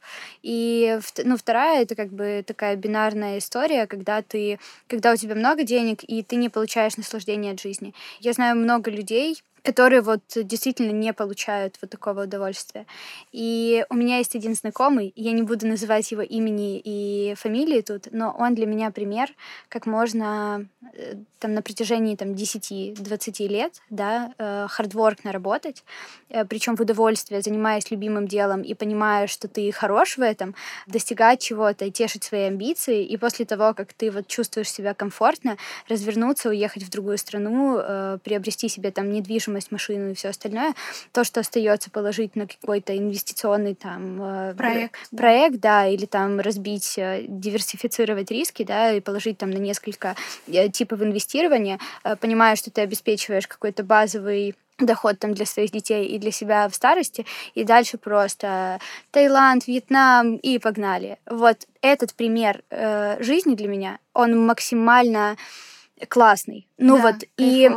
И, 0.42 0.98
ну, 1.24 1.36
вторая, 1.36 1.82
это 1.82 1.94
как 1.94 2.12
бы 2.12 2.44
такая 2.46 2.76
бинарная 2.76 3.38
история, 3.38 3.86
когда 3.86 4.22
ты, 4.22 4.58
когда 4.86 5.12
у 5.12 5.16
тебя 5.16 5.34
много 5.34 5.62
денег, 5.62 6.00
и 6.02 6.22
ты 6.22 6.36
не 6.36 6.48
получаешь 6.48 6.96
наслаждения 6.96 7.52
от 7.52 7.60
жизни. 7.60 7.94
Я 8.20 8.32
знаю 8.32 8.56
много 8.56 8.90
людей, 8.90 9.42
которые 9.62 10.00
вот 10.00 10.22
действительно 10.34 10.92
не 10.92 11.12
получают 11.12 11.78
вот 11.80 11.90
такого 11.90 12.24
удовольствия. 12.24 12.86
И 13.32 13.84
у 13.90 13.94
меня 13.94 14.18
есть 14.18 14.34
один 14.34 14.54
знакомый, 14.54 15.12
я 15.16 15.32
не 15.32 15.42
буду 15.42 15.66
называть 15.66 16.10
его 16.10 16.22
имени 16.22 16.80
и 16.82 17.34
фамилии 17.36 17.80
тут, 17.80 18.08
но 18.10 18.34
он 18.38 18.54
для 18.54 18.66
меня 18.66 18.90
пример, 18.90 19.28
как 19.68 19.86
можно 19.86 20.66
э, 20.94 21.16
там 21.38 21.54
на 21.54 21.62
протяжении 21.62 22.16
там 22.16 22.30
10-20 22.32 23.48
лет, 23.48 23.74
да, 23.90 24.32
э, 24.38 24.66
хардворк 24.68 25.24
наработать, 25.24 25.84
э, 26.28 26.44
причем 26.44 26.76
в 26.76 26.80
удовольствие, 26.80 27.42
занимаясь 27.42 27.90
любимым 27.90 28.26
делом 28.26 28.62
и 28.62 28.74
понимая, 28.74 29.26
что 29.26 29.48
ты 29.48 29.70
хорош 29.72 30.16
в 30.16 30.22
этом, 30.22 30.54
достигать 30.86 31.40
чего-то 31.40 31.84
и 31.84 31.90
тешить 31.90 32.24
свои 32.24 32.42
амбиции, 32.42 33.04
и 33.04 33.16
после 33.16 33.44
того, 33.44 33.74
как 33.74 33.92
ты 33.92 34.10
вот 34.10 34.26
чувствуешь 34.26 34.70
себя 34.70 34.94
комфортно, 34.94 35.56
развернуться, 35.88 36.48
уехать 36.48 36.82
в 36.82 36.90
другую 36.90 37.18
страну, 37.18 37.78
приобрести 38.24 38.68
себе 38.68 38.90
там 38.90 39.10
недвижимость 39.10 39.49
недвижимость, 39.50 39.72
машину 39.72 40.10
и 40.10 40.14
все 40.14 40.28
остальное, 40.28 40.74
то, 41.12 41.24
что 41.24 41.40
остается 41.40 41.90
положить 41.90 42.36
на 42.36 42.46
какой-то 42.46 42.96
инвестиционный 42.96 43.74
там 43.74 44.22
э, 44.22 44.54
проект, 44.54 44.96
проект, 45.16 45.60
да, 45.60 45.86
или 45.86 46.06
там 46.06 46.40
разбить, 46.40 46.98
э, 46.98 47.24
диверсифицировать 47.28 48.30
риски, 48.30 48.64
да, 48.64 48.92
и 48.92 49.00
положить 49.00 49.38
там 49.38 49.50
на 49.50 49.58
несколько 49.58 50.14
э, 50.46 50.68
типов 50.68 51.02
инвестирования, 51.02 51.78
понимая, 52.20 52.56
что 52.56 52.70
ты 52.70 52.82
обеспечиваешь 52.82 53.46
какой-то 53.46 53.82
базовый 53.82 54.54
доход 54.78 55.18
там 55.18 55.34
для 55.34 55.44
своих 55.44 55.72
детей 55.72 56.06
и 56.06 56.18
для 56.18 56.30
себя 56.30 56.68
в 56.68 56.74
старости, 56.74 57.26
и 57.54 57.64
дальше 57.64 57.98
просто 57.98 58.78
Таиланд, 59.10 59.66
Вьетнам 59.66 60.36
и 60.36 60.58
погнали. 60.58 61.18
Вот 61.26 61.66
этот 61.82 62.14
пример 62.14 62.62
э, 62.70 63.22
жизни 63.22 63.54
для 63.54 63.68
меня, 63.68 63.98
он 64.14 64.46
максимально 64.46 65.36
классный. 66.08 66.66
Ну 66.78 66.96
да, 66.96 67.02
вот, 67.02 67.24
и, 67.36 67.70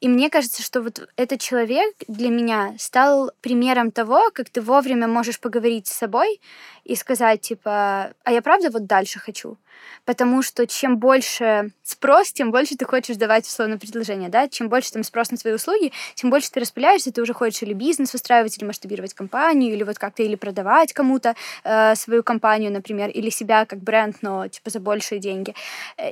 и 0.00 0.08
мне 0.08 0.30
кажется, 0.30 0.62
что 0.62 0.80
вот 0.80 1.08
этот 1.16 1.40
человек 1.40 1.94
для 2.06 2.30
меня 2.30 2.74
стал 2.78 3.32
примером 3.40 3.90
того, 3.90 4.30
как 4.32 4.50
ты 4.50 4.60
вовремя 4.60 5.06
можешь 5.06 5.40
поговорить 5.40 5.86
с 5.86 5.92
собой 5.92 6.40
и 6.84 6.94
сказать, 6.94 7.40
типа, 7.40 8.14
а 8.24 8.32
я 8.32 8.42
правда 8.42 8.70
вот 8.70 8.86
дальше 8.86 9.18
хочу? 9.18 9.56
Потому 10.04 10.42
что 10.42 10.66
чем 10.66 10.98
больше 10.98 11.72
спрос, 11.82 12.32
тем 12.32 12.50
больше 12.50 12.76
ты 12.76 12.84
хочешь 12.84 13.16
давать 13.16 13.46
условно 13.46 13.78
предложение, 13.78 14.28
да? 14.28 14.48
Чем 14.48 14.68
больше 14.68 14.92
там 14.92 15.02
спрос 15.02 15.30
на 15.30 15.36
твои 15.36 15.54
услуги, 15.54 15.92
тем 16.14 16.30
больше 16.30 16.50
ты 16.50 16.60
распыляешься, 16.60 17.12
ты 17.12 17.22
уже 17.22 17.34
хочешь 17.34 17.62
или 17.62 17.72
бизнес 17.72 18.12
выстраивать, 18.12 18.56
или 18.58 18.64
масштабировать 18.64 19.14
компанию, 19.14 19.72
или 19.72 19.82
вот 19.82 19.98
как-то 19.98 20.22
или 20.22 20.36
продавать 20.36 20.92
кому-то 20.92 21.34
э, 21.64 21.94
свою 21.94 22.22
компанию, 22.22 22.72
например, 22.72 23.10
или 23.10 23.30
себя 23.30 23.64
как 23.66 23.80
бренд, 23.80 24.16
но 24.22 24.48
типа 24.48 24.70
за 24.70 24.80
большие 24.80 25.18
деньги. 25.18 25.54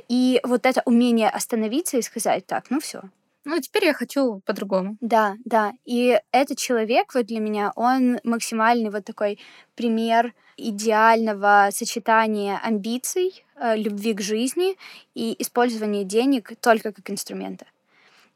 И 0.09 0.39
вот 0.43 0.65
это 0.65 0.81
умение 0.85 1.29
остановиться 1.29 1.97
и 1.97 2.01
сказать, 2.01 2.45
так, 2.45 2.65
ну 2.69 2.79
все, 2.79 3.01
ну, 3.47 3.61
теперь 3.61 3.85
я 3.85 3.93
хочу 3.93 4.41
по-другому. 4.45 4.97
Да, 4.99 5.37
да. 5.45 5.71
И 5.85 6.19
этот 6.33 6.57
человек 6.57 7.15
вот 7.15 7.27
для 7.27 7.39
меня, 7.39 7.71
он 7.77 8.19
максимальный 8.25 8.89
вот 8.89 9.05
такой 9.05 9.39
пример 9.73 10.33
идеального 10.57 11.69
сочетания 11.71 12.59
амбиций, 12.61 13.45
э, 13.45 13.46
любви 13.59 14.13
к 14.13 14.21
жизни 14.21 14.77
и 15.15 15.35
использования 15.39 16.03
денег 16.03 16.53
только 16.61 16.91
как 16.91 17.09
инструмента. 17.09 17.65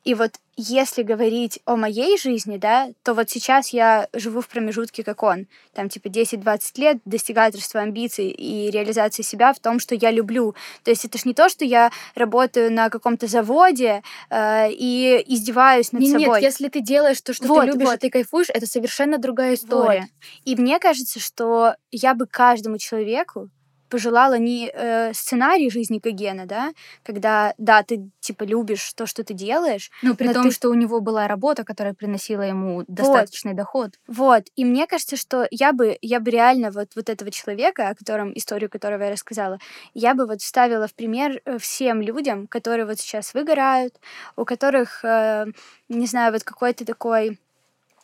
И 0.03 0.15
вот 0.15 0.31
если 0.57 1.03
говорить 1.03 1.59
о 1.65 1.75
моей 1.75 2.17
жизни, 2.17 2.57
да, 2.57 2.89
то 3.03 3.13
вот 3.13 3.29
сейчас 3.29 3.69
я 3.69 4.07
живу 4.13 4.41
в 4.41 4.47
промежутке, 4.47 5.03
как 5.03 5.21
он. 5.21 5.47
Там 5.73 5.89
типа 5.89 6.07
10-20 6.07 6.59
лет 6.77 6.97
достигательства 7.05 7.81
амбиций 7.81 8.29
и 8.29 8.71
реализации 8.71 9.21
себя 9.21 9.53
в 9.53 9.59
том, 9.59 9.79
что 9.79 9.93
я 9.93 10.09
люблю. 10.09 10.55
То 10.83 10.91
есть 10.91 11.05
это 11.05 11.17
ж 11.19 11.25
не 11.25 11.33
то, 11.33 11.49
что 11.49 11.65
я 11.65 11.91
работаю 12.15 12.71
на 12.71 12.89
каком-то 12.89 13.27
заводе 13.27 14.01
э, 14.29 14.71
и 14.71 15.23
издеваюсь 15.27 15.91
над 15.91 16.01
не, 16.01 16.11
собой. 16.11 16.41
Нет, 16.41 16.41
если 16.41 16.67
ты 16.67 16.81
делаешь 16.81 17.21
то, 17.21 17.33
что 17.33 17.45
вот, 17.45 17.61
ты 17.61 17.67
любишь, 17.67 17.87
вот. 17.87 17.95
и 17.97 17.99
ты 17.99 18.09
кайфуешь, 18.09 18.49
это 18.49 18.65
совершенно 18.65 19.19
другая 19.19 19.53
история. 19.53 20.01
Вот. 20.01 20.09
И 20.45 20.55
мне 20.55 20.79
кажется, 20.79 21.19
что 21.19 21.75
я 21.91 22.15
бы 22.15 22.25
каждому 22.25 22.79
человеку 22.79 23.49
пожелала 23.91 24.37
не 24.37 24.71
э, 24.73 25.13
сценарий 25.13 25.69
жизни 25.69 25.99
Кагена, 25.99 26.45
да, 26.45 26.71
когда, 27.03 27.53
да, 27.57 27.83
ты, 27.83 28.09
типа, 28.21 28.43
любишь 28.43 28.93
то, 28.93 29.05
что 29.05 29.23
ты 29.23 29.33
делаешь. 29.33 29.91
Ну, 30.01 30.15
при 30.15 30.33
том, 30.33 30.43
ты... 30.43 30.51
что 30.51 30.69
у 30.69 30.73
него 30.73 31.01
была 31.01 31.27
работа, 31.27 31.63
которая 31.63 31.93
приносила 31.93 32.41
ему 32.41 32.83
достаточный 32.87 33.51
вот. 33.51 33.57
доход. 33.57 33.91
Вот, 34.07 34.43
и 34.55 34.65
мне 34.65 34.87
кажется, 34.87 35.17
что 35.17 35.47
я 35.51 35.73
бы, 35.73 35.97
я 36.01 36.19
бы 36.19 36.31
реально 36.31 36.71
вот, 36.71 36.95
вот 36.95 37.09
этого 37.09 37.29
человека, 37.31 37.89
о 37.89 37.95
котором, 37.95 38.31
историю 38.33 38.69
которого 38.69 39.03
я 39.03 39.11
рассказала, 39.11 39.59
я 39.93 40.15
бы 40.15 40.25
вот 40.25 40.41
вставила 40.41 40.87
в 40.87 40.93
пример 40.93 41.41
э, 41.45 41.57
всем 41.57 42.01
людям, 42.01 42.47
которые 42.47 42.85
вот 42.85 42.99
сейчас 42.99 43.33
выгорают, 43.33 43.99
у 44.37 44.45
которых, 44.45 45.03
э, 45.03 45.45
не 45.89 46.05
знаю, 46.05 46.31
вот 46.31 46.43
какой-то 46.43 46.85
такой 46.85 47.39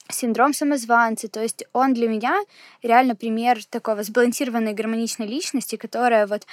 синдром 0.10 0.54
самозванца. 0.54 1.28
То 1.28 1.42
есть 1.42 1.66
он 1.74 1.94
для 1.94 2.08
меня 2.08 2.40
реально 2.82 3.16
пример 3.16 3.64
такого 3.66 4.04
сбалансированной 4.04 4.74
гармоничной 4.74 5.28
личности, 5.28 5.76
которая 5.76 6.28
вот 6.28 6.46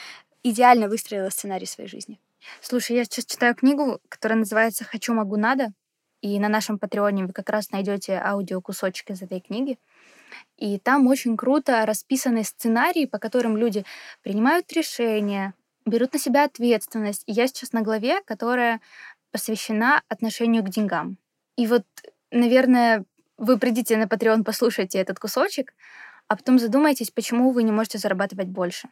идеально 0.43 0.89
выстроила 0.89 1.31
сценарий 1.31 1.67
своей 1.67 1.89
жизни. 1.89 2.19
Слушай, 2.61 2.97
я 2.97 3.05
сейчас 3.05 3.25
читаю 3.25 3.55
книгу, 3.55 4.01
которая 4.09 4.39
называется 4.39 4.85
«Хочу, 4.85 5.15
могу, 5.15 5.37
надо». 5.37 5.73
И 6.21 6.39
на 6.39 6.49
нашем 6.49 6.79
Патреоне 6.79 7.27
вы 7.27 7.33
как 7.33 7.51
раз 7.51 7.71
найдете 7.71 8.15
аудиокусочек 8.15 9.11
из 9.11 9.23
этой 9.23 9.41
книги. 9.41 9.79
И 10.57 10.79
там 10.79 11.07
очень 11.07 11.37
круто 11.37 11.85
расписаны 11.85 12.45
сценарии, 12.45 13.05
по 13.07 13.19
которым 13.19 13.57
люди 13.57 13.85
принимают 14.23 14.73
решения, 14.73 15.55
берут 15.85 16.13
на 16.15 16.19
себя 16.19 16.45
ответственность. 16.45 17.25
И 17.27 17.33
я 17.33 17.47
сейчас 17.47 17.73
на 17.73 17.83
главе, 17.83 18.21
которая 18.23 18.81
посвящена 19.33 20.03
отношению 20.09 20.63
к 20.63 20.71
деньгам. 20.71 21.19
И 21.57 21.67
вот, 21.67 21.85
наверное, 22.31 23.05
вы 23.39 23.59
придите 23.59 23.97
на 23.97 24.05
Patreon, 24.05 24.45
послушайте 24.45 24.99
этот 24.99 25.19
кусочек, 25.19 25.75
а 26.29 26.37
потом 26.37 26.59
задумайтесь, 26.59 27.11
почему 27.11 27.53
вы 27.53 27.63
не 27.63 27.73
можете 27.73 27.99
зарабатывать 27.99 28.49
больше. 28.49 28.89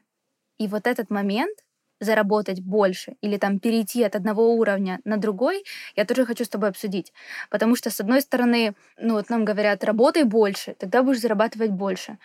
И 0.59 0.69
вот 0.69 0.87
этот 0.87 1.11
момент 1.11 1.59
заработать 2.01 2.61
больше 2.61 3.15
или 3.21 3.37
там 3.39 3.61
перейти 3.61 4.03
от 4.03 4.17
одного 4.17 4.55
уровня 4.55 5.01
на 5.05 5.17
другой, 5.17 5.65
я 5.97 6.05
тоже 6.05 6.27
хочу 6.27 6.45
с 6.45 6.49
тобой 6.49 6.71
обсудить. 6.71 7.13
Потому 7.51 7.77
что, 7.77 7.91
с 7.91 8.01
одной 8.01 8.21
стороны, 8.21 8.75
ну 8.99 9.15
вот 9.15 9.31
нам 9.31 9.45
говорят, 9.45 9.85
работай 9.85 10.25
больше, 10.25 10.75
тогда 10.75 11.03
будешь 11.03 11.21
зарабатывать 11.21 11.71
больше. 11.71 12.19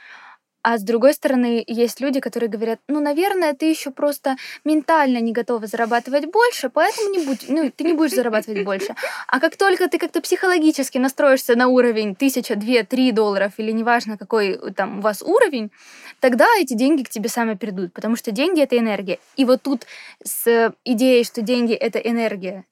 А 0.69 0.77
с 0.77 0.83
другой 0.83 1.13
стороны, 1.13 1.63
есть 1.65 2.01
люди, 2.01 2.19
которые 2.19 2.49
говорят, 2.49 2.81
ну, 2.89 2.99
наверное, 2.99 3.53
ты 3.53 3.69
еще 3.69 3.89
просто 3.89 4.35
ментально 4.65 5.19
не 5.19 5.31
готова 5.31 5.65
зарабатывать 5.65 6.25
больше, 6.25 6.69
поэтому 6.69 7.09
не 7.09 7.25
будь, 7.25 7.47
ну, 7.47 7.71
ты 7.73 7.85
не 7.85 7.93
будешь 7.93 8.11
зарабатывать 8.11 8.65
больше. 8.65 8.93
А 9.27 9.39
как 9.39 9.55
только 9.55 9.87
ты 9.87 9.97
как-то 9.97 10.19
психологически 10.19 10.97
настроишься 10.97 11.55
на 11.55 11.69
уровень 11.69 12.15
тысяча, 12.15 12.57
две, 12.57 12.83
три 12.83 13.13
долларов, 13.13 13.53
или 13.55 13.71
неважно, 13.71 14.17
какой 14.17 14.59
там 14.73 14.99
у 14.99 15.01
вас 15.01 15.21
уровень, 15.21 15.71
тогда 16.19 16.45
эти 16.59 16.73
деньги 16.73 17.03
к 17.03 17.09
тебе 17.09 17.29
сами 17.29 17.53
придут, 17.53 17.93
потому 17.93 18.17
что 18.17 18.31
деньги— 18.31 18.61
это 18.61 18.77
энергия. 18.77 19.19
И 19.37 19.45
вот 19.45 19.61
тут 19.61 19.85
с 20.21 20.73
идеей, 20.83 21.23
что 21.23 21.41
деньги— 21.41 21.73
это 21.75 21.99
энергия, 21.99 22.65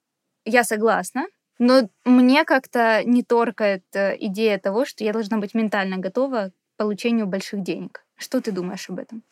я 0.44 0.64
согласна, 0.64 1.28
но 1.58 1.88
мне 2.04 2.44
как-то 2.44 3.02
не 3.06 3.22
торкает 3.22 3.84
э, 3.94 4.16
идея 4.20 4.58
того, 4.58 4.84
что 4.84 5.02
я 5.02 5.14
должна 5.14 5.38
быть 5.38 5.54
ментально 5.54 5.96
готова 5.96 6.52
получению 6.76 7.26
больших 7.26 7.62
денег. 7.62 8.02
Что 8.16 8.40
ты 8.40 8.52
думаешь 8.52 8.88
об 8.88 8.98
этом? 8.98 9.22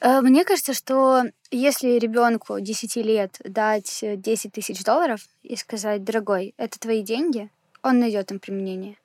Э, 0.00 0.20
мне 0.20 0.44
кажется, 0.44 0.74
что 0.74 1.22
если 1.50 1.98
ребенку 1.98 2.58
10 2.60 2.96
лет 2.96 3.40
дать 3.44 4.00
10 4.02 4.52
тысяч 4.52 4.82
долларов 4.82 5.20
и 5.42 5.56
сказать, 5.56 6.04
дорогой, 6.04 6.54
это 6.56 6.78
твои 6.78 7.02
деньги, 7.02 7.48
он 7.82 8.00
найдет 8.00 8.30
им 8.30 8.38
применение. 8.38 8.96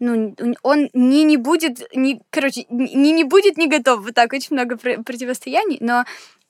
Ну, 0.00 0.34
он 0.62 0.90
не, 0.92 1.24
не 1.24 1.36
будет, 1.36 1.82
не, 1.94 2.20
короче, 2.30 2.66
не, 2.68 3.12
не 3.12 3.24
будет 3.24 3.56
не 3.56 3.68
готов. 3.68 4.02
Вот 4.02 4.14
так 4.14 4.32
очень 4.32 4.56
много 4.56 4.76
противостояний, 4.76 5.78
но 5.80 6.04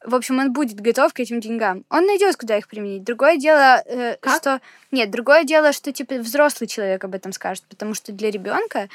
в 0.05 0.15
общем, 0.15 0.39
он 0.39 0.53
будет 0.53 0.81
готов 0.81 1.15
к 1.15 1.21
этим 1.21 1.41
деньгам. 1.41 1.85
Он 1.89 2.05
найдет, 2.05 2.37
куда 2.37 2.59
их 2.59 2.69
применить. 2.69 3.05
Другое 3.05 3.39
дело, 3.39 3.83
э, 3.87 4.17
что... 4.21 4.61
Нет, 4.91 5.11
другое 5.11 5.45
дело, 5.45 5.73
что, 5.73 5.93
типа, 5.93 6.17
взрослый 6.17 6.69
человек 6.69 7.05
об 7.05 7.15
этом 7.15 7.33
скажет, 7.33 7.65
потому 7.71 7.95
что 7.95 8.13
для 8.13 8.31
ребенка 8.31 8.81
Э, 8.81 8.89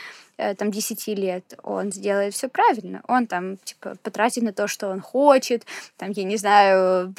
там 0.58 0.72
10 0.72 1.08
лет, 1.08 1.44
он 1.64 1.92
сделает 1.92 2.34
все 2.34 2.48
правильно. 2.48 3.02
Он 3.08 3.28
там, 3.28 3.58
типа, 3.58 3.96
потратит 4.04 4.44
на 4.44 4.54
то, 4.54 4.68
что 4.68 4.90
он 4.90 5.02
хочет, 5.02 5.66
там, 5.98 6.12
я 6.12 6.24
не 6.24 6.38
знаю, 6.38 7.14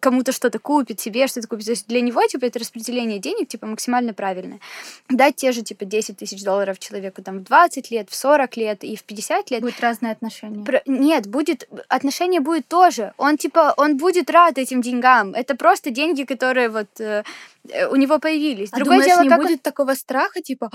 кому-то 0.00 0.32
что-то 0.32 0.58
купит, 0.58 1.00
себе 1.00 1.26
что-то 1.26 1.46
купит. 1.46 1.66
То 1.66 1.72
есть 1.72 1.86
для 1.88 2.00
него, 2.00 2.26
типа, 2.26 2.46
это 2.46 2.58
распределение 2.58 3.18
денег, 3.18 3.48
типа, 3.48 3.66
максимально 3.66 4.14
правильное. 4.14 4.60
Дать 5.08 5.36
те 5.36 5.52
же, 5.52 5.62
типа, 5.62 5.84
10 5.84 6.16
тысяч 6.16 6.42
долларов 6.42 6.78
человеку 6.78 7.22
там 7.22 7.40
в 7.40 7.42
20 7.44 7.90
лет, 7.90 8.08
в 8.10 8.14
40 8.14 8.56
лет 8.56 8.84
и 8.84 8.96
в 8.96 9.04
50 9.04 9.50
лет. 9.50 9.60
Будет 9.60 9.80
разное 9.80 10.12
отношение. 10.12 10.64
Про... 10.64 10.82
Нет, 10.86 11.26
будет... 11.26 11.68
Отношение 11.88 12.40
будет 12.40 12.66
тоже. 12.68 13.12
Он, 13.18 13.36
типа, 13.36 13.74
он 13.76 13.96
будет 13.96 14.30
рад 14.30 14.58
этим 14.58 14.80
деньгам. 14.80 15.34
Это 15.34 15.54
просто 15.54 15.90
деньги, 15.90 16.24
которые 16.24 16.68
вот 16.68 17.00
э, 17.00 17.24
э 17.68 17.86
у 17.88 17.96
него 17.96 18.18
появились. 18.18 18.70
А 18.72 18.76
Другое 18.76 18.98
думаешь, 18.98 19.12
дело, 19.12 19.22
не 19.22 19.28
как 19.28 19.38
будет 19.38 19.52
он... 19.52 19.58
такого 19.58 19.94
страха, 19.94 20.40
типа, 20.40 20.70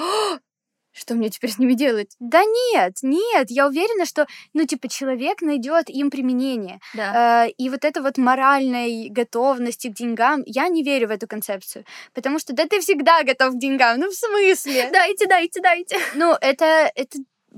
что 0.94 1.16
мне 1.16 1.30
теперь 1.30 1.52
с 1.52 1.60
ними 1.60 1.74
делать? 1.74 2.16
Да 2.30 2.44
нет, 2.44 2.98
нет, 3.02 3.50
я 3.50 3.68
уверена, 3.68 4.06
что, 4.06 4.28
ну, 4.54 4.66
типа, 4.66 4.88
человек 4.88 5.42
найдет 5.42 5.90
им 5.90 6.12
применение. 6.12 6.80
Да. 6.94 7.46
Э, 7.46 7.50
и 7.50 7.70
вот 7.70 7.84
это 7.84 8.04
вот 8.04 8.18
моральной 8.18 9.10
готовности 9.10 9.88
к 9.88 9.94
деньгам, 9.94 10.44
я 10.46 10.68
не 10.68 10.84
верю 10.84 11.08
в 11.08 11.12
эту 11.12 11.28
концепцию. 11.28 11.86
Потому 12.14 12.38
что, 12.38 12.54
да 12.54 12.66
ты 12.66 12.80
всегда 12.82 13.24
готов 13.24 13.56
к 13.56 13.58
деньгам, 13.58 14.00
ну, 14.00 14.10
в 14.10 14.14
смысле? 14.14 14.90
Дайте, 14.94 15.26
дайте, 15.28 15.62
дайте. 15.62 15.98
Ну, 16.16 16.36
это, 16.40 16.92
это 16.96 17.18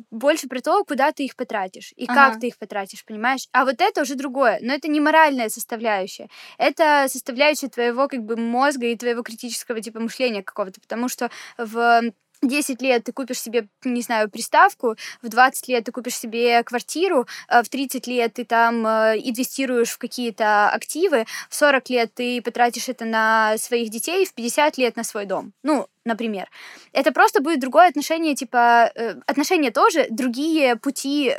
больше 0.09 0.47
про 0.47 0.61
то, 0.61 0.83
куда 0.83 1.11
ты 1.11 1.25
их 1.25 1.35
потратишь 1.35 1.93
и 1.95 2.05
ага. 2.05 2.31
как 2.31 2.39
ты 2.39 2.47
их 2.47 2.57
потратишь, 2.57 3.03
понимаешь? 3.05 3.47
А 3.51 3.65
вот 3.65 3.81
это 3.81 4.01
уже 4.01 4.15
другое. 4.15 4.59
Но 4.61 4.73
это 4.73 4.87
не 4.87 4.99
моральная 4.99 5.49
составляющая. 5.49 6.29
Это 6.57 7.07
составляющая 7.09 7.67
твоего 7.67 8.07
как 8.07 8.21
бы 8.23 8.37
мозга 8.37 8.87
и 8.87 8.95
твоего 8.95 9.21
критического 9.23 9.81
типа 9.81 9.99
мышления 9.99 10.43
какого-то. 10.43 10.79
Потому 10.79 11.09
что 11.09 11.29
в 11.57 12.01
10 12.41 12.81
лет 12.81 13.03
ты 13.03 13.11
купишь 13.11 13.41
себе, 13.41 13.67
не 13.83 14.01
знаю, 14.01 14.29
приставку, 14.29 14.95
в 15.21 15.29
20 15.29 15.67
лет 15.67 15.83
ты 15.83 15.91
купишь 15.91 16.15
себе 16.15 16.63
квартиру, 16.63 17.27
э, 17.47 17.63
в 17.63 17.69
30 17.69 18.07
лет 18.07 18.33
ты 18.33 18.45
там 18.45 18.85
э, 18.85 19.17
инвестируешь 19.17 19.91
в 19.91 19.97
какие-то 19.97 20.69
активы, 20.69 21.25
в 21.49 21.55
40 21.55 21.89
лет 21.89 22.13
ты 22.13 22.41
потратишь 22.41 22.89
это 22.89 23.05
на 23.05 23.57
своих 23.57 23.89
детей, 23.89 24.25
в 24.25 24.33
50 24.33 24.77
лет 24.77 24.95
на 24.95 25.03
свой 25.03 25.25
дом. 25.25 25.53
Ну, 25.63 25.87
например. 26.05 26.49
Это 26.93 27.11
просто 27.11 27.41
будет 27.41 27.59
другое 27.59 27.87
отношение, 27.87 28.35
типа, 28.35 28.91
э, 28.95 29.15
отношения 29.27 29.71
тоже, 29.71 30.07
другие 30.09 30.75
пути 30.75 31.33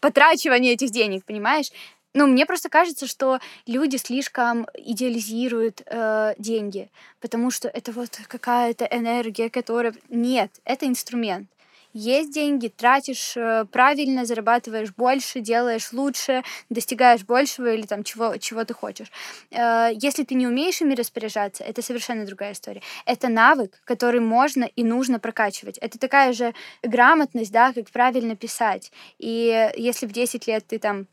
потрачивания 0.00 0.72
этих 0.72 0.90
денег, 0.90 1.24
понимаешь? 1.24 1.70
Ну, 2.14 2.26
мне 2.26 2.44
просто 2.44 2.68
кажется, 2.68 3.06
что 3.06 3.38
люди 3.66 3.96
слишком 3.96 4.66
идеализируют 4.74 5.82
э, 5.86 6.34
деньги, 6.38 6.90
потому 7.20 7.50
что 7.50 7.68
это 7.68 7.92
вот 7.92 8.20
какая-то 8.28 8.84
энергия, 8.84 9.48
которая... 9.48 9.94
Нет, 10.10 10.50
это 10.64 10.86
инструмент. 10.86 11.48
Есть 11.94 12.32
деньги, 12.32 12.68
тратишь 12.68 13.34
э, 13.36 13.66
правильно, 13.70 14.24
зарабатываешь 14.24 14.94
больше, 14.94 15.40
делаешь 15.40 15.92
лучше, 15.92 16.42
достигаешь 16.70 17.22
большего 17.24 17.72
или 17.72 17.82
там 17.82 18.02
чего, 18.02 18.36
чего 18.38 18.64
ты 18.64 18.72
хочешь. 18.72 19.10
Э, 19.50 19.90
если 19.94 20.24
ты 20.24 20.34
не 20.34 20.46
умеешь 20.46 20.80
ими 20.80 20.94
распоряжаться, 20.94 21.64
это 21.64 21.82
совершенно 21.82 22.24
другая 22.26 22.52
история. 22.52 22.82
Это 23.04 23.28
навык, 23.28 23.80
который 23.84 24.20
можно 24.20 24.64
и 24.64 24.84
нужно 24.84 25.18
прокачивать. 25.18 25.76
Это 25.78 25.98
такая 25.98 26.32
же 26.32 26.54
грамотность, 26.82 27.52
да, 27.52 27.72
как 27.74 27.90
правильно 27.90 28.36
писать. 28.36 28.90
И 29.18 29.70
если 29.76 30.06
в 30.06 30.12
10 30.12 30.46
лет 30.46 30.66
ты 30.66 30.78
там 30.78 31.06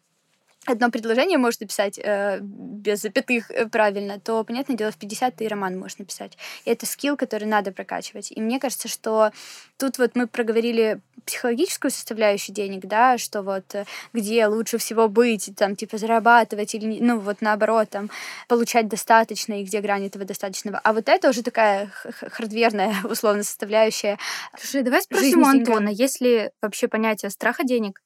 одно 0.70 0.90
предложение 0.90 1.38
можешь 1.38 1.60
написать 1.60 2.00
э, 2.00 2.40
без 2.42 3.02
запятых 3.02 3.52
э, 3.52 3.68
правильно, 3.68 4.20
то, 4.20 4.44
понятное 4.44 4.76
дело, 4.76 4.92
в 4.92 4.98
50 4.98 5.36
ты 5.36 5.48
роман 5.48 5.78
можешь 5.78 5.98
написать. 5.98 6.38
И 6.66 6.70
это 6.70 6.86
скилл, 6.86 7.18
который 7.18 7.46
надо 7.46 7.72
прокачивать. 7.72 8.32
И 8.32 8.42
мне 8.42 8.60
кажется, 8.60 8.88
что 8.88 9.32
тут 9.78 9.98
вот 9.98 10.16
мы 10.16 10.28
проговорили 10.28 11.00
психологическую 11.26 11.92
составляющую 11.92 12.56
денег, 12.56 12.86
да, 12.86 13.18
что 13.18 13.42
вот 13.42 13.76
э, 13.76 13.86
где 14.14 14.48
лучше 14.48 14.78
всего 14.78 15.08
быть, 15.08 15.52
там, 15.56 15.76
типа, 15.76 15.98
зарабатывать 15.98 16.74
или, 16.76 17.00
ну, 17.00 17.20
вот 17.20 17.42
наоборот, 17.42 17.90
там, 17.90 18.10
получать 18.48 18.88
достаточно 18.88 19.62
и 19.62 19.64
где 19.64 19.82
грань 19.82 20.06
этого 20.06 20.26
достаточного. 20.26 20.80
А 20.84 20.94
вот 20.94 21.08
это 21.08 21.30
уже 21.30 21.44
такая 21.44 21.92
хардверная, 22.32 22.96
условно, 23.04 23.44
составляющая. 23.44 24.18
Слушай, 24.58 24.84
давай 24.84 25.02
спросим 25.02 25.44
у 25.44 25.48
Антона, 25.48 25.90
есть 25.90 26.22
ли 26.22 26.52
вообще 26.62 26.88
понятие 26.88 27.30
страха 27.30 27.64
денег? 27.64 28.02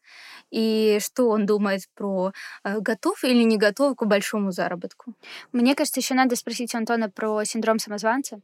И 0.54 1.00
что 1.02 1.30
он 1.30 1.46
думает 1.48 1.82
про 1.96 2.32
э, 2.64 2.80
готов 2.80 3.24
или 3.24 3.44
не 3.44 3.58
готов 3.58 3.98
к 3.98 4.06
большому 4.06 4.52
заработку. 4.52 5.14
Мне 5.52 5.74
кажется, 5.74 6.00
еще 6.00 6.14
надо 6.14 6.36
спросить 6.36 6.76
у 6.76 6.78
Антона 6.78 7.10
про 7.10 7.44
синдром 7.44 7.80
самозванца, 7.80 8.40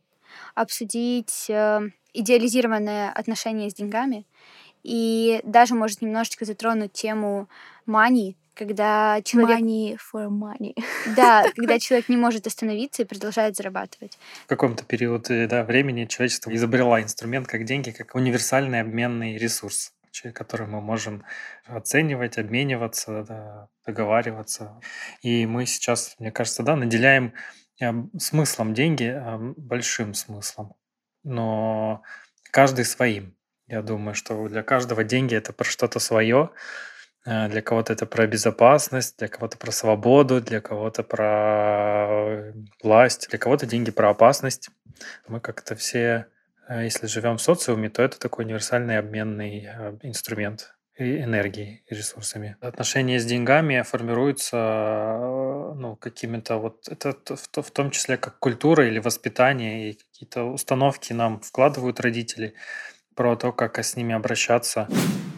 обсудить 0.55 1.45
э, 1.49 1.81
идеализированное 2.13 3.11
отношение 3.11 3.69
с 3.69 3.75
деньгами 3.75 4.25
и 4.83 5.39
даже, 5.43 5.75
может, 5.75 6.01
немножечко 6.01 6.45
затронуть 6.45 6.93
тему 6.93 7.47
мании, 7.85 8.35
когда 8.55 9.21
человек... 9.21 9.59
Money 9.59 9.97
for 9.97 10.29
money. 10.29 10.73
Да, 11.15 11.45
когда 11.55 11.77
человек 11.77 12.09
не 12.09 12.17
может 12.17 12.47
остановиться 12.47 13.03
и 13.03 13.05
продолжает 13.05 13.55
зарабатывать. 13.55 14.17
В 14.45 14.47
каком-то 14.47 14.83
период 14.83 15.27
да, 15.29 15.63
времени 15.63 16.05
человечество 16.05 16.55
изобрело 16.55 16.99
инструмент 16.99 17.47
как 17.47 17.65
деньги, 17.65 17.91
как 17.91 18.15
универсальный 18.15 18.81
обменный 18.81 19.37
ресурс 19.37 19.93
который 20.33 20.67
мы 20.67 20.81
можем 20.81 21.23
оценивать, 21.65 22.37
обмениваться, 22.37 23.23
да, 23.27 23.67
договариваться. 23.85 24.79
И 25.21 25.45
мы 25.45 25.65
сейчас, 25.65 26.15
мне 26.19 26.31
кажется, 26.31 26.63
да, 26.63 26.75
наделяем 26.75 27.33
эм, 27.79 28.11
смыслом 28.19 28.73
деньги, 28.73 29.05
эм, 29.05 29.53
большим 29.57 30.13
смыслом, 30.13 30.75
но 31.23 32.03
каждый 32.51 32.85
своим. 32.85 33.35
Я 33.67 33.81
думаю, 33.81 34.15
что 34.15 34.47
для 34.47 34.63
каждого 34.63 35.03
деньги 35.03 35.35
это 35.35 35.53
про 35.53 35.63
что-то 35.65 35.99
свое. 35.99 36.49
Э, 37.25 37.47
для 37.49 37.61
кого-то 37.61 37.93
это 37.93 38.05
про 38.05 38.27
безопасность, 38.27 39.17
для 39.19 39.27
кого-то 39.27 39.57
про 39.57 39.71
свободу, 39.71 40.41
для 40.41 40.61
кого-то 40.61 41.03
про 41.03 42.53
власть, 42.81 43.29
для 43.29 43.39
кого-то 43.39 43.65
деньги 43.65 43.91
про 43.91 44.09
опасность. 44.09 44.69
Мы 45.27 45.39
как-то 45.39 45.75
все 45.75 46.27
если 46.69 47.07
живем 47.07 47.37
в 47.37 47.41
социуме, 47.41 47.89
то 47.89 48.03
это 48.03 48.19
такой 48.19 48.45
универсальный 48.45 48.97
обменный 48.97 49.67
а, 49.67 49.97
инструмент 50.03 50.75
энергией 50.99 51.83
и 51.87 51.95
ресурсами. 51.95 52.57
Отношения 52.61 53.19
с 53.19 53.25
деньгами 53.25 53.81
формируются 53.81 54.55
ну, 55.75 55.95
какими-то 55.95 56.57
вот 56.57 56.87
это 56.89 57.15
в 57.61 57.71
том 57.71 57.91
числе 57.91 58.17
как 58.17 58.37
культура 58.39 58.87
или 58.87 58.99
воспитание 58.99 59.91
и 59.91 59.93
какие-то 59.93 60.43
установки 60.43 61.13
нам 61.13 61.39
вкладывают 61.39 61.99
родители 61.99 62.53
про 63.15 63.35
то, 63.35 63.51
как 63.51 63.79
с 63.79 63.95
ними 63.95 64.13
обращаться. 64.13 64.87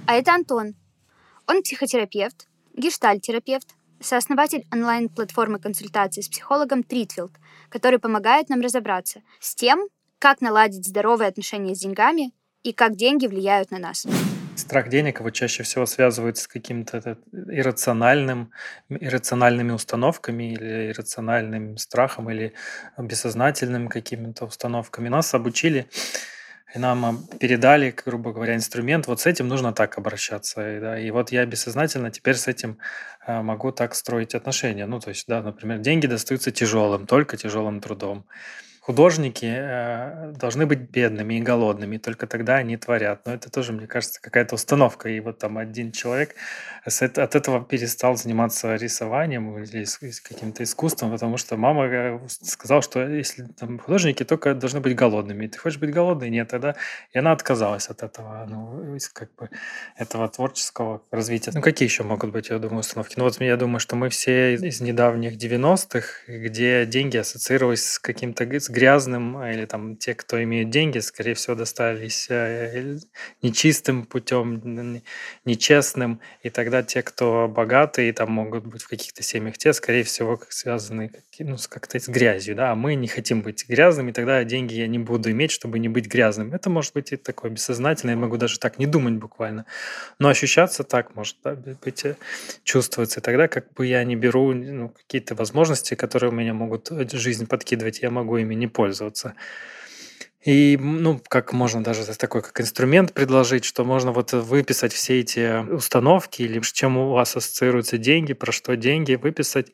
А 0.08 0.16
это 0.16 0.34
Антон. 0.34 0.76
Он 1.48 1.62
психотерапевт, 1.62 2.48
гештальтерапевт, 2.76 3.68
сооснователь 4.00 4.66
онлайн-платформы 4.72 5.60
консультации 5.60 6.22
с 6.22 6.30
психологом 6.30 6.84
Тритфилд, 6.84 7.32
который 7.70 8.00
помогает 8.00 8.50
нам 8.50 8.62
разобраться 8.62 9.22
с 9.40 9.56
тем, 9.56 9.88
как 10.22 10.40
наладить 10.40 10.86
здоровые 10.86 11.28
отношения 11.30 11.74
с 11.74 11.80
деньгами 11.80 12.32
и 12.62 12.74
как 12.74 12.96
деньги 12.96 13.26
влияют 13.26 13.72
на 13.72 13.80
нас. 13.80 14.06
Страх 14.56 14.88
денег 14.90 15.20
его 15.20 15.32
чаще 15.32 15.64
всего 15.64 15.88
связывают 15.88 16.38
с 16.38 16.48
каким-то 16.48 17.18
иррациональным, 17.34 18.52
иррациональными 18.90 19.72
установками 19.72 20.54
или 20.54 20.92
иррациональным 20.92 21.78
страхом 21.78 22.30
или 22.30 22.54
бессознательным 23.00 23.88
какими-то 23.88 24.46
установками. 24.46 25.10
Нас 25.10 25.34
обучили 25.34 25.88
и 26.76 26.80
нам 26.80 27.28
передали, 27.40 27.94
грубо 28.06 28.32
говоря, 28.32 28.56
инструмент, 28.56 29.08
вот 29.08 29.22
с 29.22 29.26
этим 29.26 29.48
нужно 29.48 29.74
так 29.74 29.98
обращаться. 29.98 30.80
Да, 30.80 31.00
и 31.00 31.10
вот 31.10 31.32
я 31.32 31.46
бессознательно 31.46 32.12
теперь 32.12 32.36
с 32.36 32.48
этим 32.48 32.78
э, 33.26 33.42
могу 33.42 33.72
так 33.72 33.96
строить 33.96 34.36
отношения. 34.36 34.86
Ну, 34.86 35.00
то 35.00 35.10
есть, 35.10 35.26
да, 35.28 35.42
например, 35.42 35.80
деньги 35.80 36.06
достаются 36.06 36.52
тяжелым, 36.52 37.08
только 37.08 37.38
тяжелым 37.38 37.82
трудом. 37.82 38.26
Художники 38.82 39.46
э, 39.46 40.34
должны 40.36 40.66
быть 40.66 40.80
бедными 40.80 41.36
и 41.36 41.42
голодными, 41.42 41.96
и 41.96 42.00
только 42.00 42.28
тогда 42.28 42.56
они 42.56 42.76
творят. 42.78 43.26
Но 43.26 43.34
это 43.34 43.50
тоже, 43.50 43.74
мне 43.74 43.88
кажется, 43.88 44.20
какая-то 44.22 44.56
установка. 44.56 45.08
И 45.10 45.20
вот 45.20 45.38
там 45.38 45.58
один 45.58 45.92
человек 45.92 46.36
от 46.84 47.36
этого 47.36 47.64
перестал 47.64 48.16
заниматься 48.16 48.76
рисованием 48.76 49.58
или 49.64 49.86
каким-то 50.24 50.64
искусством, 50.64 51.12
потому 51.12 51.38
что 51.38 51.58
мама 51.58 51.86
э, 51.86 52.20
сказала, 52.28 52.82
что 52.82 53.08
если 53.08 53.44
там 53.60 53.78
художники 53.78 54.24
только 54.24 54.56
должны 54.56 54.80
быть 54.80 54.96
голодными. 54.96 55.48
Ты 55.48 55.58
хочешь 55.60 55.80
быть 55.80 55.92
голодной? 55.92 56.30
Нет, 56.30 56.50
тогда. 56.50 56.76
И 57.14 57.20
она 57.20 57.32
отказалась 57.32 57.90
от 57.90 58.02
этого, 58.04 58.46
ну, 58.50 58.98
как 59.14 59.30
бы 59.36 59.50
этого 59.96 60.28
творческого 60.28 61.04
развития. 61.12 61.52
Ну, 61.54 61.62
какие 61.62 61.88
еще 61.88 62.04
могут 62.04 62.32
быть, 62.32 62.50
я 62.50 62.60
думаю, 62.60 62.80
установки? 62.80 63.16
Ну, 63.18 63.26
вот 63.26 63.40
я 63.42 63.58
думаю, 63.58 63.80
что 63.80 63.96
мы 63.96 64.10
все 64.10 64.56
из 64.56 64.82
недавних 64.82 65.38
90-х, 65.38 66.08
где 66.28 66.86
деньги 66.86 67.18
ассоциировались 67.18 67.92
с 67.94 68.00
каким-то 68.00 68.44
с 68.60 68.70
грязным, 68.70 69.38
а, 69.38 69.52
или 69.52 69.66
там 69.66 69.98
те, 69.98 70.16
кто 70.16 70.42
имеют 70.42 70.70
деньги, 70.70 71.00
скорее 71.00 71.34
всего, 71.36 71.56
достались 71.56 72.28
э, 72.30 72.98
нечистым 73.42 74.06
путем, 74.06 75.02
нечестным, 75.46 76.22
и 76.42 76.50
тогда 76.72 76.84
те, 76.84 77.02
кто 77.04 77.50
богатые, 77.50 78.14
там 78.14 78.32
могут 78.32 78.66
быть 78.66 78.82
в 78.82 78.88
каких-то 78.88 79.22
семьях, 79.24 79.58
те, 79.58 79.74
скорее 79.74 80.04
всего, 80.04 80.38
как 80.38 80.54
связаны 80.54 81.12
ну, 81.40 81.58
как-то 81.70 82.00
с 82.00 82.08
грязью, 82.08 82.56
да, 82.56 82.72
а 82.72 82.76
мы 82.76 82.96
не 82.96 83.08
хотим 83.08 83.42
быть 83.42 83.68
грязными, 83.68 84.14
тогда 84.14 84.42
деньги 84.46 84.76
я 84.76 84.88
не 84.88 84.98
буду 85.00 85.32
иметь, 85.32 85.52
чтобы 85.52 85.80
не 85.80 85.90
быть 85.90 86.08
грязным. 86.08 86.54
Это 86.54 86.70
может 86.70 86.94
быть 86.94 87.12
и 87.12 87.18
такое 87.18 87.52
бессознательное, 87.52 88.16
я 88.16 88.22
могу 88.22 88.38
даже 88.38 88.58
так 88.58 88.80
не 88.80 88.86
думать 88.86 89.16
буквально, 89.16 89.66
но 90.18 90.30
ощущаться 90.30 90.84
так 90.84 91.14
может 91.14 91.36
да, 91.44 91.58
быть, 91.84 92.06
э, 92.06 92.16
чувствоваться. 92.64 93.20
И 93.20 93.24
тогда 93.24 93.50
как 93.50 93.74
бы 93.74 93.86
я 93.86 94.02
не 94.06 94.16
беру 94.16 94.54
ну, 94.54 94.90
какие-то 94.90 95.36
возможности, 95.36 95.96
которые 95.96 96.30
у 96.30 96.34
меня 96.34 96.54
могут 96.54 96.90
жизнь 97.12 97.48
подкидывать, 97.48 98.02
я 98.02 98.10
могу 98.12 98.38
ими 98.38 98.56
не 98.56 98.68
пользоваться. 98.68 99.34
И, 100.44 100.76
ну, 100.80 101.22
как 101.28 101.54
можно 101.54 101.84
даже 101.84 102.04
такой 102.18 102.42
как 102.42 102.60
инструмент 102.62 103.14
предложить, 103.14 103.64
что 103.64 103.84
можно 103.84 104.12
вот 104.12 104.34
выписать 104.34 104.92
все 104.92 105.20
эти 105.20 105.64
установки 105.72 106.42
или 106.42 106.60
с 106.60 106.72
чем 106.72 106.98
у 106.98 107.12
вас 107.12 107.36
ассоциируются 107.36 108.00
деньги, 108.00 108.34
про 108.34 108.52
что 108.52 108.76
деньги, 108.76 109.14
выписать 109.14 109.72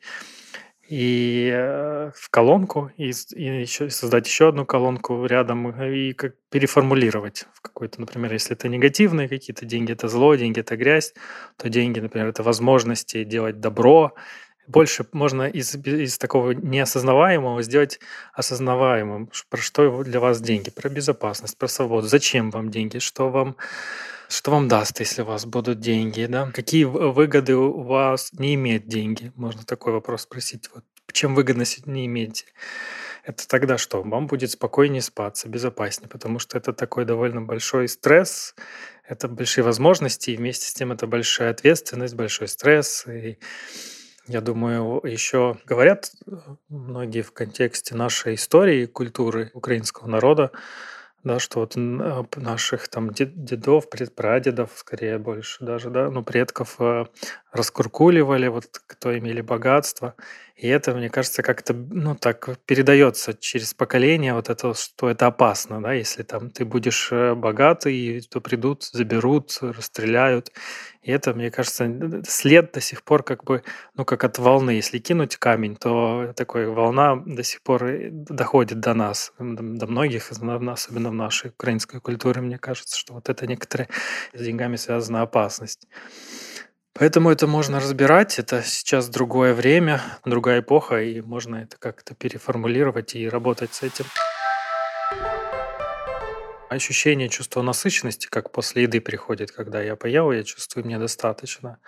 и 0.88 1.50
э, 1.52 2.10
в 2.14 2.30
колонку, 2.30 2.90
и, 2.96 3.12
и 3.34 3.60
еще 3.60 3.90
создать 3.90 4.26
еще 4.26 4.48
одну 4.48 4.64
колонку 4.64 5.26
рядом 5.26 5.70
и 5.82 6.14
как 6.14 6.34
переформулировать 6.50 7.46
в 7.52 7.60
какой-то, 7.60 8.00
например, 8.00 8.32
если 8.32 8.56
это 8.56 8.68
негативные 8.68 9.28
какие-то 9.28 9.66
деньги, 9.66 9.92
это 9.92 10.08
зло, 10.08 10.34
деньги 10.34 10.60
это 10.60 10.76
грязь, 10.76 11.12
то 11.56 11.68
деньги, 11.68 12.00
например, 12.00 12.28
это 12.28 12.42
возможности 12.42 13.24
делать 13.24 13.60
добро, 13.60 14.14
больше 14.68 15.06
можно 15.12 15.48
из, 15.48 15.74
из 15.74 16.18
такого 16.18 16.52
неосознаваемого 16.52 17.62
сделать 17.62 17.98
осознаваемым. 18.34 19.30
Про 19.48 19.60
что 19.60 20.04
для 20.04 20.20
вас 20.20 20.40
деньги? 20.40 20.70
Про 20.70 20.90
безопасность, 20.90 21.56
про 21.56 21.68
свободу. 21.68 22.06
Зачем 22.06 22.50
вам 22.50 22.70
деньги? 22.70 22.98
Что 22.98 23.30
вам, 23.30 23.56
что 24.28 24.50
вам 24.50 24.68
даст, 24.68 25.00
если 25.00 25.22
у 25.22 25.24
вас 25.24 25.46
будут 25.46 25.80
деньги? 25.80 26.26
Да? 26.26 26.50
Какие 26.52 26.84
выгоды 26.84 27.56
у 27.56 27.82
вас 27.82 28.30
не 28.34 28.54
иметь 28.54 28.86
деньги? 28.86 29.32
Можно 29.34 29.64
такой 29.64 29.94
вопрос 29.94 30.22
спросить. 30.22 30.68
Вот, 30.74 30.84
чем 31.12 31.34
выгодно 31.34 31.64
не 31.86 32.06
иметь? 32.06 32.44
Это 33.24 33.46
тогда 33.48 33.76
что? 33.78 34.02
Вам 34.02 34.26
будет 34.26 34.50
спокойнее 34.50 35.02
спаться, 35.02 35.48
безопаснее, 35.48 36.08
потому 36.08 36.38
что 36.38 36.56
это 36.56 36.72
такой 36.72 37.04
довольно 37.04 37.42
большой 37.42 37.88
стресс, 37.88 38.54
это 39.06 39.28
большие 39.28 39.64
возможности, 39.64 40.30
и 40.30 40.36
вместе 40.36 40.66
с 40.66 40.72
тем 40.72 40.92
это 40.92 41.06
большая 41.06 41.50
ответственность, 41.50 42.14
большой 42.14 42.48
стресс, 42.48 43.06
и 43.06 43.38
я 44.28 44.42
думаю, 44.42 45.00
еще 45.04 45.56
говорят 45.64 46.12
э, 46.26 46.36
многие 46.68 47.22
в 47.22 47.32
контексте 47.32 47.94
нашей 47.94 48.34
истории 48.34 48.82
и 48.82 48.86
культуры 48.86 49.50
украинского 49.54 50.06
народа, 50.06 50.52
да, 51.24 51.38
что 51.38 51.60
вот 51.60 51.76
а, 51.76 52.26
наших 52.36 52.88
там 52.88 53.10
дедов, 53.12 53.88
прадедов, 54.14 54.72
скорее 54.76 55.18
больше 55.18 55.64
даже, 55.64 55.90
да, 55.90 56.10
ну, 56.10 56.22
предков 56.22 56.76
э, 56.78 57.06
раскуркуливали, 57.52 58.48
вот 58.48 58.66
кто 58.86 59.16
имели 59.16 59.40
богатство. 59.40 60.14
И 60.56 60.66
это, 60.66 60.92
мне 60.92 61.08
кажется, 61.08 61.42
как-то, 61.42 61.72
ну, 61.72 62.16
так 62.16 62.58
передается 62.66 63.32
через 63.32 63.74
поколение 63.74 64.34
вот 64.34 64.50
это, 64.50 64.74
что 64.74 65.08
это 65.08 65.28
опасно, 65.28 65.80
да, 65.80 65.92
если 65.92 66.24
там 66.24 66.50
ты 66.50 66.64
будешь 66.64 67.10
э, 67.12 67.34
богатый, 67.34 68.20
то 68.28 68.40
придут, 68.40 68.82
заберут, 68.82 69.56
расстреляют. 69.60 70.50
И 71.02 71.12
это, 71.12 71.32
мне 71.32 71.52
кажется, 71.52 71.88
след 72.26 72.72
до 72.72 72.80
сих 72.80 73.04
пор 73.04 73.22
как 73.22 73.44
бы, 73.44 73.62
ну, 73.94 74.04
как 74.04 74.24
от 74.24 74.38
волны. 74.38 74.72
Если 74.72 74.98
кинуть 74.98 75.36
камень, 75.36 75.76
то 75.76 76.32
такой 76.34 76.66
волна 76.66 77.14
до 77.24 77.44
сих 77.44 77.62
пор 77.62 77.88
доходит 78.10 78.80
до 78.80 78.94
нас, 78.94 79.32
до 79.38 79.86
многих, 79.86 80.32
особенно 80.32 81.10
в 81.10 81.14
нашей 81.14 81.50
украинской 81.50 82.00
культуре, 82.00 82.40
мне 82.40 82.58
кажется, 82.58 82.98
что 82.98 83.14
вот 83.14 83.28
это 83.28 83.46
некоторые 83.46 83.88
с 84.34 84.42
деньгами 84.42 84.74
связана 84.74 85.22
опасность. 85.22 85.86
Поэтому 86.98 87.30
это 87.30 87.46
можно 87.46 87.78
разбирать. 87.78 88.40
Это 88.40 88.62
сейчас 88.64 89.08
другое 89.08 89.54
время, 89.54 90.02
другая 90.24 90.60
эпоха, 90.60 91.00
и 91.00 91.20
можно 91.20 91.56
это 91.56 91.76
как-то 91.78 92.14
переформулировать 92.14 93.14
и 93.14 93.28
работать 93.28 93.72
с 93.72 93.82
этим. 93.82 94.04
Ощущение 96.68 97.28
чувства 97.28 97.62
насыщенности, 97.62 98.26
как 98.26 98.50
после 98.50 98.82
еды 98.82 99.00
приходит, 99.00 99.52
когда 99.52 99.80
я 99.80 99.94
поел, 99.94 100.32
я 100.32 100.42
чувствую, 100.42 100.84
мне 100.84 100.98
достаточно. 100.98 101.78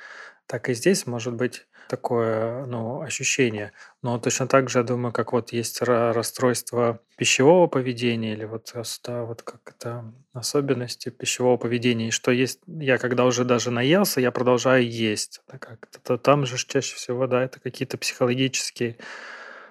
Так 0.51 0.69
и 0.69 0.75
здесь 0.75 1.07
может 1.07 1.35
быть 1.35 1.69
такое 1.89 2.67
ну, 2.67 3.03
ощущение. 3.03 3.71
Но 4.03 4.19
точно 4.19 4.49
так 4.49 4.69
же, 4.69 4.81
я 4.81 4.83
думаю, 4.83 5.13
как 5.13 5.33
вот 5.33 5.53
есть 5.53 5.81
расстройство 5.81 6.99
пищевого 7.17 7.69
поведения 7.69 8.33
или 8.33 8.45
вот, 8.47 8.75
да, 9.05 9.23
вот 9.23 9.43
как 9.43 9.61
это 9.65 10.13
особенности 10.33 11.11
пищевого 11.11 11.57
поведения, 11.57 12.09
и 12.09 12.11
что 12.11 12.33
есть, 12.33 12.59
я 12.67 12.99
когда 12.99 13.27
уже 13.27 13.45
даже 13.45 13.71
наелся, 13.71 14.21
я 14.21 14.33
продолжаю 14.33 14.91
есть. 14.91 15.41
Да, 15.47 15.59
как 15.59 15.87
-то, 16.03 16.19
там 16.19 16.47
же 16.47 16.57
чаще 16.57 16.97
всего, 16.97 17.29
да, 17.29 17.45
это 17.45 17.61
какие-то 17.61 17.97
психологические 17.97 18.97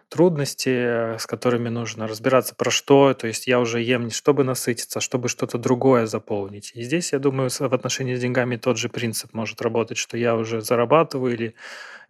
трудности, 0.09 0.69
э, 0.69 1.17
с 1.19 1.25
которыми 1.25 1.69
нужно 1.69 2.07
разбираться, 2.07 2.55
про 2.55 2.71
что. 2.71 3.13
То 3.13 3.27
есть 3.27 3.47
я 3.47 3.59
уже 3.59 3.81
ем 3.81 4.09
чтобы 4.11 4.43
насытиться, 4.43 4.99
а 4.99 5.01
чтобы 5.01 5.29
что-то 5.29 5.57
другое 5.57 6.05
заполнить. 6.07 6.71
И 6.75 6.83
здесь, 6.83 7.13
я 7.13 7.19
думаю, 7.19 7.49
в 7.49 7.73
отношении 7.73 8.15
с 8.15 8.19
деньгами 8.21 8.57
тот 8.57 8.77
же 8.77 8.89
принцип 8.89 9.33
может 9.33 9.61
работать, 9.61 9.97
что 9.97 10.17
я 10.17 10.35
уже 10.35 10.61
зарабатываю 10.61 11.33
или 11.33 11.55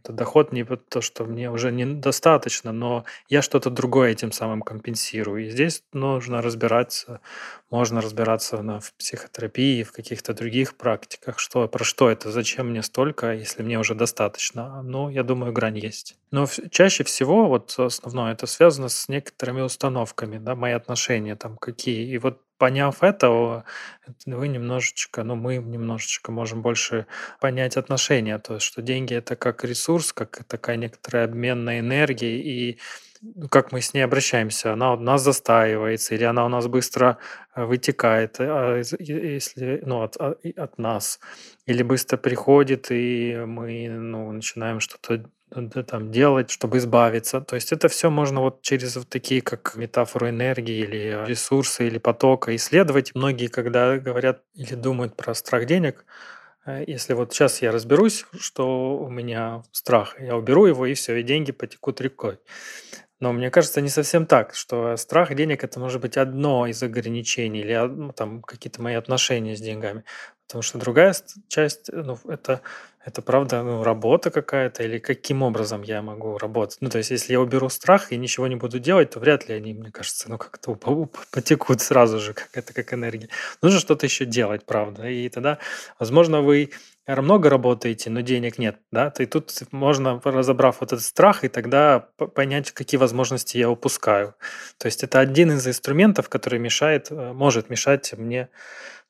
это 0.03 0.13
доход 0.13 0.51
не 0.51 0.63
то, 0.63 1.01
что 1.01 1.25
мне 1.25 1.51
уже 1.51 1.71
недостаточно, 1.71 2.71
но 2.71 3.05
я 3.27 3.41
что-то 3.41 3.69
другое 3.69 4.11
этим 4.11 4.31
самым 4.31 4.61
компенсирую. 4.61 5.45
И 5.45 5.49
здесь 5.49 5.83
нужно 5.93 6.41
разбираться, 6.41 7.21
можно 7.69 8.01
разбираться 8.01 8.61
на, 8.61 8.79
в 8.79 8.93
психотерапии, 8.93 9.83
в 9.83 9.91
каких-то 9.91 10.33
других 10.33 10.75
практиках, 10.75 11.39
что, 11.39 11.67
про 11.67 11.83
что 11.83 12.09
это, 12.09 12.31
зачем 12.31 12.69
мне 12.69 12.81
столько, 12.81 13.33
если 13.33 13.63
мне 13.63 13.77
уже 13.79 13.95
достаточно. 13.95 14.81
Ну, 14.81 15.09
я 15.09 15.23
думаю, 15.23 15.51
грань 15.51 15.77
есть. 15.77 16.15
Но 16.31 16.47
чаще 16.71 17.03
всего 17.03 17.47
вот 17.47 17.75
основное 17.77 18.33
это 18.33 18.45
связано 18.47 18.89
с 18.89 19.09
некоторыми 19.09 19.61
установками, 19.61 20.37
да, 20.37 20.55
мои 20.55 20.73
отношения 20.73 21.35
там 21.35 21.57
какие. 21.57 22.07
И 22.07 22.17
вот 22.17 22.41
поняв 22.59 23.01
это, 23.01 23.63
вы 24.25 24.47
немножечко, 24.47 25.23
ну, 25.23 25.35
мы 25.35 25.57
немножечко 25.57 26.31
можем 26.31 26.61
больше 26.61 27.07
понять 27.39 27.77
отношения. 27.77 28.37
То 28.37 28.55
есть, 28.55 28.65
что 28.65 28.83
деньги 28.83 29.15
это 29.15 29.35
как 29.35 29.63
ресурс, 29.63 30.13
как 30.13 30.43
такая 30.43 30.77
некоторая 30.77 31.25
обменная 31.25 31.79
энергия, 31.79 32.37
и 32.37 32.79
ну, 33.21 33.49
как 33.49 33.71
мы 33.71 33.81
с 33.81 33.93
ней 33.93 34.01
обращаемся, 34.01 34.73
она 34.73 34.93
у 34.93 34.99
нас 34.99 35.21
застаивается, 35.23 36.15
или 36.15 36.23
она 36.23 36.45
у 36.45 36.49
нас 36.49 36.67
быстро 36.67 37.17
э, 37.55 37.65
вытекает, 37.65 38.37
а 38.39 38.77
если, 38.77 39.81
ну, 39.85 40.03
от, 40.03 40.15
а, 40.17 40.35
от 40.55 40.77
нас, 40.77 41.19
или 41.65 41.83
быстро 41.83 42.17
приходит, 42.17 42.91
и 42.91 43.35
мы 43.45 43.89
ну, 43.89 44.31
начинаем 44.31 44.79
что-то 44.79 45.29
там 45.49 46.11
делать, 46.11 46.49
чтобы 46.51 46.77
избавиться. 46.77 47.41
То 47.41 47.55
есть 47.55 47.71
это 47.71 47.87
все 47.87 48.09
можно 48.09 48.41
вот 48.41 48.61
через 48.61 48.95
вот 48.95 49.09
такие, 49.09 49.41
как 49.41 49.75
метафору 49.75 50.29
энергии 50.29 50.79
или 50.83 51.25
ресурсы 51.25 51.87
или 51.87 51.97
потока 51.97 52.55
исследовать. 52.55 53.13
Многие, 53.15 53.47
когда 53.47 53.97
говорят 53.97 54.43
или 54.53 54.75
думают 54.75 55.15
про 55.15 55.33
страх 55.33 55.65
денег, 55.65 56.05
э, 56.65 56.83
если 56.87 57.13
вот 57.13 57.33
сейчас 57.33 57.61
я 57.61 57.71
разберусь, 57.71 58.25
что 58.39 58.97
у 58.97 59.09
меня 59.09 59.63
страх, 59.71 60.15
я 60.19 60.35
уберу 60.35 60.65
его, 60.65 60.85
и 60.85 60.93
все, 60.93 61.17
и 61.17 61.23
деньги 61.23 61.51
потекут 61.51 62.01
рекой. 62.01 62.39
Но 63.19 63.33
мне 63.33 63.51
кажется, 63.51 63.81
не 63.81 63.89
совсем 63.89 64.25
так, 64.25 64.55
что 64.55 64.95
страх 64.95 65.35
денег 65.35 65.63
это 65.63 65.79
может 65.79 66.01
быть 66.01 66.15
одно 66.15 66.67
из 66.67 66.81
ограничений 66.81 67.59
или 67.59 67.75
ну, 67.75 68.13
там 68.13 68.41
какие-то 68.41 68.81
мои 68.81 68.95
отношения 68.95 69.57
с 69.57 69.59
деньгами. 69.61 70.05
Потому 70.49 70.63
что 70.63 70.79
другая 70.79 71.15
часть, 71.47 71.91
ну, 71.93 72.17
это 72.27 72.61
это 73.05 73.21
правда 73.21 73.63
ну, 73.63 73.83
работа 73.83 74.29
какая-то 74.29 74.83
или 74.83 74.99
каким 74.99 75.41
образом 75.41 75.83
я 75.83 76.01
могу 76.01 76.37
работать? 76.37 76.77
Ну, 76.81 76.89
то 76.89 76.97
есть, 76.97 77.11
если 77.11 77.33
я 77.33 77.39
уберу 77.39 77.69
страх 77.69 78.11
и 78.11 78.17
ничего 78.17 78.47
не 78.47 78.55
буду 78.55 78.79
делать, 78.79 79.11
то 79.11 79.19
вряд 79.19 79.47
ли 79.47 79.55
они, 79.55 79.73
мне 79.73 79.89
кажется, 79.91 80.29
ну, 80.29 80.37
как-то 80.37 80.75
потекут 81.31 81.81
сразу 81.81 82.19
же, 82.19 82.33
как 82.35 82.49
это, 82.53 82.73
как 82.73 82.93
энергия. 82.93 83.29
Нужно 83.61 83.79
что-то 83.79 84.05
еще 84.05 84.25
делать, 84.25 84.65
правда. 84.65 85.07
И 85.07 85.29
тогда, 85.29 85.59
возможно, 85.97 86.41
вы 86.41 86.71
много 87.07 87.49
работаете, 87.49 88.09
но 88.09 88.21
денег 88.21 88.59
нет, 88.59 88.77
да, 88.91 89.11
и 89.17 89.25
тут 89.25 89.51
можно, 89.71 90.21
разобрав 90.23 90.81
вот 90.81 90.93
этот 90.93 91.03
страх, 91.03 91.43
и 91.43 91.47
тогда 91.47 92.09
понять, 92.35 92.71
какие 92.71 92.99
возможности 92.99 93.57
я 93.57 93.69
упускаю. 93.69 94.35
То 94.77 94.85
есть 94.85 95.03
это 95.03 95.19
один 95.19 95.51
из 95.53 95.67
инструментов, 95.67 96.29
который 96.29 96.59
мешает, 96.59 97.07
э, 97.09 97.33
может 97.33 97.71
мешать 97.71 98.13
мне 98.15 98.49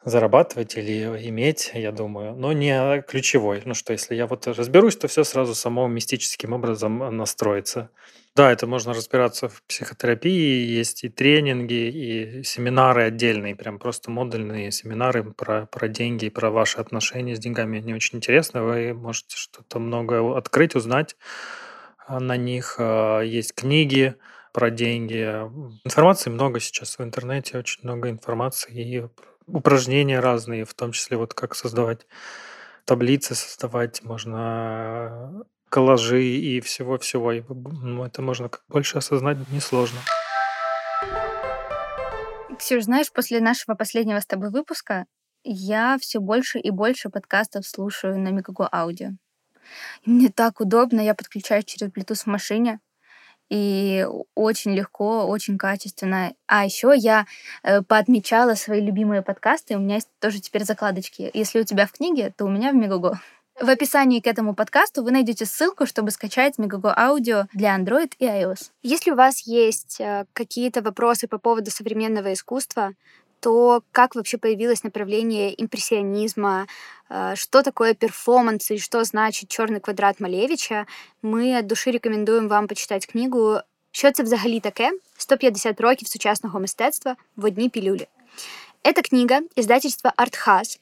зарабатывать 0.06 0.78
или 0.78 1.04
иметь, 1.28 1.72
я 1.74 1.91
думаю, 1.91 2.36
но 2.36 2.54
не 2.54 3.02
ключевой. 3.02 3.62
Ну 3.66 3.74
что, 3.74 3.93
если 3.93 4.16
я 4.16 4.28
вот 4.28 4.47
разберусь, 4.47 4.95
то 4.95 5.08
все 5.08 5.24
сразу 5.24 5.56
само 5.56 5.88
мистическим 5.88 6.54
образом 6.54 7.16
настроится. 7.18 7.89
Да, 8.36 8.52
это 8.52 8.68
можно 8.68 8.93
разбираться 8.93 9.50
в 9.50 9.62
психотерапии, 9.64 10.66
есть 10.66 11.04
и 11.04 11.10
тренинги, 11.10 11.74
и 11.74 12.43
семинары 12.43 13.04
отдельные, 13.04 13.56
прям 13.56 13.80
просто 13.80 14.12
модульные 14.12 14.72
семинары 14.72 15.24
про, 15.34 15.66
про 15.66 15.88
деньги 15.89 16.26
и 16.26 16.30
про 16.30 16.50
ваши 16.50 16.78
отношения 16.78 17.36
с 17.36 17.39
деньгами. 17.39 17.80
Они 17.80 17.93
очень 17.93 18.18
интересны, 18.20 18.62
вы 18.62 18.93
можете 18.93 19.36
что-то 19.36 19.80
многое 19.80 20.38
открыть, 20.38 20.76
узнать 20.76 21.18
на 22.08 22.38
них. 22.38 22.76
А, 22.80 23.20
есть 23.22 23.54
книги 23.54 24.16
про 24.54 24.70
деньги. 24.70 25.24
Информации 25.84 26.30
много 26.30 26.60
сейчас 26.60 26.97
в 26.97 27.04
интернете, 27.04 27.58
очень 27.58 27.82
много 27.84 28.10
информации 28.10 28.74
и 28.74 29.08
упражнения 29.54 30.20
разные, 30.20 30.66
в 30.66 30.74
том 30.74 30.91
числе 30.91 31.18
вот 31.18 31.34
как 31.34 31.56
создавать 31.56 32.08
таблицы, 32.86 33.36
создавать 33.36 34.04
можно 34.04 35.45
коллажи 35.70 36.24
и 36.24 36.60
всего-всего. 36.62 37.32
Ну, 37.32 38.04
это 38.04 38.22
можно 38.22 38.50
как 38.50 38.64
больше 38.68 38.97
осознать 38.97 39.38
несложно. 39.52 40.00
Ксюш, 42.58 42.84
знаешь, 42.84 43.12
после 43.12 43.39
нашего 43.39 43.76
последнего 43.76 44.20
с 44.20 44.26
тобой 44.26 44.50
выпуска 44.50 45.06
я 45.43 45.97
все 46.00 46.20
больше 46.20 46.60
и 46.60 46.72
больше 46.72 47.10
подкастов 47.10 47.66
слушаю 47.66 48.20
на 48.20 48.30
Мегаго 48.30 48.68
Аудио. 48.72 49.12
И 50.04 50.10
мне 50.10 50.30
так 50.30 50.60
удобно, 50.60 51.00
я 51.00 51.14
подключаюсь 51.14 51.66
через 51.66 51.91
Bluetooth 51.91 52.24
в 52.24 52.28
машине, 52.28 52.80
и 53.50 54.06
очень 54.36 54.74
легко, 54.74 55.26
очень 55.26 55.58
качественно. 55.58 56.34
А 56.47 56.66
еще 56.66 56.93
я 56.95 57.26
э, 57.64 57.82
поотмечала 57.82 58.56
свои 58.56 58.82
любимые 58.82 59.22
подкасты, 59.22 59.76
у 59.76 59.80
меня 59.80 59.95
есть 59.95 60.10
тоже 60.20 60.39
теперь 60.39 60.64
закладочки. 60.64 61.32
Если 61.34 61.60
у 61.60 61.64
тебя 61.64 61.88
в 61.88 61.91
книге, 61.91 62.34
то 62.36 62.45
у 62.45 62.50
меня 62.50 62.72
в 62.72 62.76
Мегаго. 62.76 63.20
В 63.60 63.68
описании 63.68 64.22
к 64.22 64.28
этому 64.28 64.56
подкасту 64.56 65.04
вы 65.04 65.12
найдете 65.12 65.45
ссылку, 65.45 65.86
чтобы 65.86 66.12
скачать 66.12 66.58
Megogo 66.58 66.95
Audio 66.95 67.45
для 67.54 67.78
Android 67.78 68.14
и 68.18 68.26
iOS. 68.26 68.70
Если 68.84 69.12
у 69.12 69.16
вас 69.16 69.41
есть 69.45 70.00
э, 70.00 70.26
какие-то 70.32 70.82
вопросы 70.82 71.28
по 71.28 71.39
поводу 71.39 71.70
современного 71.70 72.32
искусства, 72.32 72.93
то 73.41 73.82
как 73.93 74.14
вообще 74.14 74.39
появилось 74.39 74.85
направление 74.85 75.55
импрессионизма, 75.62 76.66
э, 77.11 77.35
что 77.37 77.62
такое 77.62 77.95
перформанс 77.95 78.70
и 78.70 78.78
что 78.78 79.05
значит 79.05 79.49
черный 79.49 79.80
квадрат 79.80 80.20
Малевича, 80.20 80.87
мы 81.22 81.59
от 81.59 81.66
души 81.66 81.91
рекомендуем 81.91 82.49
вам 82.49 82.68
почитать 82.68 83.07
книгу 83.07 83.59
«Що 83.91 84.12
це 84.12 84.22
взагалі 84.22 84.61
таке? 84.61 84.93
150 85.18 85.80
років 85.80 86.09
сучасного 86.09 86.61
мистецтва 86.61 87.16
в 87.37 87.45
одній 87.45 87.68
пилюле». 87.68 88.07
Это 88.85 89.03
книга 89.03 89.41
издательства 89.57 90.12
«Артхаз». 90.16 90.80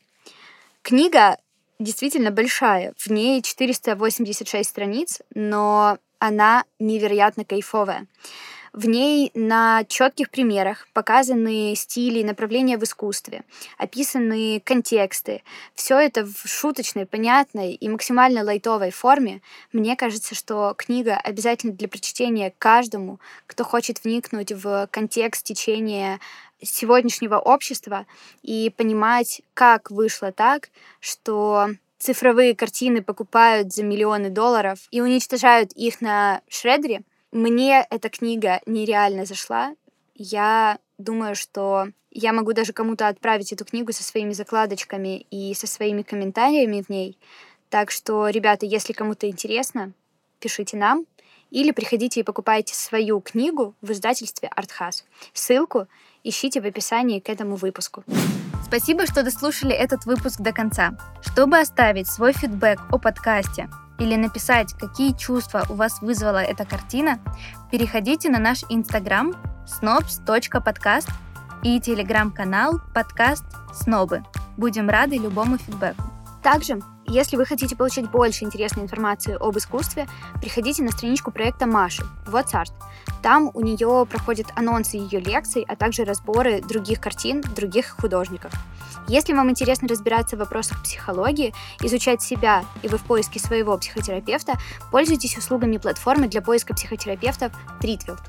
Книга 0.83 1.37
действительно 1.79 2.31
большая, 2.31 2.93
в 2.97 3.11
ней 3.11 3.43
486 3.43 4.69
страниц, 4.69 5.21
но 5.35 5.99
она 6.19 6.65
невероятно 6.79 7.45
кайфовая. 7.45 8.07
В 8.78 8.86
ней 8.88 9.32
на 9.34 9.86
четких 9.86 10.30
примерах 10.30 10.88
показаны 10.94 11.74
стили, 11.76 12.22
направления 12.22 12.78
в 12.78 12.84
искусстве, 12.84 13.44
описаны 13.80 14.62
контексты. 14.64 15.42
Все 15.74 15.98
это 15.98 16.24
в 16.24 16.48
шуточной, 16.48 17.08
понятной 17.08 17.74
и 17.74 17.90
максимально 17.90 18.44
лайтовой 18.44 18.92
форме. 18.92 19.42
Мне 19.74 19.96
кажется, 19.96 20.36
что 20.36 20.76
книга 20.78 21.18
обязательно 21.18 21.74
для 21.74 21.88
прочтения 21.88 22.54
каждому, 22.60 23.20
кто 23.48 23.64
хочет 23.64 24.04
вникнуть 24.04 24.52
в 24.52 24.88
контекст 24.92 25.44
течения 25.44 26.20
сегодняшнего 26.62 27.40
общества 27.40 28.06
и 28.44 28.72
понимать, 28.78 29.42
как 29.56 29.90
вышло 29.90 30.32
так, 30.32 30.70
что 31.00 31.70
цифровые 31.98 32.56
картины 32.56 33.02
покупают 33.02 33.74
за 33.74 33.82
миллионы 33.82 34.30
долларов 34.30 34.82
и 34.92 35.02
уничтожают 35.02 35.74
их 35.74 36.00
на 36.00 36.42
шредере, 36.48 37.02
мне 37.32 37.86
эта 37.90 38.10
книга 38.10 38.62
нереально 38.66 39.26
зашла. 39.26 39.76
Я 40.16 40.80
думаю, 40.98 41.36
что 41.36 41.90
я 42.12 42.34
могу 42.34 42.54
даже 42.54 42.74
кому-то 42.74 43.08
отправить 43.08 43.52
эту 43.52 43.66
книгу 43.66 43.92
со 43.92 44.04
своими 44.04 44.34
закладочками 44.34 45.26
и 45.30 45.54
со 45.54 45.68
своими 45.68 46.02
комментариями 46.02 46.82
в 46.82 46.90
ней. 46.90 47.18
Так 47.70 47.92
что, 47.92 48.30
ребята, 48.30 48.66
если 48.66 48.94
кому-то 48.94 49.30
интересно, 49.30 49.92
пишите 50.40 50.78
нам 50.78 51.06
или 51.52 51.72
приходите 51.72 52.22
и 52.22 52.24
покупайте 52.24 52.74
свою 52.76 53.20
книгу 53.20 53.76
в 53.82 53.92
издательстве 53.92 54.50
Артхас. 54.56 55.06
Ссылку 55.34 55.88
ищите 56.24 56.62
в 56.62 56.66
описании 56.66 57.20
к 57.20 57.30
этому 57.30 57.56
выпуску. 57.56 58.04
Спасибо, 58.66 59.06
что 59.06 59.24
дослушали 59.24 59.74
этот 59.74 60.06
выпуск 60.06 60.42
до 60.42 60.52
конца. 60.52 60.98
Чтобы 61.22 61.60
оставить 61.60 62.08
свой 62.08 62.34
фидбэк 62.34 62.80
о 62.92 62.98
подкасте 62.98 63.70
или 64.00 64.16
написать, 64.16 64.74
какие 64.74 65.14
чувства 65.14 65.66
у 65.70 65.74
вас 65.74 66.02
вызвала 66.02 66.40
эта 66.40 66.66
картина, 66.66 67.20
переходите 67.72 68.30
на 68.30 68.40
наш 68.40 68.64
инстаграм 68.70 69.34
snobs.podcast 69.66 71.10
и 71.64 71.80
телеграм-канал 71.80 72.80
подкаст 72.94 73.46
Снобы. 73.74 74.24
Будем 74.58 74.90
рады 74.90 75.18
любому 75.18 75.58
фидбэку. 75.58 76.17
Также, 76.48 76.80
если 77.06 77.36
вы 77.36 77.46
хотите 77.46 77.76
получить 77.76 78.10
больше 78.10 78.46
интересной 78.46 78.84
информации 78.84 79.36
об 79.38 79.58
искусстве, 79.58 80.08
приходите 80.40 80.82
на 80.82 80.92
страничку 80.92 81.30
проекта 81.30 81.66
Маши 81.66 82.04
What's 82.26 82.54
Art. 82.54 82.72
Там 83.22 83.52
у 83.54 83.60
нее 83.60 84.08
проходят 84.10 84.48
анонсы 84.56 84.96
ее 84.96 85.20
лекций, 85.20 85.66
а 85.68 85.76
также 85.76 86.06
разборы 86.06 86.62
других 86.62 87.02
картин 87.02 87.42
других 87.54 87.98
художников. 88.00 88.54
Если 89.10 89.34
вам 89.34 89.50
интересно 89.50 89.90
разбираться 89.90 90.38
в 90.38 90.40
вопросах 90.40 90.82
психологии, 90.82 91.54
изучать 91.82 92.22
себя, 92.22 92.64
и 92.82 92.88
вы 92.88 92.98
в 92.98 93.04
поиске 93.04 93.42
своего 93.42 93.78
психотерапевта, 93.78 94.54
пользуйтесь 94.90 95.38
услугами 95.38 95.76
платформы 95.76 96.30
для 96.30 96.42
поиска 96.42 96.74
психотерапевтов 96.74 97.52
Тритвилд. 97.82 98.22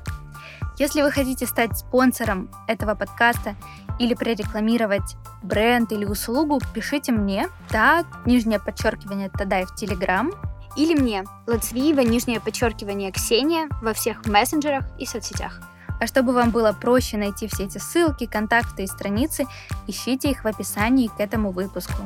Если 0.79 1.01
вы 1.01 1.11
хотите 1.11 1.45
стать 1.45 1.77
спонсором 1.77 2.49
этого 2.65 2.95
подкаста 2.95 3.57
или 3.99 4.13
прорекламировать 4.13 5.17
бренд 5.43 5.91
или 5.91 6.05
услугу, 6.05 6.61
пишите 6.73 7.11
мне, 7.11 7.49
так, 7.67 8.05
нижнее 8.25 8.61
подчеркивание 8.61 9.29
Тадай 9.29 9.65
в 9.65 9.75
Телеграм, 9.75 10.31
или 10.77 10.97
мне, 10.97 11.25
Лацвиева, 11.47 11.99
нижнее 11.99 12.39
подчеркивание 12.39 13.11
Ксения 13.11 13.67
во 13.81 13.93
всех 13.93 14.25
мессенджерах 14.25 14.85
и 14.97 15.05
соцсетях. 15.05 15.59
А 15.99 16.07
чтобы 16.07 16.31
вам 16.31 16.51
было 16.51 16.71
проще 16.71 17.17
найти 17.17 17.49
все 17.49 17.65
эти 17.65 17.77
ссылки, 17.77 18.25
контакты 18.25 18.83
и 18.83 18.87
страницы, 18.87 19.47
ищите 19.85 20.31
их 20.31 20.45
в 20.45 20.47
описании 20.47 21.07
к 21.07 21.19
этому 21.19 21.51
выпуску. 21.51 22.03